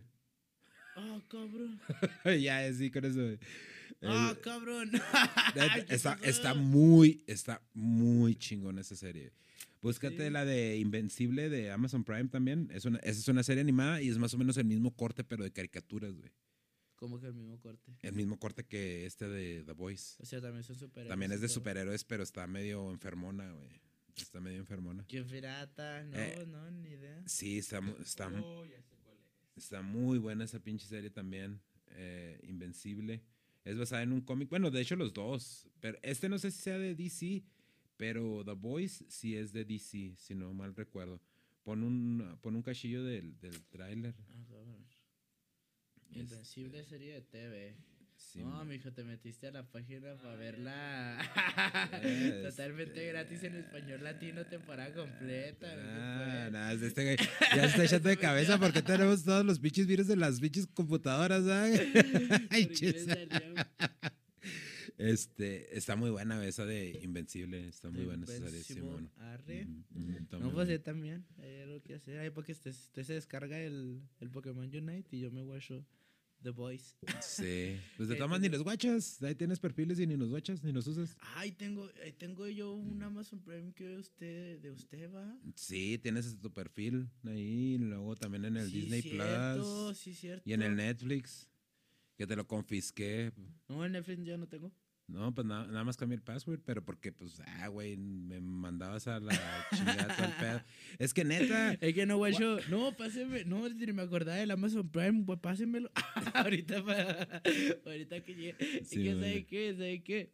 Ah, 0.95 1.21
cabrón. 1.29 1.79
ya, 2.41 2.73
sí, 2.73 2.91
con 2.91 3.05
eso. 3.05 3.19
güey. 3.21 3.39
Ah, 4.01 4.31
El- 4.35 4.41
cabrón. 4.41 4.91
Neta, 5.55 5.85
¿Qué 5.87 5.95
está, 5.95 6.17
está 6.23 6.53
muy, 6.53 7.23
está 7.27 7.61
muy 7.73 8.35
chingón 8.35 8.79
esa 8.79 8.95
serie. 8.95 9.31
Búscate 9.81 10.25
Sí. 10.25 10.29
la 10.29 10.43
de 10.43 10.77
Invencible 10.77 11.49
de 11.49 11.71
Amazon 11.71 12.03
Prime 12.03 12.27
también. 12.27 12.69
Es 12.73 12.83
una, 12.85 12.97
esa 12.99 13.19
es 13.19 13.27
una 13.29 13.43
serie 13.43 13.61
animada 13.61 14.01
y 14.01 14.09
es 14.09 14.17
más 14.17 14.33
o 14.33 14.37
menos 14.37 14.57
el 14.57 14.65
mismo 14.65 14.93
corte, 14.93 15.23
pero 15.23 15.43
de 15.43 15.51
caricaturas, 15.51 16.13
güey. 16.17 16.31
Como 16.97 17.17
que 17.21 17.27
el 17.27 17.33
mismo 17.33 17.57
corte. 17.61 17.93
El 18.01 18.13
mismo 18.13 18.37
corte 18.37 18.65
que 18.65 19.05
este 19.05 19.29
de 19.29 19.63
The 19.63 19.71
Voice. 19.71 20.17
O 20.21 20.25
sea, 20.25 20.41
también 20.41 20.65
son 20.65 20.75
superhéroes. 20.75 21.09
También 21.09 21.31
es 21.31 21.39
de 21.39 21.47
superhéroes, 21.47 22.03
pero 22.03 22.23
está 22.23 22.45
medio 22.45 22.91
enfermona, 22.91 23.49
güey. 23.53 23.79
Está 24.23 24.39
medio 24.39 24.57
enfermona. 24.59 25.05
¿Qué 25.07 25.23
pirata? 25.23 26.03
No, 26.03 26.17
Eh, 26.17 26.45
no, 26.47 26.69
ni 26.71 26.89
idea. 26.89 27.23
Sí, 27.27 27.57
está, 27.59 27.79
está, 28.01 28.27
Oh, 28.43 28.65
ya 28.65 28.81
sé 28.81 28.95
cuál 29.03 29.17
es. 29.17 29.63
está 29.63 29.81
muy 29.81 30.17
buena 30.17 30.43
esa 30.45 30.59
pinche 30.59 30.85
serie 30.87 31.09
también. 31.09 31.61
eh, 31.91 32.39
Invencible. 32.43 33.21
Es 33.65 33.77
basada 33.77 34.03
en 34.03 34.11
un 34.13 34.21
cómic. 34.21 34.49
Bueno, 34.49 34.71
de 34.71 34.81
hecho 34.81 34.95
los 34.95 35.13
dos. 35.13 35.67
Pero 35.81 35.97
este 36.03 36.29
no 36.29 36.37
sé 36.39 36.51
si 36.51 36.61
sea 36.61 36.77
de 36.77 36.95
DC, 36.95 37.43
pero 37.97 38.43
The 38.45 38.53
Voice 38.53 39.05
sí 39.09 39.35
es 39.35 39.51
de 39.51 39.65
DC, 39.65 40.15
si 40.17 40.35
no 40.35 40.53
mal 40.53 40.75
recuerdo. 40.75 41.19
Pon 41.63 41.83
un, 41.83 42.37
pon 42.41 42.55
un 42.55 42.61
cachillo 42.61 43.03
del, 43.03 43.37
del 43.39 43.61
tráiler. 43.67 44.15
Este- 46.11 46.19
Invencible 46.19 46.83
serie 46.85 47.13
de 47.13 47.21
TV. 47.21 47.75
Sí, 48.19 48.43
no, 48.43 48.63
mijo, 48.65 48.91
te 48.91 49.03
metiste 49.05 49.47
a 49.47 49.51
la 49.51 49.63
página 49.71 50.13
para 50.17 50.35
verla 50.35 51.17
Este- 52.03 52.41
totalmente 52.49 53.07
gratis 53.07 53.43
en 53.43 53.55
español 53.55 54.03
latino, 54.03 54.45
temporada 54.45 54.93
completa. 54.93 55.67
Ah, 55.73 56.43
¿qué 56.45 56.51
nada, 56.51 56.73
este 56.73 57.03
güey 57.03 57.17
ya 57.55 57.65
está 57.65 57.85
echando 57.85 58.09
de 58.09 58.17
cabeza 58.17 58.59
porque 58.59 58.81
tenemos 58.81 59.23
todos 59.23 59.45
los 59.45 59.59
pinches 59.59 59.87
virus 59.87 60.07
de 60.07 60.17
las 60.17 60.39
pinches 60.39 60.67
computadoras, 60.67 61.43
fue? 61.43 61.91
Ay. 62.51 62.69
Este, 64.97 65.77
está 65.77 65.95
muy 65.95 66.09
buena 66.09 66.45
esa 66.45 66.65
de 66.65 66.99
Invencible, 67.01 67.69
está 67.69 67.89
muy 67.89 68.03
buena 68.03 68.25
esa 68.25 68.37
serie, 68.49 68.63
Simón. 68.63 69.09
arre. 69.17 69.65
No, 70.31 70.51
pues 70.51 70.67
yo 70.67 70.81
también. 70.81 71.25
Hay 71.41 71.61
algo 71.61 71.81
que 71.81 71.95
hacer. 71.95 72.19
Ahí 72.19 72.29
porque 72.31 72.51
usted, 72.51 72.71
usted 72.71 73.03
se 73.03 73.13
descarga 73.13 73.57
el, 73.61 74.01
el 74.19 74.29
Pokémon 74.29 74.65
Unite 74.65 75.15
y 75.15 75.21
yo 75.21 75.31
me 75.31 75.41
guacho 75.41 75.85
The 76.41 76.51
Voice. 76.51 76.95
Sí, 77.21 77.77
pues 77.97 78.07
de 78.09 78.15
Eh, 78.15 78.17
todas 78.17 78.29
maneras 78.29 78.41
ni 78.41 78.49
los 78.49 78.63
guachas, 78.63 79.21
ahí 79.23 79.35
tienes 79.35 79.59
perfiles 79.59 79.99
y 79.99 80.07
ni 80.07 80.15
los 80.15 80.29
guachas, 80.29 80.63
ni 80.63 80.71
los 80.71 80.87
usas. 80.87 81.15
Ay, 81.35 81.51
tengo, 81.51 81.89
ahí 82.03 82.13
tengo 82.13 82.47
yo 82.47 82.73
un 82.73 83.01
Amazon 83.03 83.39
Prime 83.41 83.73
que 83.73 83.97
usted, 83.97 84.59
de 84.59 84.71
usted 84.71 85.11
va. 85.13 85.37
Sí, 85.55 85.97
tienes 86.01 86.39
tu 86.39 86.51
perfil 86.53 87.09
ahí, 87.25 87.77
luego 87.77 88.15
también 88.15 88.45
en 88.45 88.57
el 88.57 88.69
Sí, 88.69 88.81
Disney 88.81 89.01
cierto, 89.01 89.85
Plus 89.87 89.97
Sí, 89.97 90.13
cierto. 90.13 90.49
y 90.49 90.53
en 90.53 90.61
el 90.61 90.75
Netflix, 90.75 91.49
que 92.17 92.25
te 92.27 92.35
lo 92.35 92.47
confisqué. 92.47 93.31
No, 93.67 93.85
en 93.85 93.91
Netflix 93.93 94.23
yo 94.25 94.37
no 94.37 94.47
tengo. 94.47 94.71
No, 95.09 95.33
pues 95.33 95.47
na- 95.47 95.65
nada 95.65 95.83
más 95.83 95.97
cambié 95.97 96.15
el 96.17 96.21
password, 96.21 96.59
pero 96.63 96.85
porque, 96.85 97.11
pues, 97.11 97.41
ah, 97.45 97.67
güey, 97.67 97.97
me 97.97 98.39
mandabas 98.39 99.07
a 99.07 99.19
la 99.19 99.33
chingada 99.75 100.15
el 100.25 100.31
pedo. 100.33 100.61
Es 100.99 101.13
que 101.15 101.23
neta, 101.25 101.73
Es 101.73 101.93
que 101.95 102.05
no, 102.05 102.17
guacho. 102.17 102.57
No, 102.69 102.95
páseme. 102.95 103.43
No, 103.43 103.67
ni 103.67 103.91
me 103.91 104.03
acordaba 104.03 104.37
del 104.37 104.51
Amazon 104.51 104.87
Prime. 104.89 105.23
Pues 105.25 105.39
pásemelo. 105.39 105.89
ahorita, 106.35 106.85
pa- 106.85 107.41
ahorita 107.85 108.23
que 108.23 108.35
llegue. 108.35 108.79
Es 108.81 108.89
Sí, 108.89 109.03
que, 109.03 109.15
güey. 109.15 109.23
¿sabe 109.31 109.45
qué? 109.45 109.73
¿Sabe 109.73 110.03
qué? 110.03 110.31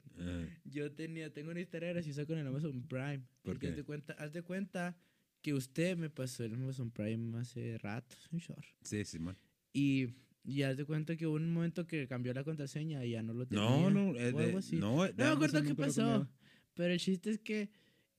Yo 0.65 0.91
tenía, 0.91 1.33
tengo 1.33 1.51
una 1.51 1.61
historia 1.61 1.89
graciosa 1.93 2.25
con 2.25 2.37
el 2.37 2.45
Amazon 2.47 2.83
Prime. 2.87 3.19
¿Por 3.41 3.53
porque 3.53 3.67
qué? 3.67 3.71
Haz 3.71 3.75
de 3.77 3.83
cuenta, 3.83 4.13
haz 4.13 4.33
de 4.33 4.41
cuenta 4.41 4.97
que 5.41 5.53
usted 5.53 5.95
me 5.95 6.09
pasó 6.09 6.43
el 6.43 6.53
Amazon 6.55 6.91
Prime 6.91 7.37
hace 7.39 7.77
rato, 7.77 8.15
short. 8.33 8.65
sí, 8.81 9.05
Simón. 9.05 9.37
Y, 9.71 10.07
y 10.45 10.61
haz 10.61 10.77
de 10.77 10.85
cuenta 10.85 11.15
que 11.17 11.25
hubo 11.27 11.35
un 11.35 11.51
momento 11.51 11.87
que 11.87 12.07
cambió 12.07 12.33
la 12.33 12.43
contraseña 12.43 13.03
y 13.03 13.11
ya 13.11 13.23
no 13.23 13.33
lo 13.33 13.45
tenía. 13.47 13.63
No, 13.65 13.89
no, 13.89 14.15
eh, 14.15 14.31
o 14.33 14.37
de- 14.37 14.45
algo 14.45 14.57
así. 14.59 14.75
no, 14.77 15.03
de 15.03 15.13
No 15.13 15.25
me 15.25 15.31
acuerdo 15.31 15.63
qué 15.63 15.75
pasó. 15.75 16.29
Pero 16.75 16.93
el 16.93 16.99
chiste 16.99 17.31
es 17.31 17.39
que 17.39 17.69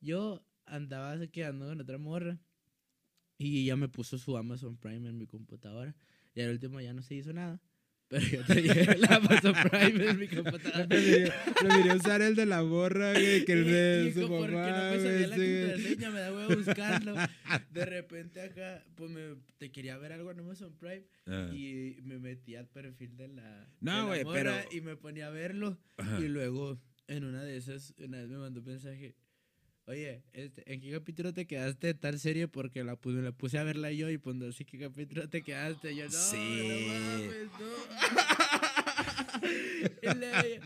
yo 0.01 0.45
andaba 0.65 1.17
quedando 1.29 1.67
con 1.69 1.81
otra 1.81 1.99
morra. 1.99 2.39
Y 3.39 3.63
ella 3.65 3.77
me 3.77 3.89
puso 3.89 4.17
su 4.19 4.37
Amazon 4.37 4.77
Prime 4.79 5.09
en 5.09 5.19
mi 5.19 5.27
computadora. 5.27 5.95
Y 6.35 6.41
al 6.41 6.51
último 6.53 6.81
ya 6.81 6.93
no 6.95 7.03
se 7.03 7.15
hizo 7.17 7.33
nada. 7.35 7.61
Pero 8.09 8.25
yo 8.27 8.45
tenía 8.45 8.73
el 8.73 9.05
Amazon 9.05 9.55
Prime 9.71 10.11
en 10.11 10.19
mi 10.19 10.29
computadora. 10.29 10.87
Preferí 10.89 11.91
usar 11.97 12.23
el 12.23 12.35
de 12.35 12.47
la 12.47 12.63
borra, 12.63 13.13
güey, 13.13 13.45
que 13.45 13.53
el 13.53 13.67
Y- 13.67 13.71
de 13.71 14.07
y 14.09 14.13
su 14.15 14.23
como 14.23 14.39
porque 14.41 14.53
no 14.53 14.61
mamá, 14.61 14.91
me 14.91 14.97
sabía 15.01 15.27
la 15.29 15.37
contraseña, 15.37 16.11
me 16.11 16.21
da 16.21 16.33
huevo 16.33 16.57
buscarlo. 16.57 17.15
De 17.71 17.85
repente 17.87 18.41
acá, 18.41 18.85
pues 18.95 19.11
me, 19.11 19.37
te 19.59 19.71
quería 19.71 19.97
ver 19.99 20.13
algo 20.13 20.31
en 20.31 20.41
Amazon 20.41 20.75
Prime. 20.77 21.05
Ah. 21.27 21.51
Y 21.53 21.99
me 22.03 22.19
metí 22.19 22.57
al 22.57 22.69
perfil 22.69 23.17
de 23.17 23.29
la. 23.29 23.69
No, 23.81 24.07
güey, 24.07 24.25
pero- 24.25 24.53
Y 24.73 24.81
me 24.81 24.97
ponía 24.97 25.27
a 25.29 25.31
verlo. 25.31 25.79
Ajá. 25.97 26.19
Y 26.21 26.29
luego, 26.29 26.79
en 27.09 27.25
una 27.25 27.43
de 27.45 27.57
esas, 27.57 27.95
una 27.99 28.19
vez 28.19 28.29
me 28.29 28.39
mandó 28.39 28.61
un 28.61 28.67
mensaje. 28.67 29.15
Oye, 29.89 30.25
este, 30.33 30.65
¿en 30.73 30.81
qué 30.81 30.91
capítulo 30.91 31.33
te 31.33 31.47
quedaste 31.47 31.87
de 31.87 31.95
tal 31.95 32.19
serie? 32.19 32.49
Porque 32.49 32.83
la 32.83 32.97
puse, 32.97 33.23
la 33.23 33.31
puse 33.31 33.57
a 33.59 33.63
verla 33.63 33.93
yo 33.93 34.11
y 34.11 34.19
pues 34.19 34.37
así, 34.43 34.65
¿qué 34.65 34.81
capítulo 34.81 35.29
te 35.29 35.43
quedaste? 35.43 35.95
Yo, 35.95 36.07
no, 36.07 36.11
Sí. 36.11 36.37
no 36.67 36.89
mames, 36.89 37.49
no. 37.61 38.87
y, 40.03 40.15
le, 40.19 40.61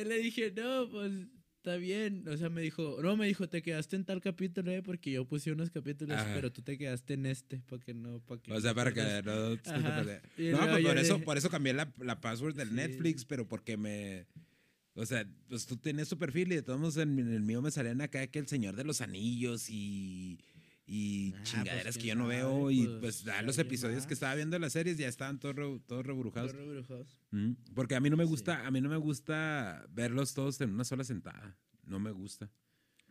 y 0.00 0.04
le 0.04 0.18
dije, 0.18 0.52
no, 0.54 0.88
pues 0.90 1.10
está 1.60 1.76
bien. 1.76 2.26
O 2.28 2.36
sea, 2.36 2.48
me 2.48 2.62
dijo, 2.62 2.98
no, 3.02 3.16
me 3.16 3.26
dijo, 3.26 3.48
te 3.48 3.62
quedaste 3.62 3.96
en 3.96 4.04
tal 4.04 4.20
capítulo, 4.20 4.70
eh, 4.72 4.82
porque 4.82 5.12
yo 5.12 5.26
puse 5.26 5.52
unos 5.52 5.70
capítulos, 5.70 6.16
Ajá. 6.16 6.32
pero 6.34 6.50
tú 6.50 6.62
te 6.62 6.78
quedaste 6.78 7.14
en 7.14 7.26
este, 7.26 7.60
porque 7.66 7.92
no, 7.92 8.20
para 8.20 8.40
que 8.40 8.52
O 8.52 8.60
sea, 8.60 8.74
para 8.74 8.92
que 8.92 9.02
pierdas". 9.02 9.58
no 9.66 9.72
Ajá. 9.72 10.02
No, 10.02 10.72
pues 10.72 10.84
por 10.84 10.98
eso, 10.98 11.20
por 11.20 11.36
eso 11.38 11.50
cambié 11.50 11.74
la, 11.74 11.92
la 11.98 12.20
password 12.20 12.56
del 12.56 12.70
Sí, 12.70 12.74
Netflix, 12.74 13.24
pero 13.24 13.46
porque 13.46 13.76
me. 13.76 14.26
O 14.94 15.06
sea, 15.06 15.26
pues 15.48 15.66
tú 15.66 15.76
tenías 15.76 16.08
tu 16.08 16.18
perfil 16.18 16.50
y 16.52 16.56
de 16.56 16.62
todos 16.62 16.80
modos 16.80 16.96
en, 16.96 17.18
en 17.18 17.32
el 17.32 17.42
mío 17.42 17.62
me 17.62 17.70
salían 17.70 18.00
acá 18.00 18.26
que 18.26 18.38
el 18.38 18.48
Señor 18.48 18.74
de 18.74 18.84
los 18.84 19.00
Anillos 19.00 19.68
y. 19.68 20.38
Y 20.92 21.32
Ah, 21.36 21.42
chingaderas 21.44 21.82
pues, 21.84 21.96
que 21.98 22.02
quién 22.02 22.18
yo 22.18 22.22
no 22.24 22.28
veo. 22.28 22.68
y 22.72 22.84
pues, 23.00 23.22
pues 23.24 23.44
los 23.44 23.56
episodios 23.58 24.08
que 24.08 24.14
estaba 24.14 24.34
viendo 24.34 24.54
de 24.56 24.58
las 24.60 24.72
series 24.72 24.98
ya 24.98 25.06
estaban 25.06 25.38
todos, 25.38 25.54
re- 25.54 25.80
todos 25.86 26.04
rebrujados. 26.04 26.52
Los 26.52 26.60
rebrujados. 26.66 27.16
Mm, 27.30 27.52
Porque 27.76 27.94
a 27.94 28.00
mí 28.00 28.10
no 28.10 28.16
me 28.16 28.24
gusta, 28.24 28.66
a 28.66 28.70
mí 28.72 28.80
no 28.80 28.88
me 28.88 28.96
gusta 28.96 29.86
verlos 29.90 30.34
todos 30.34 30.60
en 30.60 30.70
una 30.74 30.82
sola 30.84 31.04
sentada. 31.04 31.56
No 31.84 32.00
me 32.00 32.10
gusta. 32.10 32.50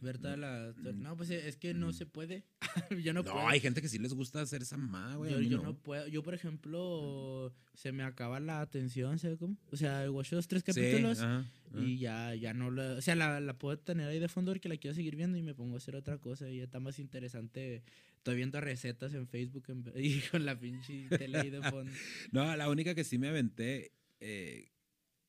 Ver 0.02 0.18
toda 0.18 0.38
la. 0.38 0.74
No, 0.96 1.18
pues 1.18 1.30
es 1.30 1.58
que 1.58 1.74
no 1.74 1.92
se 1.92 2.06
puede. 2.06 2.46
yo 3.04 3.14
no, 3.14 3.22
No, 3.24 3.32
puedo. 3.34 3.48
hay 3.48 3.60
gente 3.60 3.82
que 3.82 3.90
sí 3.90 4.00
les 4.00 4.14
gusta 4.14 4.42
hacer 4.42 4.62
esa 4.62 4.78
mamá, 4.78 5.16
güey. 5.16 5.50
yo, 5.50 5.58
no. 5.58 5.64
no. 5.64 5.78
puedo. 5.78 6.08
Yo, 6.08 6.24
por 6.24 6.34
ejemplo, 6.34 7.54
se 7.74 7.92
me 7.92 8.04
acaba 8.04 8.40
la 8.40 8.62
atención, 8.62 9.20
¿sabes 9.20 9.38
cómo? 9.38 9.58
O 9.72 9.76
sea, 9.78 10.10
watch 10.10 10.32
dos, 10.32 10.48
tres 10.48 10.64
Sí, 10.66 10.72
capítulos 10.74 11.20
ajá, 11.20 11.40
ajá. 11.40 11.82
y 11.84 11.98
ya, 11.98 12.34
ya 12.36 12.54
no 12.54 12.72
la. 12.72 12.94
O 12.94 13.02
sea, 13.02 13.16
la, 13.16 13.40
la 13.42 13.58
puedo 13.58 13.78
tener 13.78 14.08
ahí 14.08 14.20
de 14.20 14.28
fondo 14.30 14.52
porque 14.54 14.70
la 14.70 14.78
quiero 14.78 14.96
seguir 14.96 15.16
viendo 15.16 15.38
y 15.38 15.42
me 15.44 15.54
pongo 15.54 15.76
a 15.76 15.78
hacer 15.78 15.96
otra 15.96 16.18
cosa 16.18 16.50
y 16.50 16.60
está 16.62 16.80
más 16.80 17.00
interesante. 17.00 17.84
Estoy 18.18 18.36
viendo 18.36 18.60
recetas 18.62 19.14
en 19.14 19.28
Facebook 19.28 19.66
en 19.70 19.84
y 19.96 20.22
con 20.32 20.46
la 20.46 20.58
pinche 20.60 21.08
tele 21.10 21.40
ahí 21.40 21.50
de 21.50 21.62
fondo. 21.62 21.92
No, 22.32 22.56
la 22.56 22.70
única 22.70 22.96
que 22.96 23.04
sí 23.04 23.18
me 23.18 23.28
aventé 23.30 23.92
eh, 24.22 24.70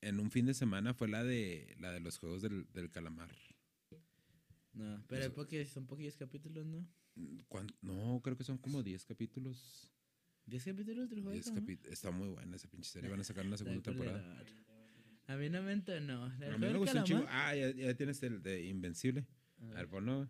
en 0.01 0.19
un 0.21 0.31
fin 0.31 0.47
de 0.47 0.55
semana 0.55 0.95
fue 0.95 1.09
la 1.09 1.25
de 1.25 1.75
la 1.81 1.91
de 1.93 2.01
los 2.01 2.19
juegos 2.19 2.43
del, 2.43 2.67
del 2.73 2.91
calamar. 2.91 3.31
No, 4.73 5.05
pero 5.09 5.23
es 5.25 5.31
porque 5.31 5.65
son 5.67 5.87
poquillos 5.87 6.17
capítulos, 6.17 6.65
¿no? 6.67 6.87
¿Cuán- 7.49 7.67
No, 7.83 8.21
creo 8.23 8.37
que 8.37 8.45
son 8.45 8.59
como 8.59 8.83
10 8.83 9.05
capítulos. 9.05 9.93
¿10 10.47 10.65
capítulos 10.65 11.11
del 11.11 11.21
juego? 11.23 11.33
10 11.35 11.53
¿no? 11.53 11.61
capi- 11.61 11.81
Está 11.89 12.11
muy 12.11 12.29
buena 12.29 12.57
esa 12.57 12.69
pinche 12.69 12.91
serie. 12.91 13.11
Van 13.11 13.21
a 13.21 13.25
sacar 13.25 13.47
una 13.47 13.57
segunda 13.57 13.83
temporada. 13.83 14.45
A 15.27 15.37
mí 15.37 15.49
no 15.49 15.63
me 15.63 15.73
entonó. 15.73 16.25
A 16.25 16.29
mí 16.31 16.59
me 16.59 16.77
gustó 16.79 16.99
un 16.99 17.05
chingo. 17.05 17.25
Ah, 17.29 17.55
ya, 17.55 17.71
ya 17.71 17.95
tienes 17.95 18.23
el 18.23 18.43
de 18.43 18.65
Invencible. 18.67 19.27
A 19.61 19.75
ver, 19.75 19.89
ponlo. 19.89 20.29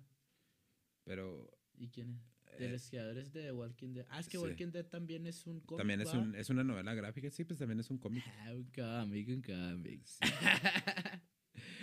Pero 1.04 1.50
¿Y 1.78 1.88
quién 1.88 2.10
es? 2.10 2.58
De 2.58 2.66
Eh, 2.66 2.72
los 2.72 2.90
creadores 2.90 3.32
de 3.32 3.42
The 3.44 3.52
Walking 3.52 3.94
Dead. 3.94 4.06
Ah, 4.10 4.20
es 4.20 4.28
que 4.28 4.36
sí. 4.36 4.42
Walking 4.44 4.70
Dead 4.72 4.84
también 4.86 5.26
es 5.26 5.46
un 5.46 5.60
cómic. 5.60 5.78
también 5.78 6.00
es, 6.02 6.12
un, 6.12 6.34
es 6.34 6.50
una 6.50 6.64
novela 6.64 6.92
gráfica. 6.94 7.30
Sí, 7.30 7.44
pues 7.44 7.58
también 7.58 7.80
es 7.80 7.88
un 7.90 7.96
cómic. 7.98 8.22
Ah, 8.40 8.52
un 8.54 8.64
cómic, 8.64 9.28
un 9.28 9.42
cómic. 9.42 10.02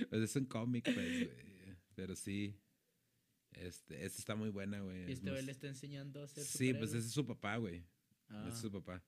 Pues 0.10 0.22
es 0.22 0.36
un 0.36 0.46
cómic, 0.46 0.84
pues, 0.84 0.96
güey. 0.96 1.47
Pero 1.98 2.16
sí. 2.16 2.56
Este, 3.54 4.06
esta 4.06 4.20
está 4.20 4.36
muy 4.36 4.50
buena, 4.50 4.80
güey. 4.82 5.00
y 5.00 5.12
Es 5.14 5.20
este 5.20 5.32
güey 5.32 5.44
le 5.44 5.52
está 5.52 5.68
enseñando 5.68 6.22
a 6.22 6.28
ser 6.28 6.44
Sí, 6.44 6.76
pues 6.76 6.92
ese 6.92 7.08
es 7.08 7.12
su 7.12 7.26
papá, 7.26 7.58
güey. 7.58 7.84
Ah, 8.30 8.46
Ese 8.48 8.56
es 8.58 8.62
su 8.62 8.72
papá. 8.72 9.04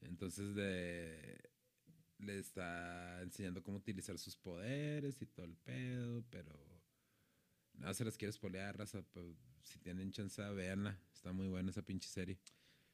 Entonces 0.00 0.54
de, 0.54 1.50
le 2.20 2.38
está 2.38 3.20
enseñando 3.20 3.62
cómo 3.62 3.76
utilizar 3.76 4.16
sus 4.18 4.34
poderes 4.34 5.20
y 5.20 5.26
todo 5.26 5.44
el 5.44 5.56
pedo, 5.56 6.24
pero 6.30 6.58
no 7.74 7.92
se 7.92 8.04
las 8.04 8.16
quiero 8.16 8.32
spoilear, 8.32 8.78
raza. 8.78 9.02
Pues, 9.02 9.26
si 9.62 9.78
tienen 9.80 10.10
chance, 10.10 10.42
véanla. 10.54 10.98
Está 11.12 11.32
muy 11.34 11.48
buena 11.48 11.70
esa 11.70 11.82
pinche 11.82 12.08
serie. 12.08 12.38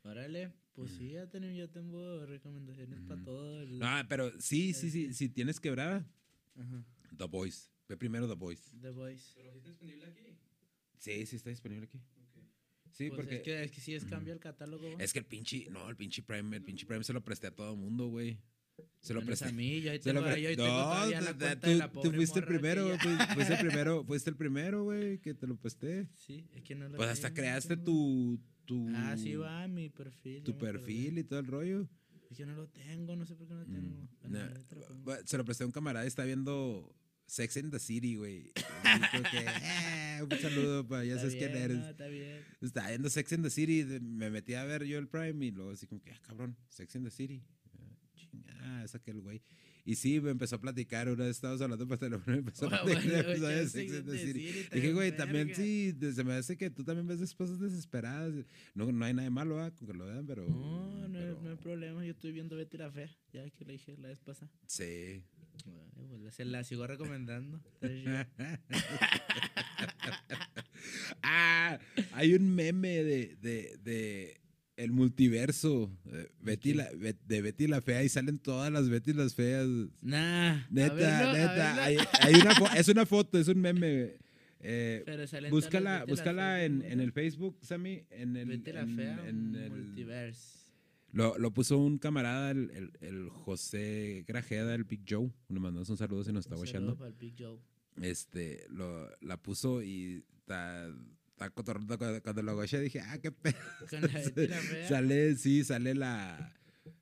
Órale, 0.03 0.53
pues 0.73 0.91
sí, 0.91 1.11
ya 1.11 1.31
tengo, 1.31 1.49
yo 1.49 1.71
tengo 1.71 2.27
recomendaciones 2.27 3.01
para 3.03 3.23
todo. 3.23 3.63
El... 3.63 3.81
Ah, 3.85 4.05
pero 4.09 4.33
sí, 4.40 4.73
sí, 4.73 4.90
sí. 4.90 5.15
Si 5.15 5.29
tienes 5.29 5.61
quebrada, 5.61 6.05
Ajá. 6.57 6.85
The 7.17 7.27
Voice. 7.27 7.73
Ve 7.89 7.97
primero 7.97 8.27
The 8.29 8.35
Voice. 8.35 8.71
The 8.81 8.91
Voice. 8.91 9.35
Sí, 10.99 11.27
sí 11.27 11.37
está 11.37 11.51
disponible 11.51 11.85
aquí. 11.87 12.01
Sí, 12.91 13.09
Pues 13.09 13.21
porque 13.21 13.37
es 13.37 13.43
que, 13.43 13.65
es 13.65 13.71
que 13.73 13.81
sí 13.81 13.95
es 13.95 14.05
cambia 14.05 14.33
el 14.33 14.39
catálogo. 14.41 14.89
¿va? 14.97 15.03
es 15.03 15.13
que 15.13 15.19
el 15.19 15.25
pinche, 15.25 15.69
no, 15.71 15.91
el 15.91 15.97
pinche 15.97 16.23
Prime, 16.23 16.57
el 16.57 16.63
pinche 16.63 16.87
Prime 16.87 17.03
se 17.03 17.13
lo 17.13 17.25
presté 17.25 17.49
a 17.49 17.51
todo 17.51 17.75
mundo, 17.77 18.07
güey. 18.07 18.39
Se 19.01 19.13
lo 19.15 19.23
presté. 19.25 19.47
a 19.47 19.53
mí, 19.53 19.81
yo 19.83 19.91
ahí 19.91 19.99
lo 19.99 20.03
tengo, 20.05 20.23
pre- 20.23 20.43
yo 20.43 20.49
ahí 20.49 20.57
tengo 20.57 20.69
todavía 20.69 21.21
la 21.21 21.33
tú- 21.33 21.39
cuenta 21.39 21.61
tú, 21.61 21.69
de 21.69 21.75
la 21.77 21.89
tú 21.89 21.95
pobre 21.95 22.17
fuiste 22.17 22.39
el 22.39 22.45
primero, 22.47 22.89
ya- 22.89 22.99
fuiste, 22.99 23.25
fuiste 23.35 23.53
el 23.55 23.59
primero, 23.67 24.05
fuiste 24.05 24.31
el 24.31 24.37
primero, 24.37 24.85
güey, 24.85 25.19
que 25.19 25.35
te 25.35 25.47
lo 25.47 25.57
presté. 25.57 26.09
Sí, 26.15 26.49
es 26.53 26.63
que 26.63 26.75
no 26.77 26.89
lo 26.89 26.97
Pues 26.97 27.09
hasta 27.11 27.29
tengo, 27.29 27.37
creaste 27.37 27.77
tengo. 27.77 27.85
tu, 27.85 28.41
tu, 28.65 28.89
Ah, 28.95 29.17
sí 29.19 29.35
va, 29.35 29.67
mi 29.69 29.91
perfil. 29.91 30.43
tu 30.45 30.57
perfil 30.57 31.19
y 31.19 31.25
todo 31.25 31.41
el 31.41 31.47
rollo. 31.47 31.89
Es 32.31 32.37
que 32.37 32.47
no 32.47 32.55
lo 32.55 32.69
tengo, 32.69 33.15
no 33.17 33.27
sé 33.27 33.35
por 33.37 33.47
qué 33.49 33.55
no 33.55 33.61
lo 33.61 33.67
tengo. 33.67 34.09
Nah, 34.23 34.49
pongo. 34.71 35.05
bu- 35.13 35.25
se 35.27 35.37
lo 35.37 35.45
presté 35.45 35.65
a 35.65 35.67
un 35.67 35.73
camarada, 35.73 36.07
está 36.07 36.25
viendo 36.25 36.95
Sex 37.27 37.56
in 37.56 37.70
the 37.70 37.79
City, 37.79 38.16
güey. 38.16 38.52
Eh, 39.33 40.20
un 40.22 40.38
saludo, 40.38 40.87
pa, 40.87 41.04
ya 41.04 41.14
Está 41.14 41.20
sabes 41.22 41.35
quién 41.37 41.52
bien, 41.52 41.64
eres. 41.64 41.79
no, 41.79 41.88
está 41.88 42.06
bien. 42.06 42.40
Estaba 42.60 42.88
viendo 42.88 43.10
Sex 43.10 43.33
in 43.33 43.42
the 43.42 43.50
City, 43.50 43.83
de- 43.83 44.00
me 44.00 44.31
metí 44.31 44.54
a 44.54 44.64
ver 44.64 44.85
yo 44.85 44.98
el 44.98 45.08
Prime 45.08 45.44
y 45.46 45.50
luego 45.50 45.70
así 45.72 45.87
como 45.87 46.02
que, 46.02 46.12
ah, 46.12 46.20
cabrón, 46.22 46.56
Sex 46.68 46.94
in 46.94 47.04
the 47.04 47.10
City. 47.10 47.42
Ah, 48.60 48.83
es 48.85 48.94
aquel 48.94 49.20
güey. 49.20 49.42
Y 49.87 49.96
sí, 49.96 50.18
me 50.20 50.31
empezó 50.31 50.56
a 50.56 50.60
platicar, 50.60 51.08
una 51.10 51.25
vez 51.25 51.37
estábamos 51.37 51.60
hablando 51.60 51.87
por 51.87 51.98
teléfono, 51.98 52.25
me 52.33 52.38
empezó 52.38 52.66
a 52.72 52.83
Bueno, 52.85 52.85
platicar 53.02 53.25
bueno, 53.27 53.46
de 53.48 53.68
Sex 53.68 53.92
and 53.94 54.10
the 54.10 54.18
City. 54.18 54.40
y 54.40 54.75
Dije, 54.77 54.92
güey, 54.94 55.14
también 55.14 55.48
verga. 55.48 55.62
sí, 55.62 55.94
se 56.14 56.25
me 56.25 56.33
hace 56.35 56.56
que 56.56 56.70
tú 56.70 56.85
también 56.85 57.06
ves 57.06 57.20
esposas 57.20 57.58
desesperadas. 57.60 58.33
No, 58.75 58.90
no 58.90 59.04
hay 59.04 59.12
nada 59.12 59.25
de 59.25 59.31
malo, 59.31 59.56
¿verdad? 59.56 59.75
Con 59.75 59.87
que 59.88 59.92
lo 59.94 60.06
vean, 60.06 60.27
pero... 60.27 60.48
No, 60.48 61.08
no, 61.08 61.18
hay- 61.18 61.25
pero- 61.25 61.42
no 61.42 61.50
hay 61.50 61.56
problema. 61.56 62.04
Yo 62.04 62.12
estoy 62.12 62.33
viendo 62.33 62.56
Betty 62.56 62.79
la 62.79 62.90
Fea. 62.90 63.10
Ya 63.33 63.50
que 63.50 63.64
le 63.66 63.72
dije 63.75 63.94
la 63.98 64.08
vez 64.08 64.20
pasada. 64.20 64.50
Sí. 64.66 65.22
Se 66.31 66.44
la 66.44 66.65
sigo 66.65 66.87
recomendando. 66.87 67.61
Ah, 71.23 71.79
hay 72.13 72.35
un 72.35 72.55
meme 72.55 73.02
de, 73.02 73.37
de, 73.40 73.79
de 73.83 74.40
el 74.77 74.90
multiverso 74.90 75.90
eh, 76.13 76.29
Betty 76.40 76.75
la, 76.75 76.88
de 76.92 77.42
Betty 77.42 77.67
la 77.67 77.81
Fea 77.81 78.02
y 78.05 78.09
salen 78.09 78.38
todas 78.38 78.71
las 78.71 78.88
Betty 78.90 79.13
las 79.15 79.35
Feas. 79.35 79.67
Nah. 80.02 80.67
Neta, 80.71 80.94
verlo, 80.94 81.33
neta. 81.33 81.85
Hay, 81.85 81.96
hay 82.21 82.35
una 82.35 82.52
es 82.77 82.88
una 82.88 83.07
foto, 83.07 83.38
es 83.38 83.48
un 83.48 83.61
meme. 83.61 84.17
Eh, 84.61 85.02
Pero 85.07 85.27
salen 85.27 85.50
búscala 85.50 86.65
en, 86.65 86.83
en 86.83 87.00
el 87.00 87.13
Facebook, 87.13 87.57
Sammy. 87.63 88.05
En 88.11 88.37
el, 88.37 88.46
Betty 88.46 88.73
la 88.73 88.81
en- 88.83 88.96
Fea, 88.96 89.29
en 89.29 89.55
el- 89.57 89.71
multiverse. 89.71 90.63
Lo, 91.15 91.38
lo 91.38 91.52
puso 91.52 91.79
un 91.79 91.98
camarada, 91.98 92.50
el, 92.50 92.71
el, 92.73 92.92
el 93.00 93.29
José 93.31 94.25
Grajeda, 94.27 94.75
el 94.75 94.85
Big 94.85 95.02
Joe. 95.08 95.31
Le 95.48 95.60
mandamos 95.60 95.88
un 95.88 95.96
saludo 95.96 96.25
si 96.25 96.33
nos 96.33 96.44
está 96.44 96.56
Un 96.56 96.60
watchando. 96.60 96.87
saludo 96.92 96.98
para 96.98 97.08
el 97.10 97.15
Big 97.17 97.35
Joe. 97.38 97.58
este, 98.02 98.67
lo, 98.69 99.08
la 99.21 99.40
puso 99.40 99.83
y 99.83 100.25
está, 100.38 100.88
está 101.31 101.50
cotorreando. 101.50 101.96
cuando, 102.23 102.42
lo 102.42 102.54
goché 102.56 102.81
dije, 102.81 103.00
ah, 103.00 103.19
qué 103.19 103.31
pedo. 103.33 103.54
Sale, 104.88 105.37
sí, 105.37 105.62
sale 105.65 105.94
la, 105.94 106.52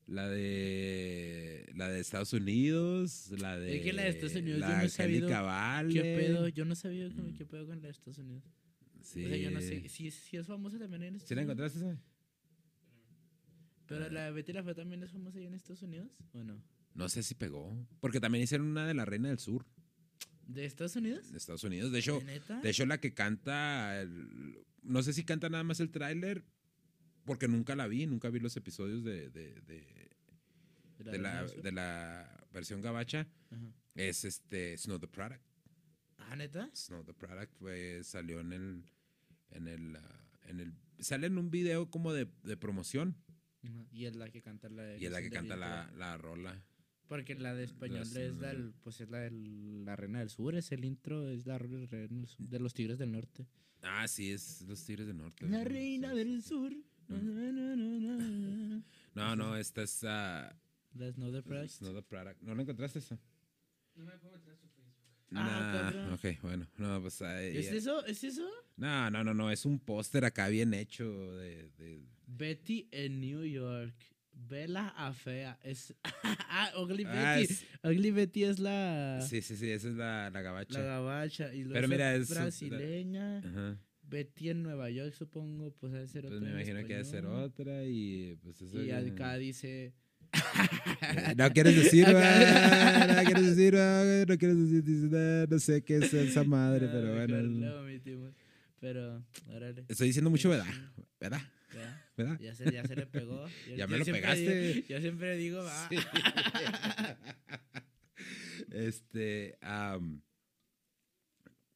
la 0.06 0.28
de, 0.28 1.66
la 1.74 1.88
de 1.88 2.00
Estados 2.00 2.32
Unidos, 2.34 3.30
la 3.38 3.58
de, 3.58 3.78
Es 3.78 3.82
que 3.82 3.92
la 3.92 4.02
de 4.02 4.08
Estados 4.10 4.34
Unidos 4.36 4.60
yo 4.60 4.66
la 4.68 4.76
no 4.78 4.82
he 4.84 4.88
sabido 4.88 5.28
Vale. 5.30 5.92
¿Qué 5.94 6.02
pedo? 6.02 6.48
Yo 6.48 6.64
no 6.64 6.74
sabía 6.74 7.08
con- 7.14 7.32
qué 7.34 7.46
pedo 7.46 7.66
con 7.66 7.76
la 7.80 7.86
de 7.88 7.92
Estados 7.92 8.18
Unidos. 8.18 8.44
Sí. 9.02 9.24
O 9.24 9.28
sea, 9.28 9.36
yo 9.36 9.50
no 9.50 9.60
sé. 9.60 9.88
Si, 9.88 10.10
si 10.10 10.36
es 10.36 10.46
famosa 10.46 10.78
también 10.78 11.02
en 11.02 11.14
Estados 11.16 11.28
¿Sí 11.28 11.34
la 11.34 11.42
encontraste 11.42 11.78
esa? 11.78 12.00
Pero 13.98 14.10
la 14.10 14.30
Betty 14.30 14.52
la 14.52 14.62
Fea 14.62 14.74
también 14.74 15.02
es 15.02 15.10
famosa 15.12 15.38
ahí 15.38 15.46
en 15.46 15.54
Estados 15.54 15.82
Unidos. 15.82 16.08
¿O 16.32 16.42
no? 16.44 16.62
No 16.94 17.08
sé 17.08 17.22
si 17.22 17.34
pegó. 17.34 17.74
Porque 18.00 18.20
también 18.20 18.44
hicieron 18.44 18.66
una 18.68 18.86
de 18.86 18.94
la 18.94 19.04
Reina 19.04 19.28
del 19.28 19.38
Sur, 19.38 19.64
¿De 20.46 20.64
Estados 20.66 20.96
Unidos? 20.96 21.30
de 21.32 21.38
Estados 21.38 21.64
Unidos. 21.64 21.92
De 21.92 21.98
hecho, 22.00 22.20
¿De 22.62 22.68
hecho 22.70 22.84
la 22.84 22.98
que 22.98 23.14
canta, 23.14 24.00
el- 24.00 24.58
no 24.82 25.02
sé 25.02 25.12
si 25.12 25.24
canta 25.24 25.48
nada 25.48 25.64
más 25.64 25.80
el 25.80 25.90
tráiler, 25.90 26.44
porque 27.24 27.48
nunca 27.48 27.76
la 27.76 27.86
vi, 27.86 28.06
nunca 28.06 28.28
vi 28.30 28.40
los 28.40 28.56
episodios 28.56 29.04
de, 29.04 29.30
de, 29.30 29.54
de- 29.62 30.10
¿De 30.98 31.04
de 31.04 31.10
Reina 31.12 31.42
la, 31.62 31.70
la 31.72 32.46
versión 32.52 32.82
gabacha. 32.82 33.28
Ajá. 33.50 33.72
Es 33.94 34.24
este 34.24 34.76
Snow 34.76 34.98
the 34.98 35.06
Product. 35.08 35.40
Ah, 36.18 36.36
¿neta? 36.36 36.70
Snow 36.74 37.04
the 37.04 37.14
Product 37.14 37.52
pues, 37.58 38.06
salió 38.06 38.40
en 38.40 38.52
el, 38.52 38.84
en 39.50 39.68
el, 39.68 39.96
ah, 39.96 40.24
en 40.44 40.60
el, 40.60 40.74
sale 40.98 41.26
en 41.28 41.38
un 41.38 41.50
video 41.50 41.88
como 41.90 42.12
de, 42.12 42.28
de 42.42 42.56
promoción. 42.56 43.16
Y 43.92 44.06
es 44.06 44.16
la 44.16 44.28
que 44.30 44.42
canta 44.42 44.68
la 44.68 44.82
de 44.82 44.98
y 44.98 45.06
es 45.06 45.12
la 45.12 45.22
que 45.22 45.30
canta 45.30 45.56
la, 45.56 45.90
la 45.96 46.16
rola. 46.18 46.60
Porque 47.08 47.34
la 47.34 47.54
de 47.54 47.64
español 47.64 48.00
Las- 48.00 48.16
es 48.16 48.36
la, 48.38 48.48
del- 48.48 48.72
pues 48.82 49.00
es 49.00 49.10
la 49.10 49.18
de 49.18 49.30
la 49.30 49.96
Reina 49.96 50.20
del 50.20 50.30
Sur, 50.30 50.54
es 50.56 50.72
el 50.72 50.84
intro, 50.84 51.28
es 51.28 51.46
la 51.46 51.58
de 51.58 52.58
los 52.58 52.74
Tigres 52.74 52.98
del 52.98 53.12
Norte. 53.12 53.46
Ah, 53.82 54.06
sí, 54.08 54.30
es 54.30 54.62
los 54.62 54.84
Tigres 54.84 55.06
del 55.06 55.16
Norte. 55.18 55.46
La 55.48 55.58
¿no? 55.58 55.64
Reina 55.64 56.10
Sí, 56.10 56.16
del 56.16 56.42
sí. 56.42 56.48
Sur. 56.48 56.72
Na, 57.08 57.18
na. 57.20 58.84
No, 59.14 59.36
no, 59.36 59.56
esta 59.56 59.82
es 59.82 60.02
ah, 60.04 60.56
That's 60.96 61.18
not 61.18 61.32
the 61.32 61.42
Product. 61.42 62.40
¿No 62.42 62.54
la 62.54 62.62
encontraste 62.62 62.98
esa? 63.00 63.18
No 63.94 64.04
me 64.06 64.12
puedo 64.18 64.38
meter 64.38 64.54
a 64.54 64.56
su. 64.56 64.66
Ah, 65.34 65.90
Nah, 65.94 66.14
ok, 66.14 66.40
bueno, 66.42 66.66
no, 66.78 67.00
pues 67.00 67.20
ahí- 67.22 67.56
¿Es 67.56 67.72
eso? 67.72 68.04
¿Es 68.06 68.22
eso? 68.24 68.48
No, 68.76 69.10
no, 69.10 69.24
no, 69.24 69.32
no, 69.34 69.50
es 69.50 69.64
un 69.64 69.78
póster 69.78 70.24
acá 70.24 70.48
bien 70.48 70.74
hecho 70.74 71.04
de, 71.36 71.70
de- 71.78 72.04
Betty 72.26 72.88
en 72.92 73.20
New 73.20 73.44
York. 73.44 73.94
Bella 74.34 74.88
a 74.96 75.12
fea. 75.12 75.58
Es. 75.62 75.94
ah, 76.48 76.72
Ugly 76.78 77.04
Ah, 77.06 77.36
Betty. 77.36 77.52
es- 77.52 77.66
Ugly 77.84 78.10
Betty 78.10 78.44
es 78.44 78.58
la. 78.58 79.20
sí, 79.28 79.42
sí, 79.42 79.56
sí, 79.56 79.70
esa 79.70 79.88
es 79.88 79.94
la, 79.94 80.30
la 80.30 80.40
gabacha. 80.42 80.78
La 80.78 80.84
gabacha. 80.84 81.54
Y 81.54 81.64
Pero 81.64 81.86
mira, 81.88 82.14
es- 82.14 82.30
brasileña. 82.30 83.38
Ajá. 83.38 83.78
Betty 84.02 84.50
en 84.50 84.62
Nueva 84.62 84.90
York, 84.90 85.14
supongo. 85.14 85.70
Pues 85.78 85.92
debe 85.92 86.06
ser 86.08 86.22
Pues 86.22 86.34
otra 86.34 86.40
me 86.46 86.48
en 86.48 86.58
imagino 86.60 86.86
que 86.86 86.92
debe 86.94 87.04
ser 87.04 87.26
otra 87.26 87.84
y 87.84 88.36
pues 88.42 88.60
eso 88.62 88.80
Y 88.82 88.86
ya- 88.86 88.98
acá 88.98 89.36
dice. 89.36 89.94
No 91.36 91.50
quieres 91.50 91.76
decir, 91.76 92.06
no 92.08 92.12
quieres 93.24 93.56
decir, 93.56 93.74
no 93.74 94.38
quieres 94.38 94.58
decir, 94.58 94.82
dices, 94.84 95.10
"Ah, 95.14 95.46
no 95.48 95.58
sé 95.58 95.82
qué 95.84 95.96
es 95.98 96.12
esa 96.14 96.44
madre, 96.44 96.86
No, 96.86 96.92
pero 96.92 97.14
bueno. 97.14 97.36
lo 97.40 97.80
omitimos. 97.80 98.32
Pero, 98.80 99.24
órale. 99.48 99.84
Estoy 99.88 100.08
diciendo 100.08 100.30
mucho, 100.30 100.48
¿verdad? 100.50 100.66
¿Verdad? 101.20 101.40
Ya, 101.74 102.04
¿Verdad? 102.16 102.38
ya, 102.40 102.54
se, 102.54 102.70
ya 102.72 102.84
se 102.86 102.96
le 102.96 103.06
pegó. 103.06 103.46
Yo- 103.68 103.76
Ya 103.76 103.86
me 103.86 103.98
lo 103.98 104.04
pegaste. 104.04 104.72
digo- 104.74 104.86
yo 104.88 105.00
siempre 105.00 105.36
digo, 105.36 105.64
ah, 105.68 105.88
Este, 108.70 109.58
am, 109.60 110.22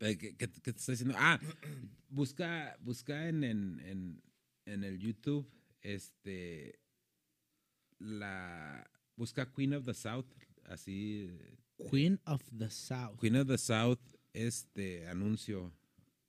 eh, 0.00 0.16
¿qué, 0.16 0.36
qué- 0.36 0.48
qué 0.48 0.72
te 0.72 0.78
estoy 0.78 0.92
diciendo? 0.94 1.14
Ah, 1.18 1.38
busca, 2.08 2.76
busca 2.80 3.28
en, 3.28 3.44
en, 3.44 3.80
en, 3.84 4.22
en 4.66 4.84
el 4.84 4.98
YouTube, 4.98 5.48
este, 5.82 6.78
la, 7.98 8.88
busca 9.16 9.46
Queen 9.52 9.74
of 9.74 9.84
the 9.84 9.94
South, 9.94 10.26
así, 10.64 11.30
Queen 11.90 12.20
of 12.26 12.42
the 12.56 12.70
South. 12.70 13.18
Queen 13.18 13.36
of 13.36 13.46
the 13.46 13.58
South, 13.58 14.00
este, 14.32 15.06
anuncio 15.08 15.72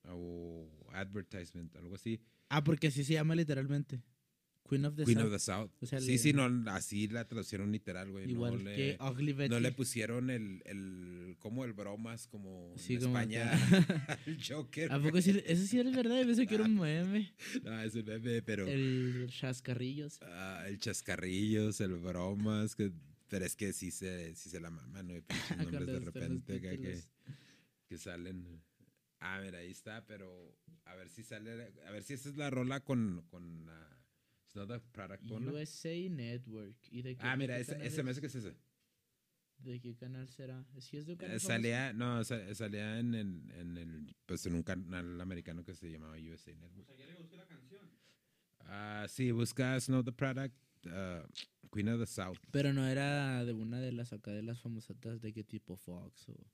o 0.09 0.68
advertisement, 0.93 1.76
algo 1.76 1.95
así. 1.95 2.20
Ah, 2.49 2.63
porque 2.63 2.88
así 2.88 3.03
se 3.03 3.13
llama 3.13 3.36
literalmente. 3.36 4.01
Queen 4.68 4.86
of 4.86 4.95
the 4.95 5.03
Queen 5.05 5.18
South. 5.18 5.26
of 5.28 5.32
the 5.32 5.39
South. 5.39 5.72
O 5.82 5.86
sea, 5.86 5.99
sí, 6.01 6.07
le- 6.11 6.18
sí, 6.18 6.34
no, 6.34 6.72
así 6.72 7.07
la 7.07 7.26
traducieron 7.28 7.72
literal, 7.72 8.11
güey. 8.11 8.30
Igual 8.30 8.63
no 8.63 8.70
que 8.72 8.97
le, 8.99 9.03
Ugly 9.09 9.34
Betty. 9.34 9.49
no 9.49 9.59
le 9.59 9.72
pusieron 9.72 10.30
el, 10.30 10.61
el, 10.65 11.36
como 11.39 11.63
el 11.65 11.74
bromas, 11.74 12.28
como 12.28 12.74
Sí, 12.78 12.95
en 12.95 12.99
como 13.01 13.18
España, 13.20 13.51
acá. 13.53 14.20
el 14.26 14.38
Joker. 14.43 14.91
¿A 14.91 15.01
poco 15.01 15.22
sí? 15.22 15.41
Eso 15.45 15.65
sí 15.65 15.80
era 15.80 15.89
verdad. 15.91 16.20
Yo 16.20 16.26
pensé 16.28 16.45
que 16.47 16.55
era 16.55 16.65
un 16.65 16.76
meme. 16.80 17.34
No, 17.63 17.82
es 17.82 17.95
el 17.95 18.03
meme, 18.05 18.41
pero 18.41 18.68
El 18.68 19.28
chascarrillos. 19.30 20.20
ah, 20.22 20.63
el 20.68 20.80
chascarrillos, 20.80 21.80
el 21.82 21.95
bromas, 21.95 22.76
que, 22.76 22.91
pero 23.30 23.45
es 23.45 23.55
que 23.55 23.74
sí 23.74 23.91
se, 23.91 24.36
sí 24.36 24.49
se 24.49 24.59
la 24.59 24.70
maman, 24.70 25.07
¿no? 25.07 25.13
Pinches 25.22 25.57
nombres 25.57 25.88
de 25.88 25.99
repente 25.99 26.61
que, 26.61 26.70
títulos. 26.78 27.07
que 27.88 27.97
salen. 27.97 28.61
Ah, 29.20 29.39
mira, 29.43 29.59
ahí 29.59 29.72
está, 29.72 30.05
pero 30.05 30.55
a 30.86 30.95
ver 30.95 31.09
si 31.09 31.24
sale, 31.24 31.74
a 31.88 31.91
ver 31.91 32.03
si 32.03 32.13
esa 32.13 32.30
es 32.30 32.38
la 32.38 32.49
rola 32.51 32.82
con, 32.82 33.24
con 33.30 33.65
la 33.65 33.97
not 34.58 34.72
a 34.72 34.80
product, 34.91 35.24
ponla. 35.28 35.51
USA 35.51 36.10
Network. 36.10 36.76
¿Y 36.91 37.01
de 37.03 37.16
qué, 37.16 37.22
Ah, 37.24 37.32
de 37.32 37.38
mira, 37.38 37.55
qué 37.55 37.62
ese, 37.62 37.86
ese 37.86 38.03
me 38.03 38.12
hace 38.12 38.22
que 38.22 38.28
es 38.28 38.36
ese. 38.36 38.55
¿De 39.60 39.80
qué 39.80 39.95
canal 39.95 40.28
será? 40.30 40.66
¿Sí 40.80 40.97
es 40.97 41.05
de 41.08 41.14
un 41.14 41.18
canal 41.18 41.36
Eh, 41.36 41.39
salía, 41.39 41.91
no, 41.93 42.24
sa- 42.24 42.53
salía 42.53 42.99
en 42.99 43.16
el, 43.16 43.51
en 43.53 43.78
el, 43.78 44.16
pues 44.26 44.45
en 44.45 44.53
un 44.55 44.64
canal 44.64 45.20
americano 45.20 45.64
que 45.64 45.74
se 45.74 45.89
llamaba 45.89 46.16
USA 46.18 46.53
Network. 46.53 46.82
O 46.82 46.86
sea, 46.86 46.95
ya 46.95 47.05
le 47.08 47.16
busqué 47.16 47.38
la 47.38 47.47
canción. 47.47 47.82
Ah, 48.60 49.05
sí, 49.10 49.32
busca 49.32 49.80
Snow 49.80 50.03
the 50.03 50.12
Product, 50.12 50.53
ah, 50.88 51.26
Queen 51.74 51.89
of 51.89 51.99
the 51.99 52.05
South. 52.05 52.38
Pero 52.51 52.72
no 52.74 52.86
era 52.88 53.43
de 53.45 53.53
una 53.53 53.80
de 53.80 53.91
las 53.91 54.14
acá 54.14 54.32
de 54.32 54.43
las 54.43 54.60
famosotas 54.62 55.22
de 55.22 55.34
qué 55.34 55.43
tipo 55.43 55.76
Fox 55.76 56.30
o 56.30 56.47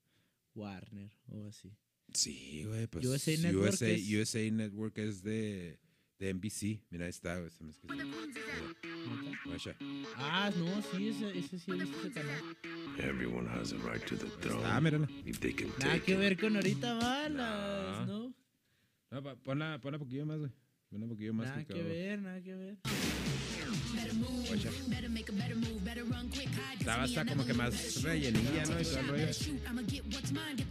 Warner 0.55 1.11
o 1.27 1.45
así. 1.45 1.75
Sí, 2.13 2.63
güey, 2.65 2.87
pues 2.87 3.05
USA 3.05 3.35
Network 3.37 3.73
USA, 3.73 3.87
es- 3.89 4.09
USA 4.09 4.51
Network 4.51 4.97
es 4.99 5.23
de, 5.23 5.79
de 6.23 6.33
NBC. 6.33 6.79
Mira, 6.89 7.05
ahí 7.05 7.09
está, 7.09 7.37
güey. 7.37 7.49
se 7.51 7.63
me 7.63 7.71
escribió. 7.71 8.05
Guacha. 9.45 9.75
Ah, 10.15 10.51
no, 10.57 10.81
sí, 10.81 11.09
ese, 11.09 11.37
ese 11.37 11.59
sí 11.59 11.71
visto 11.73 11.97
ese 11.99 12.11
canal. 12.11 12.41
Everyone 12.97 13.47
has 13.49 13.73
a 13.73 13.77
right 13.77 14.03
to 14.05 14.15
the 14.15 14.27
throne. 14.39 14.63
Ah, 14.65 14.79
mírala. 14.79 15.07
If 15.25 15.39
they 15.39 15.53
can 15.53 15.67
Nada 15.79 15.93
take 15.93 16.03
que 16.05 16.15
ver 16.15 16.39
con 16.39 16.55
ahorita 16.55 16.93
balas, 16.93 18.07
No. 18.07 18.33
¿no? 19.11 19.35
Ponla, 19.43 19.79
ponla 19.81 19.99
poquillo 19.99 20.25
más, 20.25 20.39
güey. 20.39 20.51
Ponla 20.89 21.07
poquillo 21.07 21.33
más. 21.33 21.47
Nada 21.47 21.65
que 21.65 21.73
que 21.73 21.83
ver, 21.83 22.21
nada 22.21 22.41
que 22.41 22.55
ver. 22.55 22.77
Estaba 26.79 27.03
hasta 27.03 27.25
como 27.25 27.45
que 27.45 27.53
más 27.53 28.03
rellenilla, 28.03 28.65
¿no? 28.65 28.79
Y 28.79 28.83
todo 28.83 28.99
el 28.99 29.07
rollo. 29.07 29.27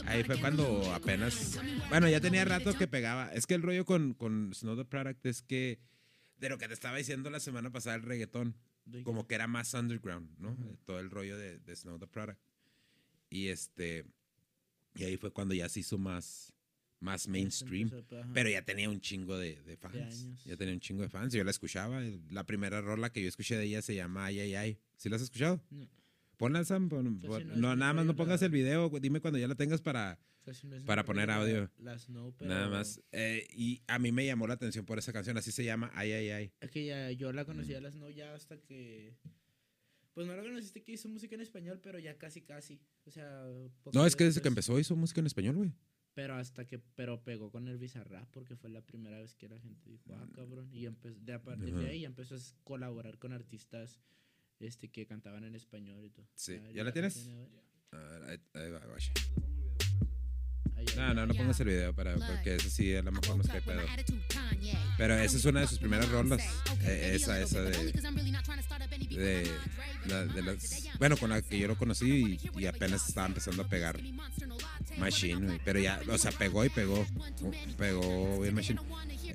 Ahí 0.07 0.24
fue 0.24 0.40
cuando 0.40 0.93
apenas. 0.93 1.59
Bueno, 1.88 2.09
ya 2.09 2.20
tenía 2.20 2.45
rato 2.45 2.74
que 2.74 2.86
pegaba. 2.86 3.32
Es 3.32 3.47
que 3.47 3.55
el 3.55 3.62
rollo 3.62 3.84
con, 3.84 4.14
con 4.14 4.53
Snow 4.55 4.76
the 4.76 4.84
Product 4.84 5.24
es 5.26 5.43
que. 5.43 5.78
De 6.38 6.49
lo 6.49 6.59
que 6.59 6.66
te 6.66 6.74
estaba 6.74 6.97
diciendo 6.97 7.30
la 7.30 7.40
semana 7.40 7.70
pasada, 7.70 7.97
el 7.97 8.03
reggaetón. 8.03 8.57
Como 9.05 9.28
que 9.28 9.36
era 9.36 9.47
más 9.47 9.74
underground, 9.74 10.28
¿no? 10.38 10.57
Todo 10.84 10.99
el 10.99 11.09
rollo 11.09 11.36
de, 11.36 11.59
de 11.59 11.76
Snow 11.76 11.99
the 11.99 12.07
Product. 12.07 12.40
Y 13.30 13.49
este. 13.49 14.05
Y 14.95 15.05
ahí 15.05 15.16
fue 15.16 15.30
cuando 15.32 15.55
ya 15.55 15.68
se 15.68 15.80
hizo 15.80 15.99
más. 15.99 16.53
Más 17.03 17.27
mainstream. 17.29 17.91
Ajá. 17.93 18.31
Pero 18.33 18.49
ya 18.49 18.63
tenía 18.65 18.89
un 18.89 19.01
chingo 19.01 19.37
de, 19.37 19.61
de 19.63 19.77
fans. 19.77 20.29
ya 20.45 20.57
tenía 20.57 20.73
un 20.73 20.81
chingo 20.81 21.03
de 21.03 21.09
fans. 21.09 21.33
Yo 21.35 21.43
la 21.45 21.51
escuchaba. 21.51 22.01
La 22.31 22.47
primera 22.47 22.81
rola 22.81 23.11
que 23.11 23.21
yo 23.23 23.29
escuché 23.29 23.57
de 23.57 23.65
ella 23.65 23.83
se 23.83 23.95
llama 23.95 24.27
Ay, 24.27 24.39
ay, 24.41 24.55
ay. 24.55 24.79
¿Sí 24.97 25.09
la 25.09 25.17
has 25.17 25.23
escuchado? 25.23 25.61
No. 25.71 25.89
Ponla, 26.37 26.65
Sam. 26.65 26.89
pon- 26.89 27.19
Pues 27.21 27.29
pon- 27.31 27.43
si 27.43 27.49
no 27.49 27.57
no, 27.57 27.77
nada 27.77 27.93
más 27.93 28.07
no 28.07 28.15
pongas 28.17 28.41
la- 28.41 28.47
el 28.47 28.53
video. 28.53 28.89
Dime 29.01 29.21
cuando 29.21 29.39
ya 29.39 29.49
la 29.49 29.55
tengas 29.57 29.81
para 29.83 30.19
Casi 30.45 30.67
no 30.67 30.75
es 30.75 30.83
Para 30.83 31.05
poner 31.05 31.31
audio. 31.31 31.71
La, 31.79 31.93
la 31.93 31.99
Snow, 31.99 32.35
pero... 32.37 32.51
nada 32.51 32.69
más. 32.69 33.01
Eh, 33.13 33.47
y 33.55 33.81
a 33.87 33.99
mí 34.01 34.11
me 34.11 34.27
llamó 34.27 34.47
la 34.49 34.55
atención 34.55 34.85
por 34.85 34.99
esa 34.99 35.13
canción. 35.13 35.37
Así 35.37 35.53
se 35.53 35.65
llama 35.65 35.91
Ay, 35.95 36.11
ay, 36.13 36.31
ay. 36.31 36.53
Es 36.61 36.71
que 36.71 36.85
ya, 36.87 37.11
yo 37.13 37.33
la 37.33 37.45
conocí 37.45 37.75
a 37.75 37.81
Mm. 37.81 37.83
la 37.85 37.91
Snow 37.93 38.11
ya 38.11 38.35
hasta 38.35 38.57
que... 38.61 39.15
Pues 40.15 40.27
no 40.27 40.35
la 40.37 40.43
conociste 40.43 40.83
que 40.83 40.93
hizo 40.93 41.09
música 41.09 41.35
en 41.37 41.41
español, 41.41 41.81
pero 41.83 41.99
ya 41.99 42.19
casi 42.19 42.43
casi. 42.43 42.81
O 43.07 43.11
sea... 43.11 43.45
No, 43.93 44.05
es 44.05 44.15
que 44.17 44.25
desde 44.25 44.43
que 44.43 44.49
empezó 44.49 44.79
hizo 44.81 44.95
música 44.97 45.21
en 45.21 45.27
español, 45.27 45.55
güey. 45.57 45.73
Pero 46.15 46.35
hasta 46.35 46.67
que, 46.67 46.79
pero 46.79 47.23
pegó 47.25 47.51
con 47.51 47.69
el 47.69 47.79
Bizarrap 47.79 48.29
porque 48.33 48.55
fue 48.55 48.69
la 48.69 48.83
primera 48.83 49.19
vez 49.19 49.35
que 49.35 49.49
la 49.49 49.59
gente 49.59 49.89
dijo, 49.89 50.13
ah, 50.15 50.29
cabrón. 50.35 50.69
Y 50.73 50.87
empezó, 50.87 51.19
de 51.21 51.33
a 51.33 51.43
partir 51.43 51.73
Mm. 51.73 51.81
De 51.81 51.89
ahí 51.89 52.05
empezó 52.05 52.35
a 52.35 52.39
colaborar 52.65 53.19
con 53.19 53.33
artistas 53.33 53.99
este, 54.61 54.91
que 54.91 55.07
cantaban 55.07 55.45
en 55.45 55.55
español 55.55 56.05
y 56.05 56.11
todo. 56.11 56.27
Sí. 56.35 56.61
¿Ya 56.75 56.85
la 56.85 56.93
tienes? 56.93 57.15
tiene. 57.15 57.49
A 57.93 57.97
ver, 57.97 58.23
ahí, 58.25 58.39
ahí 58.55 58.71
va, 58.71 58.81
güey. 58.87 59.62
No, 60.97 61.14
no, 61.14 61.26
no 61.26 61.35
pongas 61.35 61.59
el 61.61 61.68
video 61.68 61.95
para, 61.95 62.14
porque 62.14 62.57
ese 62.57 62.70
sí 62.70 62.95
a 62.95 63.03
lo 63.03 63.12
mejor 63.12 63.37
no 63.37 63.43
es 63.43 63.49
que 63.49 63.57
hay 63.57 63.62
pedo. 63.62 63.83
Pero 64.99 65.14
esa 65.18 65.37
es 65.37 65.45
una 65.45 65.61
de 65.61 65.66
sus 65.66 65.78
primeras 65.78 66.09
rolas. 66.11 66.41
Eh, 66.83 67.12
esa, 67.14 67.41
esa 67.41 67.61
de. 67.62 67.93
De, 69.16 69.51
la- 70.07 70.24
de 70.26 70.43
las. 70.43 70.89
Bueno, 70.99 71.16
con 71.16 71.30
la 71.30 71.41
que 71.43 71.59
yo 71.59 71.68
lo 71.68 71.76
conocí 71.76 72.39
y, 72.55 72.61
y 72.61 72.66
apenas 72.66 73.09
estaba 73.09 73.26
empezando 73.26 73.62
a 73.62 73.68
pegar 73.68 73.99
Machine. 74.99 75.61
Pero 75.64 75.80
ya, 75.80 76.01
o 76.09 76.18
sea, 76.18 76.30
pegó 76.33 76.64
y 76.64 76.68
pegó. 76.68 77.05
Pegó 77.78 78.41
bien 78.41 78.55
Machine. 78.55 78.80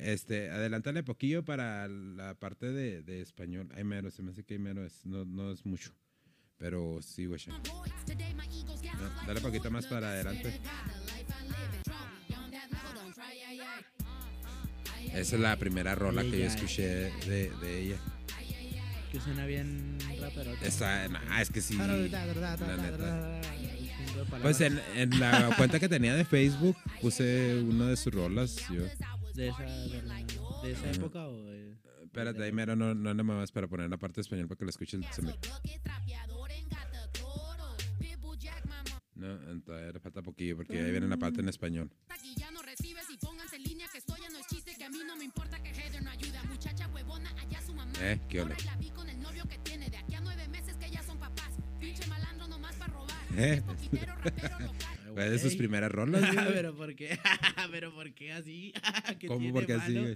Este, 0.01 0.49
adelántale 0.51 1.03
poquillo 1.03 1.43
para 1.43 1.87
la 1.87 2.35
parte 2.35 2.71
de, 2.71 3.01
de 3.01 3.21
español. 3.21 3.69
Hay 3.75 3.83
mero, 3.83 4.11
se 4.11 4.21
me 4.21 4.31
hace 4.31 4.43
que 4.43 4.53
hay 4.55 4.59
mero, 4.59 4.85
es, 4.85 5.05
no, 5.05 5.25
no 5.25 5.51
es 5.51 5.65
mucho. 5.65 5.91
Pero 6.57 6.99
sí, 7.03 7.25
güey. 7.27 7.39
No, 7.47 9.25
dale 9.27 9.41
poquito 9.41 9.69
más 9.69 9.85
para 9.85 10.09
adelante. 10.09 10.59
Esa 15.13 15.35
es 15.35 15.41
la 15.41 15.55
primera 15.57 15.95
rola 15.95 16.21
que 16.21 16.39
yo 16.39 16.45
escuché 16.45 17.11
de, 17.27 17.51
de 17.61 17.79
ella. 17.81 17.97
Que 19.11 19.19
suena 19.19 19.45
bien 19.45 19.97
rapero. 20.19 20.51
Nah, 21.09 21.41
es 21.41 21.49
que 21.49 21.61
sí. 21.61 21.77
La. 21.77 23.41
Pues 24.41 24.61
en, 24.61 24.79
en 24.95 25.19
la 25.19 25.53
cuenta 25.57 25.79
que 25.79 25.87
tenía 25.87 26.15
de 26.15 26.25
Facebook 26.25 26.75
puse 27.01 27.59
una 27.61 27.87
de 27.87 27.97
sus 27.97 28.13
rolas. 28.13 28.57
Yo. 28.69 28.83
¿De 29.33 29.49
esa, 29.49 29.63
de, 30.63 30.91
época 30.91 31.27
o 31.27 31.43
de- 31.45 31.75
Espérate, 32.03 32.43
ahí 32.43 32.51
mero, 32.51 32.75
no, 32.75 32.95
no, 32.95 33.13
no 33.13 33.23
me 33.23 33.35
vas 33.35 33.51
para 33.51 33.67
poner 33.67 33.89
la 33.89 33.97
parte 33.97 34.15
de 34.15 34.21
español 34.21 34.47
para 34.47 34.57
que 34.57 34.65
la 34.65 34.69
escuchen. 34.71 35.05
No, 39.15 39.37
le 39.91 39.99
falta 39.99 40.21
poquillo 40.21 40.57
porque 40.57 40.79
ahí 40.79 40.91
viene 40.91 41.07
la 41.07 41.17
parte 41.17 41.41
en 41.41 41.49
español. 41.49 41.91
A 44.87 44.89
mí 44.89 44.99
no 45.05 45.15
me 45.17 45.25
importa 45.25 45.61
que 45.61 45.69
Heather 45.69 46.01
no 46.01 46.09
ayuda 46.11 46.43
muchacha 46.45 46.87
huevona 46.87 47.29
allá 47.41 47.61
su 47.61 47.73
mamá 47.73 47.91
Eh, 48.01 48.19
qué. 48.29 48.39
Ahora 48.39 48.55
la 48.65 48.75
vi 48.77 48.89
con 48.91 49.09
el 49.09 49.19
novio 49.21 49.43
que 49.47 49.57
tiene 49.59 49.89
de 49.89 49.97
aquí 49.97 50.15
a 50.15 50.21
nueve 50.21 50.47
meses 50.47 50.75
que 50.77 50.89
ya 50.89 51.03
son 51.03 51.17
papás 51.19 51.49
pinche 51.79 52.05
malandro 52.07 52.47
nomás 52.47 52.75
para 52.75 52.93
robar 52.93 53.17
Eh. 53.37 53.53
Es 53.55 53.61
poquitero, 53.63 54.15
rapero, 54.15 54.59
local. 54.59 54.97
Fue 55.13 55.29
de 55.29 55.39
sus 55.39 55.55
primeras 55.55 55.91
rolas, 55.97 56.21
güey. 56.33 56.53
pero 56.53 56.75
¿por 56.75 56.95
qué? 56.95 57.19
pero 57.71 57.93
¿por 57.93 58.13
qué 58.13 58.31
así? 58.33 58.73
¿Qué 59.19 59.27
¿Cómo? 59.27 59.51
Porque 59.51 59.73
así. 59.73 60.15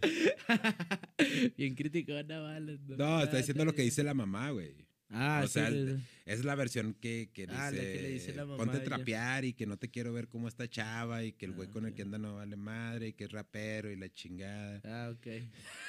Bien 1.57 1.75
criticona, 1.75 2.39
vale. 2.39 2.79
No, 2.87 3.21
está 3.21 3.37
diciendo 3.37 3.65
lo 3.65 3.73
que 3.73 3.81
dice 3.81 4.03
la 4.03 4.13
mamá, 4.13 4.51
güey. 4.51 4.73
Ah, 5.13 5.41
o 5.43 5.47
sí, 5.47 5.53
sea, 5.53 5.69
sí, 5.69 5.87
sí. 5.97 6.03
Es 6.25 6.45
la 6.45 6.55
versión 6.55 6.93
que, 6.93 7.29
que 7.33 7.45
dice, 7.47 7.57
Ah, 7.59 7.69
que 7.71 7.77
le 8.01 8.07
dice 8.09 8.33
la 8.33 8.45
mamá 8.45 8.57
ponte 8.57 8.77
a 8.77 8.83
trapear 8.83 9.43
y 9.43 9.53
que 9.53 9.65
no 9.65 9.77
te 9.77 9.89
quiero 9.89 10.13
ver 10.13 10.27
como 10.29 10.47
esta 10.47 10.69
chava 10.69 11.23
y 11.23 11.33
que 11.33 11.45
el 11.45 11.51
güey 11.51 11.67
Ah, 11.69 11.73
con 11.73 11.85
el 11.85 11.93
que 11.93 12.03
anda 12.03 12.17
no 12.17 12.35
vale 12.35 12.55
madre 12.55 13.09
y 13.09 13.13
que 13.13 13.25
es 13.25 13.31
rapero 13.31 13.91
y 13.91 13.97
la 13.97 14.07
chingada. 14.13 14.79
Ah, 14.85 15.11
ok. 15.11 15.27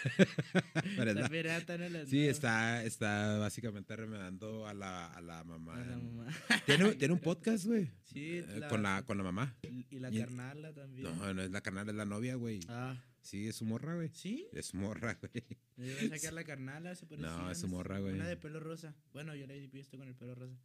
La 1.15 1.29
pirata 1.29 1.79
no 1.79 2.07
Sí, 2.07 2.27
está, 2.27 2.83
está 2.85 3.39
básicamente 3.39 3.95
remedando 3.95 4.67
a 4.67 4.75
la, 4.75 5.07
a 5.13 5.21
la 5.21 5.45
mamá. 5.45 5.75
A 5.81 5.85
la 5.85 5.97
mamá. 5.97 6.27
¿Tiene, 6.67 6.93
tiene 6.97 7.15
un 7.15 7.21
podcast, 7.21 7.67
güey. 7.67 7.91
Sí, 8.05 8.39
eh, 8.39 8.47
la- 8.59 8.69
con, 8.69 8.83
la, 8.83 9.03
con 9.03 9.19
la 9.19 9.25
mamá. 9.25 9.55
Y 9.91 9.99
la 9.99 10.11
y- 10.11 10.19
carnala 10.21 10.73
también. 10.73 11.05
No, 11.05 11.35
no 11.35 11.43
es 11.43 11.51
la 11.51 11.61
carnal, 11.61 11.89
es 11.89 11.95
la 11.95 12.05
novia, 12.05 12.35
güey. 12.37 12.61
Ah, 12.69 12.97
Sí, 13.23 13.47
es 13.49 13.57
su 13.57 13.65
morra, 13.65 13.95
güey. 13.95 14.11
¿sí? 14.13 14.49
Es 14.53 14.67
su 14.67 14.77
morra, 14.77 15.15
güey. 15.23 15.45
Yo 15.77 16.05
iba 16.05 16.17
a 16.17 16.19
sacar 16.19 16.33
la 16.35 16.45
carnala, 16.45 16.95
se 16.95 17.07
parecía. 17.07 17.31
No, 17.37 17.51
es 17.51 17.59
su 17.59 17.69
morra, 17.69 17.99
güey. 18.01 18.15
Una 18.15 18.29
de 18.29 18.37
pelo 18.37 18.61
rosa. 18.61 18.95
Bueno, 19.13 19.35
yo 19.35 19.47
la 19.47 19.55
he 19.55 19.67
visto 19.69 19.97
con 19.97 20.09
el 20.09 20.15
pelo 20.15 20.35
rosa. 20.35 20.57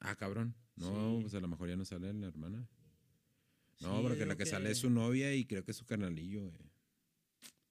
Ah, 0.00 0.14
cabrón. 0.16 0.54
No, 0.76 1.16
Sí. 1.16 1.22
pues 1.22 1.34
a 1.34 1.40
lo 1.40 1.48
mejor 1.48 1.68
ya 1.68 1.76
no 1.76 1.84
sale 1.84 2.12
la 2.12 2.26
hermana. 2.26 2.68
No, 3.80 3.96
Sí, 3.98 4.02
porque 4.02 4.26
la 4.26 4.36
que, 4.36 4.46
sale 4.46 4.70
es 4.70 4.78
su 4.78 4.90
novia 4.90 5.34
y 5.34 5.44
creo 5.46 5.64
que 5.64 5.70
es 5.70 5.76
su 5.76 5.86
carnalillo, 5.86 6.48
güey. 6.50 6.70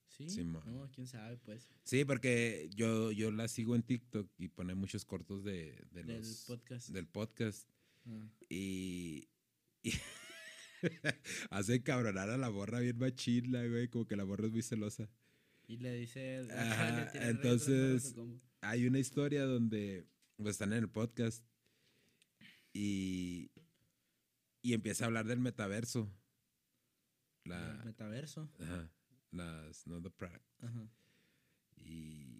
¿Sí? 0.07 0.43
No, 0.45 0.89
quién 0.93 1.07
sabe, 1.07 1.37
pues. 1.37 1.69
Sí, 1.83 2.05
porque 2.05 2.69
yo, 2.73 3.11
yo 3.11 3.31
la 3.31 3.49
sigo 3.49 3.75
en 3.75 3.83
TikTok 3.83 4.29
y 4.37 4.47
pone 4.47 4.73
muchos 4.73 5.03
cortos 5.03 5.43
de, 5.43 5.75
de 5.91 6.03
Del 6.03 6.19
los, 6.19 6.45
podcast. 6.47 6.87
del 6.89 7.05
podcast. 7.07 7.69
Ah. 8.05 8.29
Y, 8.47 9.27
y 9.83 9.91
hace 11.49 11.83
cabronar 11.83 12.29
a 12.29 12.37
la 12.37 12.49
borra 12.49 12.79
bien 12.79 12.97
machila, 12.97 13.65
güey. 13.67 13.87
Como 13.87 14.05
que 14.07 14.15
la 14.15 14.23
borra 14.23 14.45
es 14.45 14.51
muy 14.51 14.61
celosa. 14.61 15.09
Y 15.67 15.77
le 15.77 15.93
dice. 15.93 16.47
Ajá, 16.51 17.11
le 17.13 17.29
entonces-. 17.29 18.15
Hay 18.61 18.87
una 18.87 18.99
historia 18.99 19.45
donde 19.45 20.07
pues, 20.37 20.51
están 20.51 20.73
en 20.73 20.79
el 20.79 20.89
podcast 20.89 21.45
y, 22.73 23.51
y 24.61 24.73
empieza 24.73 25.05
a 25.05 25.07
hablar 25.07 25.25
del 25.25 25.39
metaverso. 25.39 26.11
La, 27.43 27.71
El 27.79 27.85
metaverso. 27.85 28.49
ajá, 28.59 28.91
las, 29.31 29.85
no 29.85 30.01
the 30.01 30.09
product. 30.09 30.43
Ajá. 30.61 30.89
Y 31.77 32.34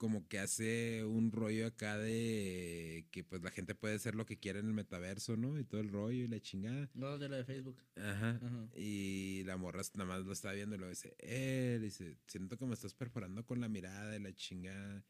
como 0.00 0.26
que 0.28 0.38
hace 0.38 1.04
un 1.04 1.30
rollo 1.30 1.66
acá 1.66 1.98
de 1.98 3.04
que 3.10 3.22
pues 3.22 3.42
la 3.42 3.50
gente 3.50 3.74
puede 3.74 3.96
hacer 3.96 4.14
lo 4.14 4.24
que 4.24 4.38
quiera 4.38 4.58
en 4.58 4.66
el 4.66 4.72
metaverso, 4.72 5.36
¿no? 5.36 5.58
Y 5.58 5.64
todo 5.64 5.82
el 5.82 5.90
rollo 5.90 6.24
y 6.24 6.26
la 6.26 6.40
chingada. 6.40 6.88
No, 6.94 7.18
de 7.18 7.28
lo 7.28 7.36
de 7.36 7.44
Facebook. 7.44 7.76
Ajá. 7.96 8.40
Ajá. 8.42 8.68
Y 8.74 9.42
la 9.44 9.58
morra 9.58 9.82
nada 9.96 10.08
más 10.08 10.24
lo 10.24 10.32
está 10.32 10.52
viendo 10.52 10.74
y 10.74 10.78
lo 10.78 10.88
dice, 10.88 11.14
eh, 11.18 11.78
dice, 11.82 12.16
siento 12.26 12.56
que 12.56 12.64
me 12.64 12.72
estás 12.72 12.94
perforando 12.94 13.44
con 13.44 13.60
la 13.60 13.68
mirada 13.68 14.08
de 14.10 14.20
la 14.20 14.32
chingada. 14.32 15.04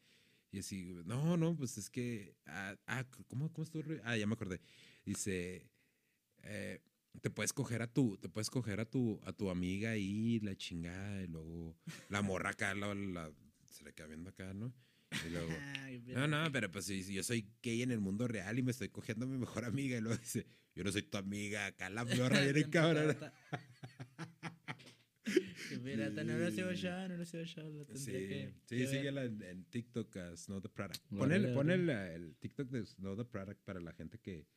Y 0.51 0.59
así, 0.59 0.91
no, 1.05 1.37
no, 1.37 1.55
pues 1.55 1.77
es 1.77 1.89
que, 1.89 2.35
ah, 2.45 2.75
ah, 2.85 3.05
¿cómo, 3.29 3.49
cómo 3.53 3.63
estuvo? 3.63 3.83
Ah, 4.03 4.17
ya 4.17 4.27
me 4.27 4.33
acordé. 4.33 4.59
Dice, 5.05 5.69
eh, 6.43 6.81
te 7.21 7.29
puedes 7.29 7.53
coger 7.53 7.81
a 7.81 7.87
tu, 7.87 8.17
te 8.17 8.27
puedes 8.27 8.49
coger 8.49 8.81
a 8.81 8.85
tu, 8.89 9.21
a 9.23 9.31
tu 9.31 9.49
amiga 9.49 9.91
ahí, 9.91 10.41
la 10.41 10.53
chingada, 10.57 11.21
y 11.23 11.27
luego 11.27 11.77
la 12.09 12.21
morra 12.21 12.49
acá, 12.49 12.73
la, 12.75 12.93
la- 12.93 13.31
se 13.71 13.83
le 13.83 13.93
queda 13.93 14.07
viendo 14.07 14.29
acá, 14.29 14.53
¿no? 14.53 14.73
Y 15.25 15.29
luego, 15.29 15.51
no, 16.07 16.27
no, 16.27 16.51
pero 16.51 16.71
pues 16.71 16.85
si, 16.85 17.03
si 17.03 17.13
yo 17.13 17.23
soy 17.23 17.47
gay 17.61 17.81
en 17.81 17.91
el 17.91 17.99
mundo 17.99 18.27
real 18.27 18.57
y 18.57 18.63
me 18.63 18.71
estoy 18.71 18.89
cogiendo 18.89 19.25
a 19.25 19.29
mi 19.29 19.37
mejor 19.37 19.65
amiga, 19.65 19.97
y 19.97 20.01
luego 20.01 20.17
dice, 20.17 20.45
yo 20.75 20.83
no 20.83 20.91
soy 20.91 21.03
tu 21.03 21.17
amiga, 21.17 21.65
acá 21.67 21.89
la 21.89 22.05
morra 22.17 22.41
viene 22.41 22.69
cabrón. 22.69 23.17
Que 25.69 25.77
pirata, 25.77 26.23
no 26.25 26.37
lo 26.37 26.51
sé 26.51 26.75
ya, 26.75 27.07
no 27.07 27.15
lo 27.15 27.23
ya. 27.23 27.63
Lo 27.63 27.85
Sí, 27.95 28.11
tendría 28.11 28.27
que. 28.27 28.53
sí, 28.65 28.75
que 28.75 28.75
ver. 28.75 28.87
síguela 28.89 29.23
en, 29.23 29.41
en 29.41 29.63
TikTok, 29.65 30.15
uh, 30.15 30.35
Snow 30.35 30.59
the 30.59 30.67
Product. 30.67 31.01
Pon, 31.09 31.31
el, 31.31 31.53
pon 31.53 31.69
el 31.71 32.35
TikTok 32.39 32.69
de 32.69 32.85
Snow 32.85 33.15
the 33.15 33.23
Product 33.23 33.61
para 33.63 33.79
la 33.79 33.93
gente 33.93 34.17
que... 34.19 34.47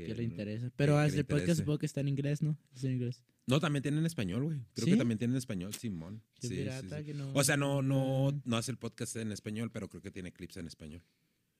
Que, 0.00 0.06
Que 0.06 0.14
le 0.14 0.22
interesa. 0.24 0.70
Pero 0.76 0.96
que 0.98 1.16
el 1.18 1.24
podcast 1.26 1.58
supongo 1.60 1.78
que 1.78 1.86
está 1.86 2.00
en 2.00 2.08
inglés, 2.08 2.42
¿no? 2.42 2.56
Es 2.74 2.84
en 2.84 2.92
inglés. 2.92 3.22
No, 3.46 3.58
también 3.60 3.82
tiene 3.82 3.98
en 3.98 4.06
español, 4.06 4.44
güey. 4.44 4.60
Creo 4.74 4.84
¿Sí? 4.86 4.92
que 4.92 4.96
también 4.98 5.18
tiene 5.18 5.32
en 5.34 5.38
español, 5.38 5.74
Simón. 5.74 6.22
Qué 6.40 6.48
Sí, 6.48 6.54
sí, 6.54 6.60
pirata 6.62 6.98
sí. 7.00 7.04
que 7.06 7.14
no. 7.14 7.32
O 7.34 7.42
sea, 7.44 7.56
no, 7.56 7.82
no, 7.82 8.40
no 8.44 8.56
hace 8.56 8.70
el 8.70 8.76
podcast 8.78 9.16
en 9.16 9.32
español, 9.32 9.70
pero 9.72 9.88
creo 9.88 10.02
que 10.02 10.10
tiene 10.10 10.32
clips 10.32 10.56
en 10.58 10.66
español. 10.66 11.02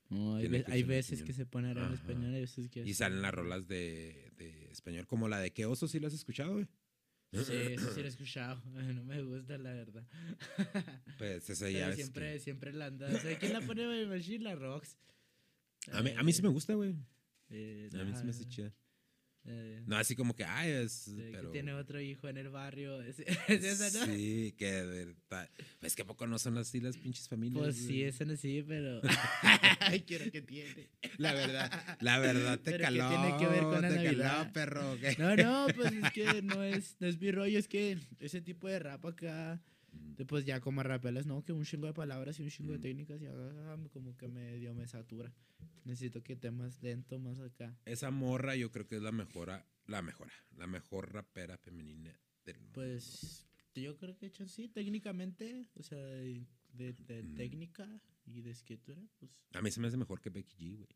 No, 0.08 0.36
hay, 0.36 0.48
ve- 0.48 0.64
hay 0.68 0.80
en 0.80 0.88
veces 0.88 1.22
que 1.22 1.32
se 1.32 1.46
pone 1.46 1.70
en 1.70 1.78
español 1.92 2.34
y 2.36 2.40
veces 2.40 2.68
que. 2.68 2.80
Y 2.86 2.94
salen 2.94 3.22
las 3.22 3.32
rolas 3.32 3.66
de, 3.68 4.30
de 4.36 4.70
español, 4.70 5.06
como 5.06 5.28
la 5.28 5.38
de 5.40 5.52
¿Qué 5.52 5.66
oso? 5.66 5.86
¿Sí 5.88 6.00
la 6.00 6.08
has 6.08 6.14
escuchado, 6.14 6.52
güey? 6.54 6.66
Sí, 7.32 7.38
eso 7.38 7.94
sí 7.94 8.00
lo 8.00 8.06
he 8.06 8.08
escuchado. 8.16 8.60
No 8.94 9.04
me 9.04 9.22
gusta, 9.22 9.56
la 9.58 9.72
verdad. 9.72 10.04
Pues 11.18 11.48
esa 11.50 11.70
ya 11.70 11.92
siempre, 11.94 12.34
que- 12.34 12.40
siempre 12.40 12.72
la 12.72 12.86
anda. 12.86 13.08
O 13.08 13.18
sea, 13.20 13.38
¿quién 13.38 13.52
la 13.52 13.60
pone? 13.60 14.06
Machine? 14.06 14.44
La 14.44 14.54
Rox. 14.56 14.96
A 15.92 16.02
mí, 16.02 16.10
a 16.16 16.22
mí 16.22 16.32
sí 16.32 16.42
me 16.42 16.48
gusta, 16.48 16.74
güey. 16.74 16.94
Eh, 17.50 17.88
A 17.92 18.04
mí 18.04 18.12
sí 18.16 18.24
me 18.24 18.30
hace 18.30 18.46
chida. 18.48 18.72
eh, 19.44 19.82
No, 19.86 19.96
así 19.96 20.14
como 20.14 20.34
que, 20.34 20.44
ay, 20.44 20.70
es... 20.70 21.08
eh, 21.08 21.14
que 21.16 21.30
pero... 21.32 21.50
tiene 21.50 21.72
otro 21.74 22.00
hijo 22.00 22.28
en 22.28 22.36
el 22.36 22.48
barrio. 22.50 23.00
Es, 23.02 23.18
es 23.18 23.64
esa, 23.80 23.98
¿no? 24.06 24.12
Sí, 24.14 24.54
que 24.56 24.70
de 24.70 24.86
verdad. 25.06 25.50
Pues 25.80 25.96
que 25.96 26.02
a 26.02 26.06
poco 26.06 26.26
no 26.26 26.38
son 26.38 26.58
así 26.58 26.78
las 26.80 26.96
pinches 26.96 27.28
familias. 27.28 27.62
Pues 27.64 27.76
sí, 27.76 27.86
güey? 27.86 28.02
esa 28.04 28.24
no 28.24 28.36
sí, 28.36 28.62
pero. 28.66 29.00
Ay, 29.80 30.02
quiero 30.02 30.30
que 30.30 30.42
tiene. 30.42 30.90
La 31.18 31.32
verdad, 31.34 31.96
la 32.00 32.18
verdad 32.18 32.58
te 32.60 32.72
Pero 32.72 32.78
¿qué 32.78 32.84
caló. 32.98 33.08
tiene 33.08 33.36
que 33.38 33.46
ver 33.46 33.62
con 33.62 33.82
la 33.82 33.88
te 33.88 33.94
Navidad? 33.96 34.36
caló, 34.38 34.52
perro. 34.52 34.98
¿qué? 35.00 35.16
No, 35.18 35.34
no, 35.36 35.66
pues 35.74 35.92
es 35.92 36.10
que 36.12 36.42
no 36.42 36.62
es, 36.62 36.96
no 37.00 37.06
es 37.08 37.18
mi 37.20 37.30
rollo, 37.32 37.58
es 37.58 37.66
que 37.68 37.98
ese 38.20 38.40
tipo 38.42 38.68
de 38.68 38.78
rap 38.78 39.04
acá 39.06 39.60
Después 40.16 40.44
ya 40.44 40.60
como 40.60 40.82
rapeles, 40.82 41.26
no, 41.26 41.42
que 41.44 41.52
un 41.52 41.64
chingo 41.64 41.86
de 41.86 41.94
palabras 41.94 42.38
y 42.38 42.42
un 42.42 42.50
chingo 42.50 42.72
de 42.72 42.78
técnicas 42.78 43.20
y 43.22 43.26
ah, 43.26 43.76
como 43.92 44.16
que 44.16 44.28
medio 44.28 44.74
me 44.74 44.86
satura. 44.86 45.32
Necesito 45.84 46.22
que 46.22 46.34
esté 46.34 46.50
más 46.50 46.82
lento, 46.82 47.18
más 47.18 47.38
acá. 47.40 47.76
Esa 47.86 48.10
morra 48.10 48.54
yo 48.54 48.70
creo 48.70 48.86
que 48.86 48.96
es 48.96 49.02
la 49.02 49.12
mejora, 49.12 49.66
la 49.86 50.02
mejora, 50.02 50.32
la 50.56 50.66
mejor 50.66 51.12
rapera 51.12 51.56
femenina 51.56 52.14
del 52.44 52.58
mundo. 52.58 52.72
Pues 52.74 53.46
yo 53.74 53.96
creo 53.96 54.16
que 54.18 54.26
hecho 54.26 54.46
sí, 54.46 54.68
técnicamente, 54.68 55.68
o 55.74 55.82
sea, 55.82 55.98
de, 55.98 56.46
de- 56.74 56.92
de 56.92 57.22
Mm. 57.22 57.34
técnica 57.34 58.00
y 58.26 58.42
de 58.42 58.50
escritura, 58.50 59.00
pues, 59.18 59.30
A 59.54 59.62
mí 59.62 59.70
se 59.70 59.80
me 59.80 59.88
hace 59.88 59.96
mejor 59.96 60.20
que 60.20 60.28
Becky 60.30 60.56
G, 60.56 60.76
güey. 60.76 60.88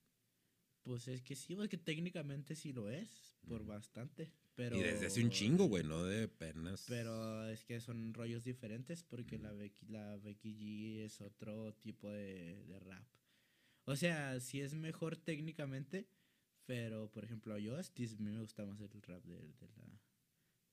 Pues 0.85 1.09
es 1.09 1.23
que 1.23 1.35
sí, 1.35 1.57
porque 1.57 1.79
técnicamente 1.79 2.55
sí 2.55 2.73
lo 2.73 2.91
es, 2.91 3.39
por 3.49 3.65
bastante. 3.65 4.31
Pero, 4.55 4.77
Y 4.77 4.83
desde 4.83 5.07
hace 5.07 5.25
un 5.25 5.31
chingo, 5.31 5.65
güey, 5.65 5.83
no 5.83 6.05
de 6.05 6.29
penas. 6.29 6.85
Pero 6.89 7.49
es 7.49 7.65
que 7.65 7.81
son 7.81 8.15
rollos 8.15 8.45
diferentes 8.45 9.03
porque 9.03 9.39
la 9.39 9.53
Becky, 9.53 9.87
la 9.87 10.17
Becky 10.19 10.55
G 10.55 11.05
es 11.05 11.21
otro 11.21 11.75
tipo 11.75 12.09
de, 12.11 12.63
de 12.67 12.79
rap. 12.79 13.05
O 13.87 13.97
sea, 13.97 14.39
sí 14.41 14.61
es 14.61 14.75
mejor 14.75 15.17
técnicamente, 15.17 16.07
pero 16.67 17.11
por 17.11 17.25
ejemplo, 17.25 17.59
yo 17.59 17.77
a 17.77 17.83
mí 17.83 18.31
me 18.31 18.41
gusta 18.41 18.65
más 18.65 18.81
el 18.81 19.03
rap 19.03 19.25
de, 19.25 19.37
de 19.37 19.69
la 19.77 20.01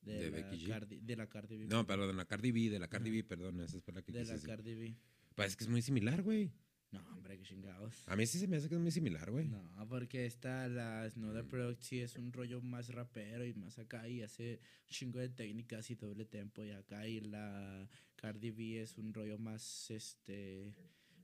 de, 0.02 0.14
¿De 0.14 0.32
la 0.32 0.38
Becky 0.38 0.66
G? 0.66 0.68
Cardi, 0.68 1.00
de 1.00 1.16
la 1.16 1.28
Cardi 1.28 1.58
B. 1.58 1.66
No, 1.68 1.88
perdón, 1.88 2.18
la 2.18 2.26
Cardi 2.26 2.52
B, 2.52 2.70
de 2.70 2.80
la 2.80 2.88
Cardi. 2.88 3.12
B, 3.12 3.24
perdón, 3.24 3.62
esa 3.62 3.78
es 3.78 3.84
por 3.84 3.96
la 3.96 4.02
que 4.02 4.12
de 4.12 4.26
la. 4.26 4.40
Cardi 4.40 4.76
B. 4.76 4.96
Pues 5.36 5.50
es 5.50 5.56
que 5.56 5.64
es 5.64 5.70
muy 5.70 5.82
similar, 5.82 6.22
güey. 6.22 6.52
No, 6.92 7.00
hombre, 7.14 7.38
qué 7.38 7.44
chingados. 7.44 8.04
A 8.08 8.16
mí 8.18 8.26
sí 8.28 8.38
se 8.38 8.48
me 8.48 8.58
hace 8.58 8.68
que 8.68 8.76
es 8.76 8.82
muy 8.82 8.92
similar, 8.92 9.32
güey. 9.32 9.48
No, 9.48 9.64
porque 9.88 10.26
esta, 10.26 10.68
la 10.68 11.06
Mm. 11.08 11.12
Snowda 11.12 11.44
Product 11.44 11.82
sí 11.82 12.00
es 12.02 12.16
un 12.18 12.34
rollo 12.34 12.62
más 12.62 12.90
rapero 12.90 13.46
y 13.46 13.54
más 13.54 13.80
acá 13.80 14.08
y 14.10 14.22
hace 14.22 14.60
un 14.84 14.90
chingo 14.90 15.20
de 15.20 15.30
técnicas 15.30 15.90
y 15.90 15.96
doble 15.96 16.26
tempo 16.26 16.66
y 16.66 16.72
acá 16.72 17.08
y 17.08 17.22
la 17.22 17.88
Cardi 18.18 18.52
B 18.52 18.82
es 18.82 18.98
un 18.98 19.14
rollo 19.14 19.38
más, 19.38 19.90
este, 19.90 20.74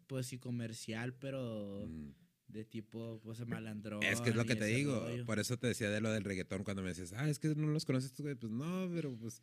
pues 0.08 0.28
sí 0.28 0.38
comercial, 0.38 1.14
pero 1.14 1.86
Mm. 1.88 2.12
de 2.48 2.64
tipo, 2.64 3.20
pues 3.22 3.46
malandrón. 3.46 4.02
Es 4.04 4.22
que 4.22 4.30
es 4.30 4.36
lo 4.38 4.46
que 4.46 4.56
te 4.56 4.66
digo. 4.66 5.02
rollo. 5.02 5.26
Por 5.26 5.38
eso 5.38 5.58
te 5.58 5.68
decía 5.68 5.90
de 5.90 6.00
lo 6.00 6.10
del 6.12 6.24
reggaetón 6.24 6.64
cuando 6.64 6.82
me 6.82 6.90
decías, 6.90 7.12
ah, 7.12 7.30
es 7.30 7.40
que 7.40 7.50
no 7.56 7.68
los 7.68 7.84
conoces 7.84 8.14
tú, 8.14 8.24
güey. 8.24 8.36
Pues 8.36 8.54
no, 8.54 8.90
pero 8.96 9.14
pues 9.18 9.42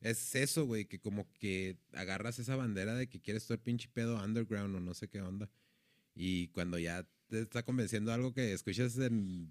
es 0.00 0.34
eso, 0.34 0.66
güey, 0.66 0.84
que 0.86 0.98
como 1.00 1.30
que 1.32 1.78
agarras 1.92 2.38
esa 2.38 2.56
bandera 2.56 2.94
de 2.94 3.08
que 3.08 3.20
quieres 3.20 3.50
el 3.50 3.58
pinche 3.58 3.88
pedo 3.92 4.22
underground 4.22 4.74
o 4.76 4.80
no 4.80 4.94
sé 4.94 5.08
qué 5.08 5.20
onda. 5.20 5.50
Y 6.14 6.48
cuando 6.48 6.78
ya 6.78 7.06
te 7.28 7.40
está 7.40 7.62
convenciendo 7.64 8.12
algo 8.12 8.32
que 8.32 8.52
escuchas 8.52 8.96
en, 8.98 9.50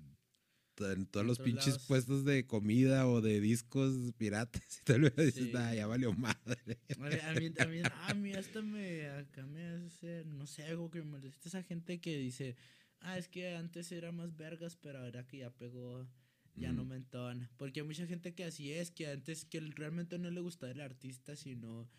en 0.80 1.06
todos 1.08 1.26
los 1.26 1.39
pinches 1.39 1.68
lados. 1.76 1.86
puestos 1.88 2.26
de 2.26 2.46
comida 2.46 3.08
o 3.08 3.22
de 3.22 3.39
discos 3.41 3.93
piratas, 4.18 4.62
y 4.82 4.84
tal 4.86 5.02
vez 5.02 5.16
dices, 5.16 5.46
Sí. 5.46 5.52
ah, 5.56 5.74
ya 5.76 5.88
valió 5.88 6.14
madre. 6.14 6.80
Mí, 6.98 7.08
a 7.22 7.34
mí, 7.34 7.50
mí, 7.50 7.82
a 8.08 8.14
mí 8.14 8.34
hasta 8.34 8.62
me, 8.62 9.08
acá 9.10 9.46
me 9.46 9.66
hace, 9.68 10.24
no 10.26 10.48
sé, 10.48 10.64
algo 10.64 10.89
que 10.89 11.00
me 11.00 11.06
molesta 11.12 11.50
esa 11.50 11.64
gente 11.64 12.00
que 12.00 12.18
dice, 12.18 12.56
ah, 13.02 13.18
es 13.18 13.28
que 13.28 13.56
antes 13.56 13.91
era 13.91 14.12
más 14.12 14.36
vergas, 14.38 14.76
pero 14.78 15.00
ahora 15.00 15.26
que 15.28 15.39
ya 15.39 15.50
pegó, 15.52 16.08
ya 16.56 16.72
no 16.72 16.84
Mm. 16.84 16.88
me 16.88 16.95
entona. 16.95 17.49
Porque 17.58 17.82
hay 17.82 17.86
mucha 17.86 18.06
gente 18.08 18.34
que 18.34 18.45
así 18.45 18.72
es, 18.72 18.91
que 18.91 19.08
antes 19.08 19.45
que 19.45 19.60
realmente 19.60 20.18
no 20.18 20.30
le 20.32 20.41
gustaba 20.41 20.72
el 20.72 20.82
artista, 20.82 21.36
sino 21.36 21.89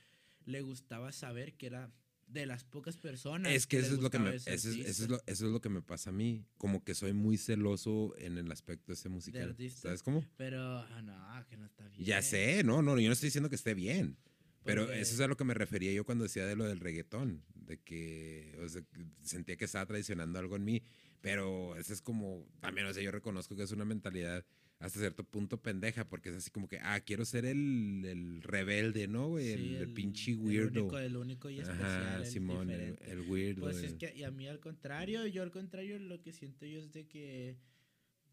le 0.44 0.60
gustaba 0.62 1.12
saber 1.12 1.54
que 1.54 1.66
era 1.66 1.92
de 2.26 2.44
las 2.46 2.64
pocas 2.64 2.96
personas. 2.96 3.52
Es 3.52 3.66
que 3.68 3.78
le 3.80 3.86
eso 3.86 3.94
es 3.96 4.00
lo 4.02 4.10
que 4.10 4.18
me, 4.18 4.34
eso 4.34 4.50
es, 4.50 4.64
eso 4.66 5.04
es 5.04 5.08
lo, 5.08 5.16
eso 5.26 5.46
es 5.46 5.52
lo 5.52 5.60
que 5.60 5.68
me 5.68 5.80
pasa 5.82 6.10
a 6.10 6.12
mí. 6.12 6.44
Como 6.58 6.82
que 6.82 6.94
soy 6.94 7.12
muy 7.12 7.36
celoso 7.36 8.14
en 8.18 8.36
el 8.38 8.50
aspecto 8.50 8.92
ese 8.92 9.08
musical. 9.08 9.50
artista. 9.50 9.82
¿Sabes 9.82 10.02
cómo? 10.02 10.24
Pero, 10.36 10.60
ah, 10.78 11.02
no, 11.02 11.46
que 11.48 11.56
no 11.56 11.66
está 11.66 11.86
bien. 11.88 12.04
Ya 12.04 12.22
sé, 12.22 12.64
no, 12.64 12.82
no, 12.82 12.98
yo 12.98 13.06
no 13.08 13.12
estoy 13.12 13.28
diciendo 13.28 13.48
que 13.48 13.56
esté 13.56 13.74
bien. 13.74 14.16
Pero 14.64 14.92
eso 14.92 15.14
es 15.14 15.20
a 15.20 15.28
lo 15.28 15.36
que 15.36 15.44
me 15.44 15.54
refería 15.54 15.92
yo 15.92 16.04
cuando 16.04 16.24
decía 16.24 16.44
de 16.44 16.56
lo 16.56 16.64
del 16.64 16.80
reggaetón, 16.80 17.44
de 17.54 17.78
que, 17.78 18.58
o 18.60 18.68
sea, 18.68 18.82
que 18.82 19.06
sentía 19.22 19.56
que 19.56 19.64
estaba 19.64 19.86
traicionando 19.86 20.40
algo 20.40 20.56
en 20.56 20.64
mí, 20.64 20.82
pero 21.20 21.76
eso 21.76 21.92
es 21.92 22.00
como, 22.00 22.46
también, 22.60 22.86
o 22.86 22.92
sea, 22.92 23.02
yo 23.02 23.10
reconozco 23.10 23.56
que 23.56 23.62
es 23.62 23.72
una 23.72 23.84
mentalidad 23.84 24.44
hasta 24.78 25.00
cierto 25.00 25.24
punto 25.24 25.62
pendeja, 25.62 26.06
porque 26.08 26.28
es 26.28 26.36
así 26.36 26.50
como 26.50 26.68
que, 26.68 26.78
ah, 26.80 27.00
quiero 27.00 27.24
ser 27.24 27.46
el, 27.46 28.04
el 28.04 28.42
rebelde, 28.42 29.08
¿no, 29.08 29.28
güey? 29.28 29.46
Sí, 29.46 29.52
el, 29.52 29.74
el 29.76 29.92
pinche 29.94 30.32
El 30.32 30.38
weirdo. 30.38 30.80
único, 30.80 30.98
el 30.98 31.16
único 31.16 31.50
y 31.50 31.60
especial. 31.60 31.86
Ajá, 31.86 32.16
el 32.18 32.26
Simón, 32.26 32.70
el, 32.70 33.20
weirdo. 33.22 33.62
Pues 33.62 33.82
es 33.82 33.94
que 33.94 34.14
y 34.14 34.24
a 34.24 34.30
mí 34.30 34.46
al 34.46 34.60
contrario, 34.60 35.26
yo 35.26 35.42
al 35.42 35.50
contrario 35.50 35.98
lo 35.98 36.20
que 36.20 36.32
siento 36.32 36.66
yo 36.66 36.78
es 36.80 36.92
de 36.92 37.06
que 37.06 37.56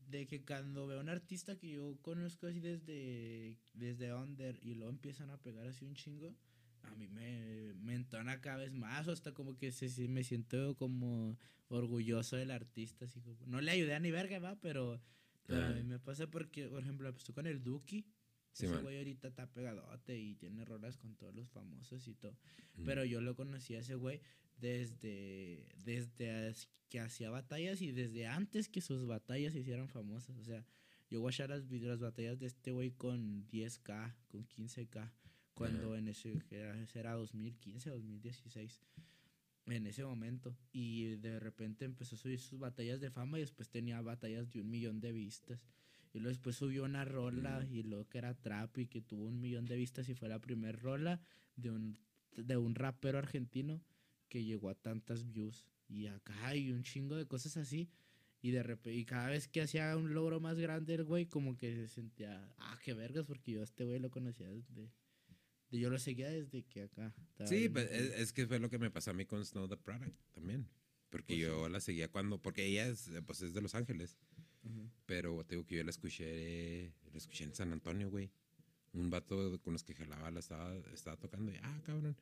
de 0.07 0.27
que 0.27 0.43
cuando 0.43 0.85
veo 0.85 0.97
a 0.99 1.01
un 1.01 1.07
artista 1.07 1.57
que 1.57 1.69
yo 1.69 1.97
conozco 2.01 2.47
así 2.47 2.59
desde 2.59 3.57
desde 3.73 4.13
under 4.13 4.59
y 4.61 4.75
luego 4.75 4.91
empiezan 4.91 5.29
a 5.29 5.37
pegar 5.41 5.65
así 5.65 5.85
un 5.85 5.95
chingo, 5.95 6.35
a 6.83 6.95
mí 6.95 7.07
me, 7.07 7.73
me 7.75 7.95
entona 7.95 8.39
cada 8.41 8.57
vez 8.57 8.71
más, 8.71 9.07
o 9.07 9.11
hasta 9.11 9.33
como 9.33 9.57
que 9.57 9.71
se, 9.71 9.89
se- 9.89 10.07
me 10.07 10.23
siento 10.23 10.75
como 10.75 11.37
orgulloso 11.69 12.35
del 12.35 12.51
artista, 12.51 13.05
así 13.05 13.19
como, 13.21 13.37
no 13.47 13.61
le 13.61 13.71
ayudé 13.71 13.95
a 13.95 13.99
ni 13.99 14.11
verga, 14.11 14.39
va, 14.39 14.59
pero, 14.61 15.01
pero 15.47 15.65
a 15.65 15.69
mí 15.69 15.83
me 15.83 15.99
pasa 15.99 16.29
porque, 16.29 16.67
por 16.67 16.81
ejemplo, 16.83 17.11
pues 17.11 17.23
tú 17.23 17.33
con 17.33 17.47
el 17.47 17.63
Duki, 17.63 18.05
Sí, 18.51 18.65
ese 18.65 18.75
man. 18.75 18.83
güey 18.83 18.97
ahorita 18.99 19.29
está 19.29 19.51
pegadote 19.51 20.19
y 20.19 20.35
tiene 20.35 20.63
rolas 20.63 20.95
con 20.97 21.15
todos 21.15 21.33
los 21.33 21.49
famosos 21.49 22.07
y 22.07 22.13
todo. 22.13 22.37
Mm. 22.75 22.85
Pero 22.85 23.03
yo 23.03 23.19
lo 23.19 23.35
conocí 23.35 23.73
a 23.73 23.79
ese 23.79 23.95
güey 23.95 24.21
desde, 24.77 25.65
desde 25.83 26.53
que 26.89 26.99
hacía 26.99 27.29
batallas 27.31 27.81
y 27.81 27.91
desde 27.91 28.27
antes 28.27 28.69
que 28.69 28.81
sus 28.81 29.07
batallas 29.07 29.53
se 29.53 29.59
hicieran 29.59 29.87
famosas. 29.89 30.37
O 30.37 30.43
sea, 30.43 30.65
yo 31.09 31.19
voy 31.21 31.29
a 31.29 31.33
echar 31.33 31.49
las, 31.49 31.63
las 31.71 31.99
batallas 31.99 32.39
de 32.39 32.45
este 32.47 32.71
güey 32.71 32.91
con 32.91 33.47
10k, 33.47 34.13
con 34.27 34.47
15k, 34.47 35.11
cuando 35.53 35.95
en 35.95 36.07
ese, 36.07 36.41
era, 36.51 36.79
ese 36.81 36.99
era 36.99 37.13
2015, 37.13 37.89
2016. 37.91 38.81
En 39.67 39.87
ese 39.87 40.03
momento. 40.03 40.57
Y 40.71 41.15
de 41.17 41.39
repente 41.39 41.85
empezó 41.85 42.15
a 42.15 42.19
subir 42.19 42.39
sus 42.39 42.59
batallas 42.59 42.99
de 42.99 43.09
fama 43.11 43.37
y 43.37 43.41
después 43.41 43.69
tenía 43.69 44.01
batallas 44.01 44.49
de 44.49 44.61
un 44.61 44.69
millón 44.69 44.99
de 44.99 45.11
vistas. 45.11 45.59
Y 46.13 46.19
luego 46.19 46.29
después 46.29 46.55
subió 46.55 46.83
una 46.83 47.05
rola 47.05 47.65
y 47.71 47.83
luego 47.83 48.07
que 48.09 48.17
era 48.19 48.33
trap 48.35 48.77
y 48.77 48.87
que 48.87 49.01
tuvo 49.01 49.25
un 49.25 49.39
millón 49.39 49.65
de 49.65 49.75
vistas 49.77 50.09
y 50.09 50.13
fue 50.15 50.29
la 50.29 50.39
primera 50.39 50.77
rola 50.77 51.21
de 51.55 51.71
un, 51.71 51.97
de 52.35 52.57
un 52.57 52.75
rapero 52.75 53.17
argentino 53.17 53.81
que 54.29 54.43
llegó 54.43 54.69
a 54.69 54.75
tantas 54.75 55.25
views. 55.31 55.65
Y 55.87 56.07
acá 56.07 56.47
hay 56.47 56.71
un 56.71 56.83
chingo 56.83 57.15
de 57.15 57.25
cosas 57.25 57.57
así. 57.57 57.89
Y 58.41 58.51
de 58.51 58.61
repente, 58.61 58.93
y 58.97 59.05
cada 59.05 59.29
vez 59.29 59.47
que 59.47 59.61
hacía 59.61 59.95
un 59.95 60.13
logro 60.13 60.41
más 60.41 60.57
grande 60.59 60.93
el 60.95 61.05
güey, 61.05 61.25
como 61.27 61.55
que 61.55 61.73
se 61.75 61.87
sentía, 61.87 62.53
ah, 62.59 62.77
qué 62.83 62.93
vergas, 62.93 63.25
porque 63.25 63.53
yo 63.53 63.61
a 63.61 63.63
este 63.63 63.85
güey 63.85 63.99
lo 63.99 64.11
conocía 64.11 64.49
desde, 64.49 64.73
de- 64.73 64.91
yo 65.79 65.89
lo 65.89 65.99
seguía 65.99 66.29
desde 66.29 66.63
que 66.63 66.83
acá. 66.83 67.13
Sí, 67.45 67.69
pues, 67.69 67.89
es, 67.91 68.11
es 68.19 68.33
que 68.33 68.45
fue 68.47 68.59
lo 68.59 68.69
que 68.69 68.77
me 68.79 68.91
pasó 68.91 69.11
a 69.11 69.13
mí 69.13 69.25
con 69.25 69.43
Snow 69.45 69.67
the 69.67 69.77
Product 69.77 70.15
también. 70.33 70.67
Porque 71.09 71.25
Pues 71.35 71.37
sí. 71.37 71.41
yo 71.41 71.69
la 71.69 71.79
seguía 71.79 72.07
cuando, 72.11 72.41
porque 72.41 72.65
ella 72.65 72.87
es, 72.87 73.09
pues, 73.25 73.41
es 73.41 73.53
de 73.53 73.61
Los 73.61 73.75
Ángeles. 73.75 74.17
Ujú. 74.63 74.89
Pero 75.05 75.43
te 75.45 75.55
digo 75.55 75.65
que 75.67 75.75
yo 75.77 75.83
la 75.83 75.89
escuché, 75.91 76.93
la 77.11 77.17
escuché 77.17 77.43
en 77.43 77.53
San 77.53 77.71
Antonio, 77.71 78.09
güey. 78.09 78.31
Un 78.93 79.09
vato 79.09 79.59
con 79.61 79.73
los 79.73 79.83
que 79.83 79.93
jalaba 79.95 80.31
la 80.31 80.39
estaba, 80.39 80.75
estaba 80.93 81.17
tocando 81.17 81.51
y, 81.51 81.57
ah, 81.61 81.81
cabrón. 81.85 82.15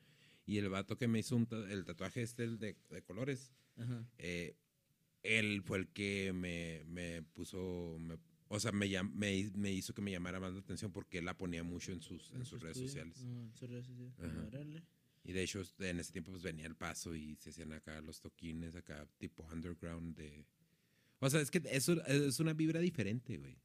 Y 0.46 0.58
el 0.58 0.70
vato 0.70 0.98
que 0.98 1.08
me 1.08 1.20
hizo 1.20 1.36
un 1.36 1.48
el 1.70 1.86
tatuaje 1.86 2.22
este, 2.22 2.44
el 2.44 2.58
de, 2.60 2.76
de 2.90 3.02
colores, 3.04 3.54
eh, 4.18 4.56
él 5.24 5.62
fue 5.64 5.78
el 5.78 5.88
que 5.90 6.34
me, 6.34 6.84
me 6.86 7.22
puso, 7.24 7.98
me- 8.00 8.18
o 8.54 8.60
sea, 8.60 8.72
me, 8.74 8.88
me, 9.04 9.50
me 9.56 9.72
hizo 9.72 9.94
que 9.94 10.02
me 10.02 10.12
llamara 10.12 10.40
más 10.40 10.54
la 10.54 10.60
atención 10.60 10.92
porque 10.92 11.20
él 11.20 11.26
la 11.26 11.38
ponía 11.38 11.64
mucho 11.64 11.94
en 11.94 12.02
sus, 12.02 12.32
en 12.34 12.46
sus 12.46 12.62
redes 12.62 12.78
estudio. 12.78 12.90
sociales. 12.90 13.18
Ah, 13.24 13.44
en 13.46 13.54
sus 13.56 13.70
redes 13.70 13.86
sociales. 13.86 14.14
Ajá. 14.20 14.46
Órale. 14.48 14.84
Y 15.24 15.32
de 15.32 15.44
hecho, 15.44 15.62
en 15.80 16.00
ese 16.00 16.12
tiempo 16.12 16.32
pues 16.32 16.44
venía 16.44 16.66
el 16.66 16.76
paso 16.76 17.16
y 17.16 17.36
se 17.38 17.52
hacían 17.52 17.72
acá 17.72 18.02
los 18.02 18.20
toquines, 18.20 18.76
acá 18.76 19.08
tipo 19.18 19.48
underground 19.54 20.18
de... 20.18 20.46
O 21.20 21.30
sea, 21.30 21.40
es 21.40 21.50
que 21.50 21.62
eso 21.72 22.04
es 22.08 22.40
una 22.40 22.54
vibra 22.54 22.80
diferente, 22.82 23.38
güey. 23.38 23.58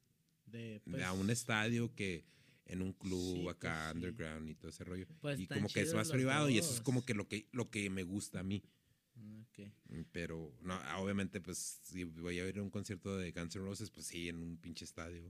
De, 0.45 0.81
De 0.85 1.03
a 1.03 1.11
un 1.11 1.25
pues, 1.25 1.39
estadio 1.39 1.93
que 1.93 2.23
en 2.65 2.81
un 2.81 2.93
club 2.93 3.35
Sí, 3.35 3.47
acá 3.49 3.89
pues, 3.91 3.91
sí. 3.91 3.97
underground 3.97 4.49
y 4.49 4.55
todo 4.55 4.69
ese 4.69 4.83
rollo. 4.85 5.05
Pues 5.19 5.39
y 5.39 5.47
como 5.47 5.67
que 5.67 5.81
es 5.81 5.93
más 5.93 6.11
privado 6.11 6.49
y 6.49 6.59
eso 6.59 6.73
es 6.73 6.79
como 6.81 7.03
que 7.03 7.13
lo 7.13 7.27
que 7.27 7.49
lo 7.51 7.69
que 7.69 7.89
me 7.89 8.03
gusta 8.03 8.39
a 8.39 8.43
mí. 8.43 8.63
Ah. 9.17 9.43
Mm, 9.89 10.01
Pero 10.11 10.53
no, 10.61 10.79
obviamente 11.01 11.41
pues 11.41 11.57
si 11.83 12.03
voy 12.03 12.39
a 12.39 12.47
ir 12.47 12.57
a 12.59 12.63
un 12.63 12.69
concierto 12.69 13.17
de 13.17 13.31
Guns 13.31 13.55
N' 13.55 13.63
Roses, 13.65 13.89
pues 13.89 14.05
sí, 14.07 14.29
en 14.29 14.37
un 14.43 14.57
pinche 14.57 14.85
estadio. 14.85 15.23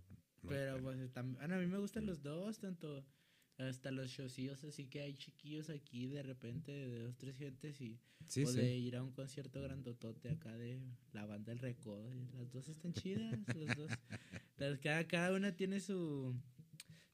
¿no? 0.44 0.50
Pero 0.50 0.82
pues 0.82 0.98
tam- 1.14 1.34
bueno, 1.36 1.56
a 1.56 1.58
mí 1.60 1.68
me 1.68 1.78
gustan 1.78 2.06
los 2.06 2.22
dos, 2.22 2.60
tanto 2.60 3.06
hasta 3.58 3.90
los 3.90 4.12
showcillos 4.12 4.64
así 4.64 4.86
que 4.86 5.02
hay 5.02 5.16
chiquillos 5.16 5.70
aquí 5.72 6.06
de 6.08 6.22
repente 6.22 6.72
de 6.72 7.00
dos, 7.00 7.18
tres 7.18 7.38
gentes 7.38 7.82
y 7.82 8.00
sí, 8.28 8.44
o 8.44 8.48
sí. 8.52 8.58
de 8.58 8.78
ir 8.78 8.96
a 8.96 9.04
un 9.04 9.12
concierto 9.12 9.62
grandotote 9.62 10.30
acá 10.30 10.56
de 10.56 10.80
la 11.14 11.26
banda 11.26 11.52
El 11.54 11.60
Recodo. 11.60 12.08
Las 12.38 12.52
dos 12.52 12.68
están 12.70 12.94
chidas, 12.94 13.40
los 13.56 13.76
dos. 13.76 13.92
Las- 14.58 14.80
cada, 14.80 15.08
cada 15.08 15.34
una 15.36 15.56
tiene 15.56 15.80
su 15.80 16.36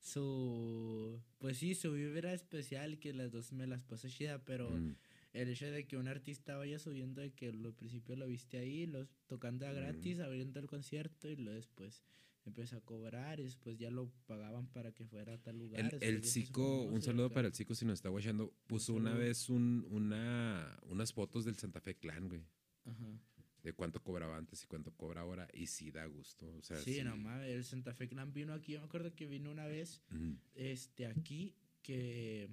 su 0.02 1.22
pues 1.40 1.58
sí, 1.58 1.76
su 1.76 1.94
vibra 1.94 2.34
especial 2.34 3.00
que 3.00 3.14
las 3.14 3.32
dos 3.32 3.52
me 3.54 3.68
las 3.68 3.84
paso 3.84 4.10
chida, 4.10 4.44
pero 4.44 4.70
Mm, 4.70 4.96
el 5.34 5.50
hecho 5.50 5.70
de 5.70 5.86
que 5.86 5.98
un 5.98 6.08
artista 6.08 6.56
vaya 6.56 6.80
subiendo 6.80 7.22
de 7.22 7.32
que 7.32 7.50
al 7.50 7.74
principio 7.74 8.16
lo 8.16 8.28
viste 8.28 8.58
ahí, 8.58 8.86
los 8.86 9.10
tocando 9.28 9.68
a 9.68 9.74
gratis, 9.74 10.20
abriendo 10.20 10.60
el 10.60 10.68
concierto 10.68 11.30
y 11.30 11.36
luego 11.36 11.56
después 11.56 12.04
empezó 12.46 12.78
a 12.78 12.82
cobrar 12.82 13.40
y 13.40 13.44
después 13.44 13.78
ya 13.78 13.90
lo 13.90 14.12
pagaban 14.26 14.68
para 14.68 14.92
que 14.92 15.06
fuera 15.06 15.34
a 15.34 15.38
tal 15.38 15.58
lugar. 15.58 15.80
El, 15.80 16.04
el 16.04 16.24
famoso 16.24 16.84
un 16.84 17.02
saludo 17.02 17.32
para 17.32 17.48
el 17.48 17.54
Zico 17.54 17.74
si 17.74 17.86
nos 17.86 17.96
está 17.96 18.10
guachando. 18.10 18.54
Puso 18.68 18.94
una 18.94 19.14
vez 19.14 19.50
un, 19.50 19.86
una, 19.90 20.78
unas 20.84 21.14
fotos 21.14 21.46
del 21.46 21.56
Santa 21.56 21.80
Fe 21.80 21.96
Clan, 21.96 22.28
güey. 22.28 22.46
Ajá. 22.86 23.20
De 23.64 23.72
cuánto 23.72 24.04
cobraba 24.04 24.36
antes 24.36 24.62
y 24.64 24.68
cuánto 24.68 24.94
cobra 24.94 25.22
ahora. 25.22 25.48
Y 25.54 25.68
sí 25.68 25.90
da 25.90 26.06
gusto. 26.06 26.54
O 26.58 26.62
sea, 26.62 26.78
Sí, 26.78 27.02
no 27.02 27.16
mames, 27.16 27.50
el 27.50 27.64
Santa 27.64 27.94
Fe 27.94 28.10
Clan 28.10 28.34
vino 28.34 28.54
aquí, 28.54 28.74
yo 28.74 28.80
me 28.80 28.86
acuerdo 28.86 29.16
que 29.16 29.26
vino 29.26 29.50
una 29.50 29.66
vez, 29.66 30.02
este, 30.54 31.08
aquí, 31.08 31.56
que, 31.82 32.50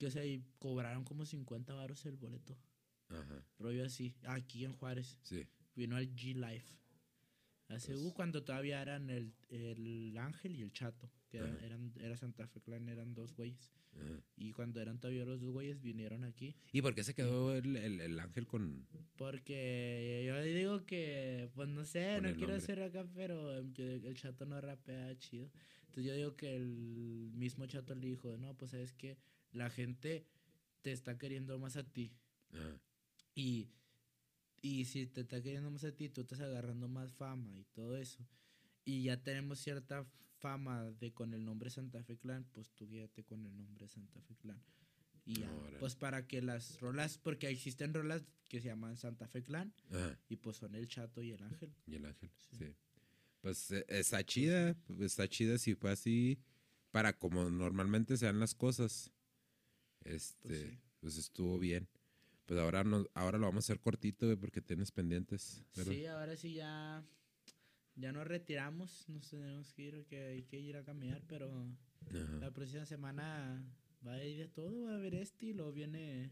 que 0.00 0.06
o 0.06 0.10
sea, 0.10 0.24
y 0.24 0.42
cobraron 0.58 1.04
como 1.04 1.26
50 1.26 1.74
varos 1.74 2.06
el 2.06 2.16
boleto, 2.16 2.56
Ajá. 3.10 3.44
rollo 3.58 3.84
así, 3.84 4.14
aquí 4.24 4.64
en 4.64 4.72
Juárez, 4.72 5.18
Sí. 5.22 5.46
vino 5.76 5.94
al 5.96 6.08
G-Life, 6.16 6.78
hace, 7.68 7.92
Pues 7.92 8.04
uh, 8.06 8.14
cuando 8.14 8.42
todavía 8.42 8.80
eran 8.80 9.10
el, 9.10 9.34
el 9.50 10.16
Ángel 10.16 10.56
y 10.56 10.62
el 10.62 10.72
Chato, 10.72 11.10
que 11.28 11.36
era- 11.36 11.52
Ajá. 11.52 11.66
eran, 11.66 11.92
era 12.00 12.16
Santa 12.16 12.46
Fe 12.48 12.62
Clan, 12.62 12.88
eran 12.88 13.12
dos 13.14 13.34
güeyes, 13.34 13.74
Ajá. 13.92 14.22
y 14.36 14.52
cuando 14.52 14.80
eran 14.80 14.98
todavía 14.98 15.26
los 15.26 15.38
dos 15.38 15.52
güeyes 15.52 15.82
vinieron 15.82 16.24
aquí, 16.24 16.56
¿Y 16.72 16.80
por 16.80 16.94
qué 16.94 17.04
se 17.04 17.12
quedó 17.14 17.54
el, 17.54 17.76
el- 17.76 18.00
el 18.00 18.18
ángel 18.20 18.46
con.? 18.46 18.86
Porque 19.18 20.24
yo 20.26 20.40
digo 20.42 20.86
que, 20.86 21.50
pues 21.54 21.68
no 21.68 21.84
sé, 21.84 22.22
no 22.22 22.34
quiero 22.34 22.58
ser 22.58 22.80
acá, 22.82 23.06
pero 23.14 23.58
em, 23.58 23.74
el 23.76 24.14
chato 24.14 24.46
no 24.46 24.58
rapea 24.62 25.14
chido. 25.18 25.50
Entonces 25.88 26.04
yo 26.06 26.14
digo 26.14 26.36
que 26.36 26.56
el 26.56 27.30
mismo 27.34 27.66
chato 27.66 27.94
le 27.94 28.06
dijo, 28.06 28.36
no, 28.38 28.56
pues 28.56 28.70
sabes 28.70 28.92
que 28.94 29.18
la 29.52 29.70
gente 29.70 30.26
te 30.82 30.92
está 30.92 31.18
queriendo 31.18 31.58
más 31.58 31.76
a 31.76 31.84
ti. 31.84 32.12
Ajá. 32.52 32.80
Y, 33.34 33.70
y 34.62 34.84
si 34.86 35.06
te 35.06 35.22
está 35.22 35.42
queriendo 35.42 35.70
más 35.70 35.84
a 35.84 35.92
ti, 35.92 36.08
tú 36.08 36.22
estás 36.22 36.40
agarrando 36.40 36.88
más 36.88 37.12
fama 37.12 37.58
y 37.58 37.64
todo 37.64 37.96
eso. 37.96 38.26
Y 38.84 39.04
ya 39.04 39.22
tenemos 39.22 39.60
cierta 39.60 40.06
fama 40.38 40.90
de 40.92 41.12
con 41.12 41.34
el 41.34 41.44
nombre 41.44 41.70
Santa 41.70 42.02
Fe 42.02 42.16
Clan, 42.18 42.44
pues 42.52 42.70
tú 42.70 42.86
guíate 42.88 43.24
con 43.24 43.44
el 43.44 43.56
nombre 43.56 43.86
Santa 43.88 44.20
Fe 44.22 44.36
Clan. 44.36 44.62
Y 45.26 45.40
ya, 45.40 45.50
pues 45.78 45.94
para 45.96 46.26
que 46.26 46.40
las 46.40 46.80
rolas, 46.80 47.18
porque 47.18 47.48
existen 47.48 47.92
rolas 47.92 48.24
que 48.48 48.60
se 48.60 48.68
llaman 48.68 48.96
Santa 48.96 49.28
Fe 49.28 49.42
Clan, 49.44 49.72
Ajá. 49.90 50.18
y 50.28 50.36
pues 50.36 50.56
son 50.56 50.74
el 50.74 50.88
chato 50.88 51.22
y 51.22 51.30
el 51.32 51.42
ángel. 51.42 51.72
Y 51.86 51.94
el 51.96 52.06
ángel. 52.06 52.30
Sí. 52.50 52.56
Sí. 52.56 52.74
Pues 53.42 53.70
eh, 53.70 53.84
está 53.88 54.24
chida. 54.24 54.74
pues, 54.86 55.00
Está 55.00 55.28
chida 55.28 55.58
si 55.58 55.74
fue 55.74 55.90
así. 55.92 56.38
Para 56.90 57.16
como 57.18 57.48
normalmente 57.50 58.16
sean 58.16 58.40
las 58.40 58.54
cosas. 58.54 59.12
Este. 60.04 60.68
sí. 60.68 60.78
Pues, 61.00 61.16
estuvo 61.16 61.58
bien. 61.58 61.88
Pues 62.46 62.58
ahora 62.60 62.82
no, 62.84 63.06
ahora 63.14 63.38
lo 63.38 63.46
vamos 63.46 63.64
a 63.64 63.66
hacer 63.66 63.80
cortito, 63.80 64.26
güey, 64.26 64.36
porque 64.36 64.60
tienes 64.60 64.90
pendientes. 64.90 65.64
¿verdad? 65.76 65.92
Sí, 65.92 66.06
ahora 66.06 66.36
sí 66.36 66.54
ya, 66.54 67.04
ya 67.94 68.12
nos 68.12 68.26
retiramos, 68.26 69.08
nos 69.08 69.30
tenemos 69.30 69.72
que 69.72 69.82
ir, 69.82 70.06
que 70.06 70.20
hay 70.20 70.42
que 70.42 70.58
ir 70.58 70.76
a 70.76 70.84
caminar, 70.84 71.22
pero 71.28 71.48
Ajá. 72.08 72.38
la 72.40 72.50
próxima 72.50 72.84
semana 72.86 73.64
va 74.04 74.14
a 74.14 74.24
ir 74.24 74.38
de 74.38 74.48
todo, 74.48 74.86
va 74.86 74.92
a 74.92 74.96
haber 74.96 75.14
este 75.14 75.46
y 75.46 75.52
luego 75.52 75.72
viene... 75.72 76.30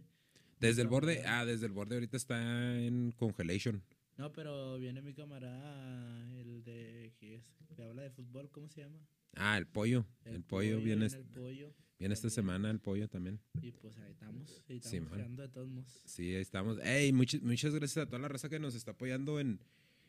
Desde 0.59 0.83
el 0.83 0.89
borde, 0.89 1.23
ah, 1.25 1.45
desde 1.45 1.67
el 1.67 1.73
borde 1.73 1.95
ahorita 1.95 2.17
está 2.17 2.77
en 2.81 3.13
congelation. 3.13 3.85
No, 4.19 4.33
pero 4.33 4.79
viene 4.79 5.01
mi 5.01 5.15
camarada, 5.15 6.41
el 6.41 6.65
de 6.65 7.15
que, 7.19 7.37
es- 7.37 7.45
que 7.75 7.83
habla 7.83 8.03
de 8.03 8.11
fútbol, 8.11 8.51
¿cómo 8.51 8.69
se 8.69 8.81
llama? 8.83 8.99
Ah, 9.35 9.57
el 9.59 9.67
pollo. 9.67 10.05
El, 10.25 10.43
pollo, 10.43 10.79
viene, 10.81 11.07
viene 11.09 11.17
el 11.17 11.25
pollo. 11.27 11.75
viene 11.99 12.15
esta 12.15 12.29
semana, 12.29 12.71
el 12.71 12.81
pollo 12.81 13.09
también. 13.09 13.39
Y 13.63 13.71
pues 13.73 13.97
ahí 13.99 14.11
estamos, 14.11 14.51
ahí 14.69 14.81
Sí, 14.81 14.97
estamos 14.97 15.13
quedando 15.17 15.43
de 15.43 15.49
todos 15.49 15.69
modos. 15.69 16.03
Sí, 16.05 16.35
ahí 16.35 16.41
estamos. 16.43 16.79
Ey, 16.83 17.13
muchas, 17.13 17.43
muchas 17.43 17.73
gracias 17.75 18.05
a 18.05 18.07
toda 18.07 18.19
la 18.19 18.29
raza 18.29 18.49
que 18.49 18.59
nos 18.59 18.75
está 18.75 18.91
apoyando 18.93 19.39
en, 19.39 19.61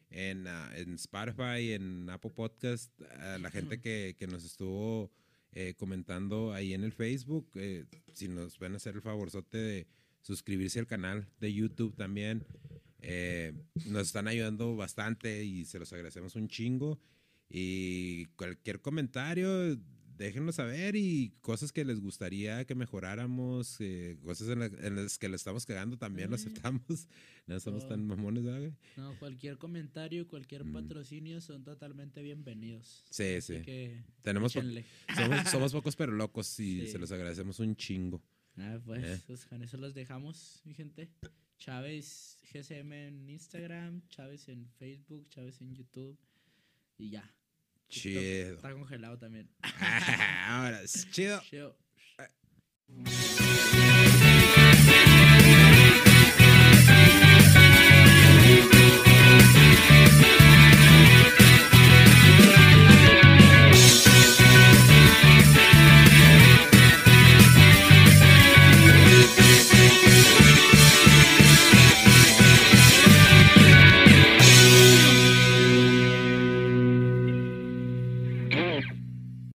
en, 0.09 0.47
ah, 0.47 0.71
en 0.75 0.93
Spotify, 0.95 1.73
en 1.73 2.09
Apple 2.09 2.31
Podcast, 2.31 2.99
a 3.19 3.37
la 3.37 3.51
gente 3.51 3.79
que, 3.79 4.15
que 4.17 4.25
nos 4.25 4.43
estuvo 4.43 5.11
eh, 5.51 5.75
comentando 5.77 6.51
ahí 6.53 6.73
en 6.73 6.83
el 6.83 6.93
Facebook. 6.93 7.51
eh, 7.55 7.85
si 8.13 8.27
nos 8.27 8.57
pueden 8.57 8.73
hacer 8.75 8.95
el 8.95 9.01
favorzote 9.03 9.57
de 9.59 9.87
suscribirse 10.21 10.79
al 10.79 10.87
canal 10.87 11.27
de 11.39 11.53
YouTube 11.53 11.95
también. 11.95 12.43
Eh, 13.01 13.53
nos 13.87 14.07
están 14.07 14.27
ayudando 14.27 14.75
bastante 14.75 15.43
y 15.43 15.65
se 15.65 15.79
los 15.79 15.91
agradecemos 15.93 16.35
un 16.35 16.47
chingo. 16.47 16.99
Y 17.49 18.25
cualquier 18.35 18.79
comentario, 18.81 19.77
déjenlo 20.17 20.51
saber 20.51 20.95
y 20.97 21.33
cosas 21.41 21.71
que 21.71 21.83
les 21.85 21.99
gustaría 22.01 22.65
que 22.65 22.75
mejoráramos, 22.75 23.77
eh, 23.79 24.17
cosas 24.23 24.49
en, 24.49 24.59
la- 24.59 24.65
en 24.65 24.95
las 24.97 25.17
que 25.17 25.29
le 25.29 25.35
estamos 25.37 25.65
cagando 25.65 25.97
también 25.97 26.29
lo 26.29 26.37
Mm. 26.37 26.39
aceptamos. 26.41 27.07
No 27.47 27.59
somos 27.59 27.85
Oh. 27.85 27.87
tan 27.87 28.05
mamones, 28.05 28.43
¿verdad, 28.43 28.59
güey? 28.59 28.73
No, 28.95 29.17
cualquier 29.17 29.57
comentario, 29.57 30.27
cualquier 30.27 30.65
Mm. 30.65 30.73
patrocinio 30.73 31.41
son 31.41 31.63
totalmente 31.63 32.21
bienvenidos. 32.21 33.05
Sí, 33.09 33.23
Así 33.37 33.55
sí. 33.55 33.61
que 33.63 34.03
Tenemos 34.21 34.53
po- 34.53 34.61
somos, 34.61 34.71
somos 35.65 35.71
pocos 35.71 35.95
pero 35.95 36.11
locos 36.11 36.59
y 36.59 36.81
Sí. 36.81 36.87
se 36.91 36.99
los 36.99 37.11
agradecemos 37.11 37.59
un 37.59 37.75
chingo. 37.75 38.21
Ah, 38.57 38.77
pues, 38.85 39.03
Eh. 39.03 39.23
pues, 39.25 39.45
con 39.47 39.63
eso 39.63 39.77
los 39.77 39.95
dejamos, 39.95 40.61
mi 40.65 40.75
gente. 40.75 41.09
Chávez 41.59 42.37
GCM 42.51 42.93
en 42.93 43.29
Instagram, 43.29 44.01
Chávez 44.07 44.47
en 44.47 44.67
Facebook, 44.79 45.27
Chávez 45.29 45.61
en 45.61 45.75
YouTube. 45.75 46.17
Y 46.97 47.11
ya. 47.11 47.21
TikTok 47.87 48.23
Chido. 48.23 48.55
Está 48.55 48.71
congelado 48.71 49.17
también. 49.17 49.49
Ahora, 50.47 50.81
chido. 51.11 51.41
Chido. 51.41 51.77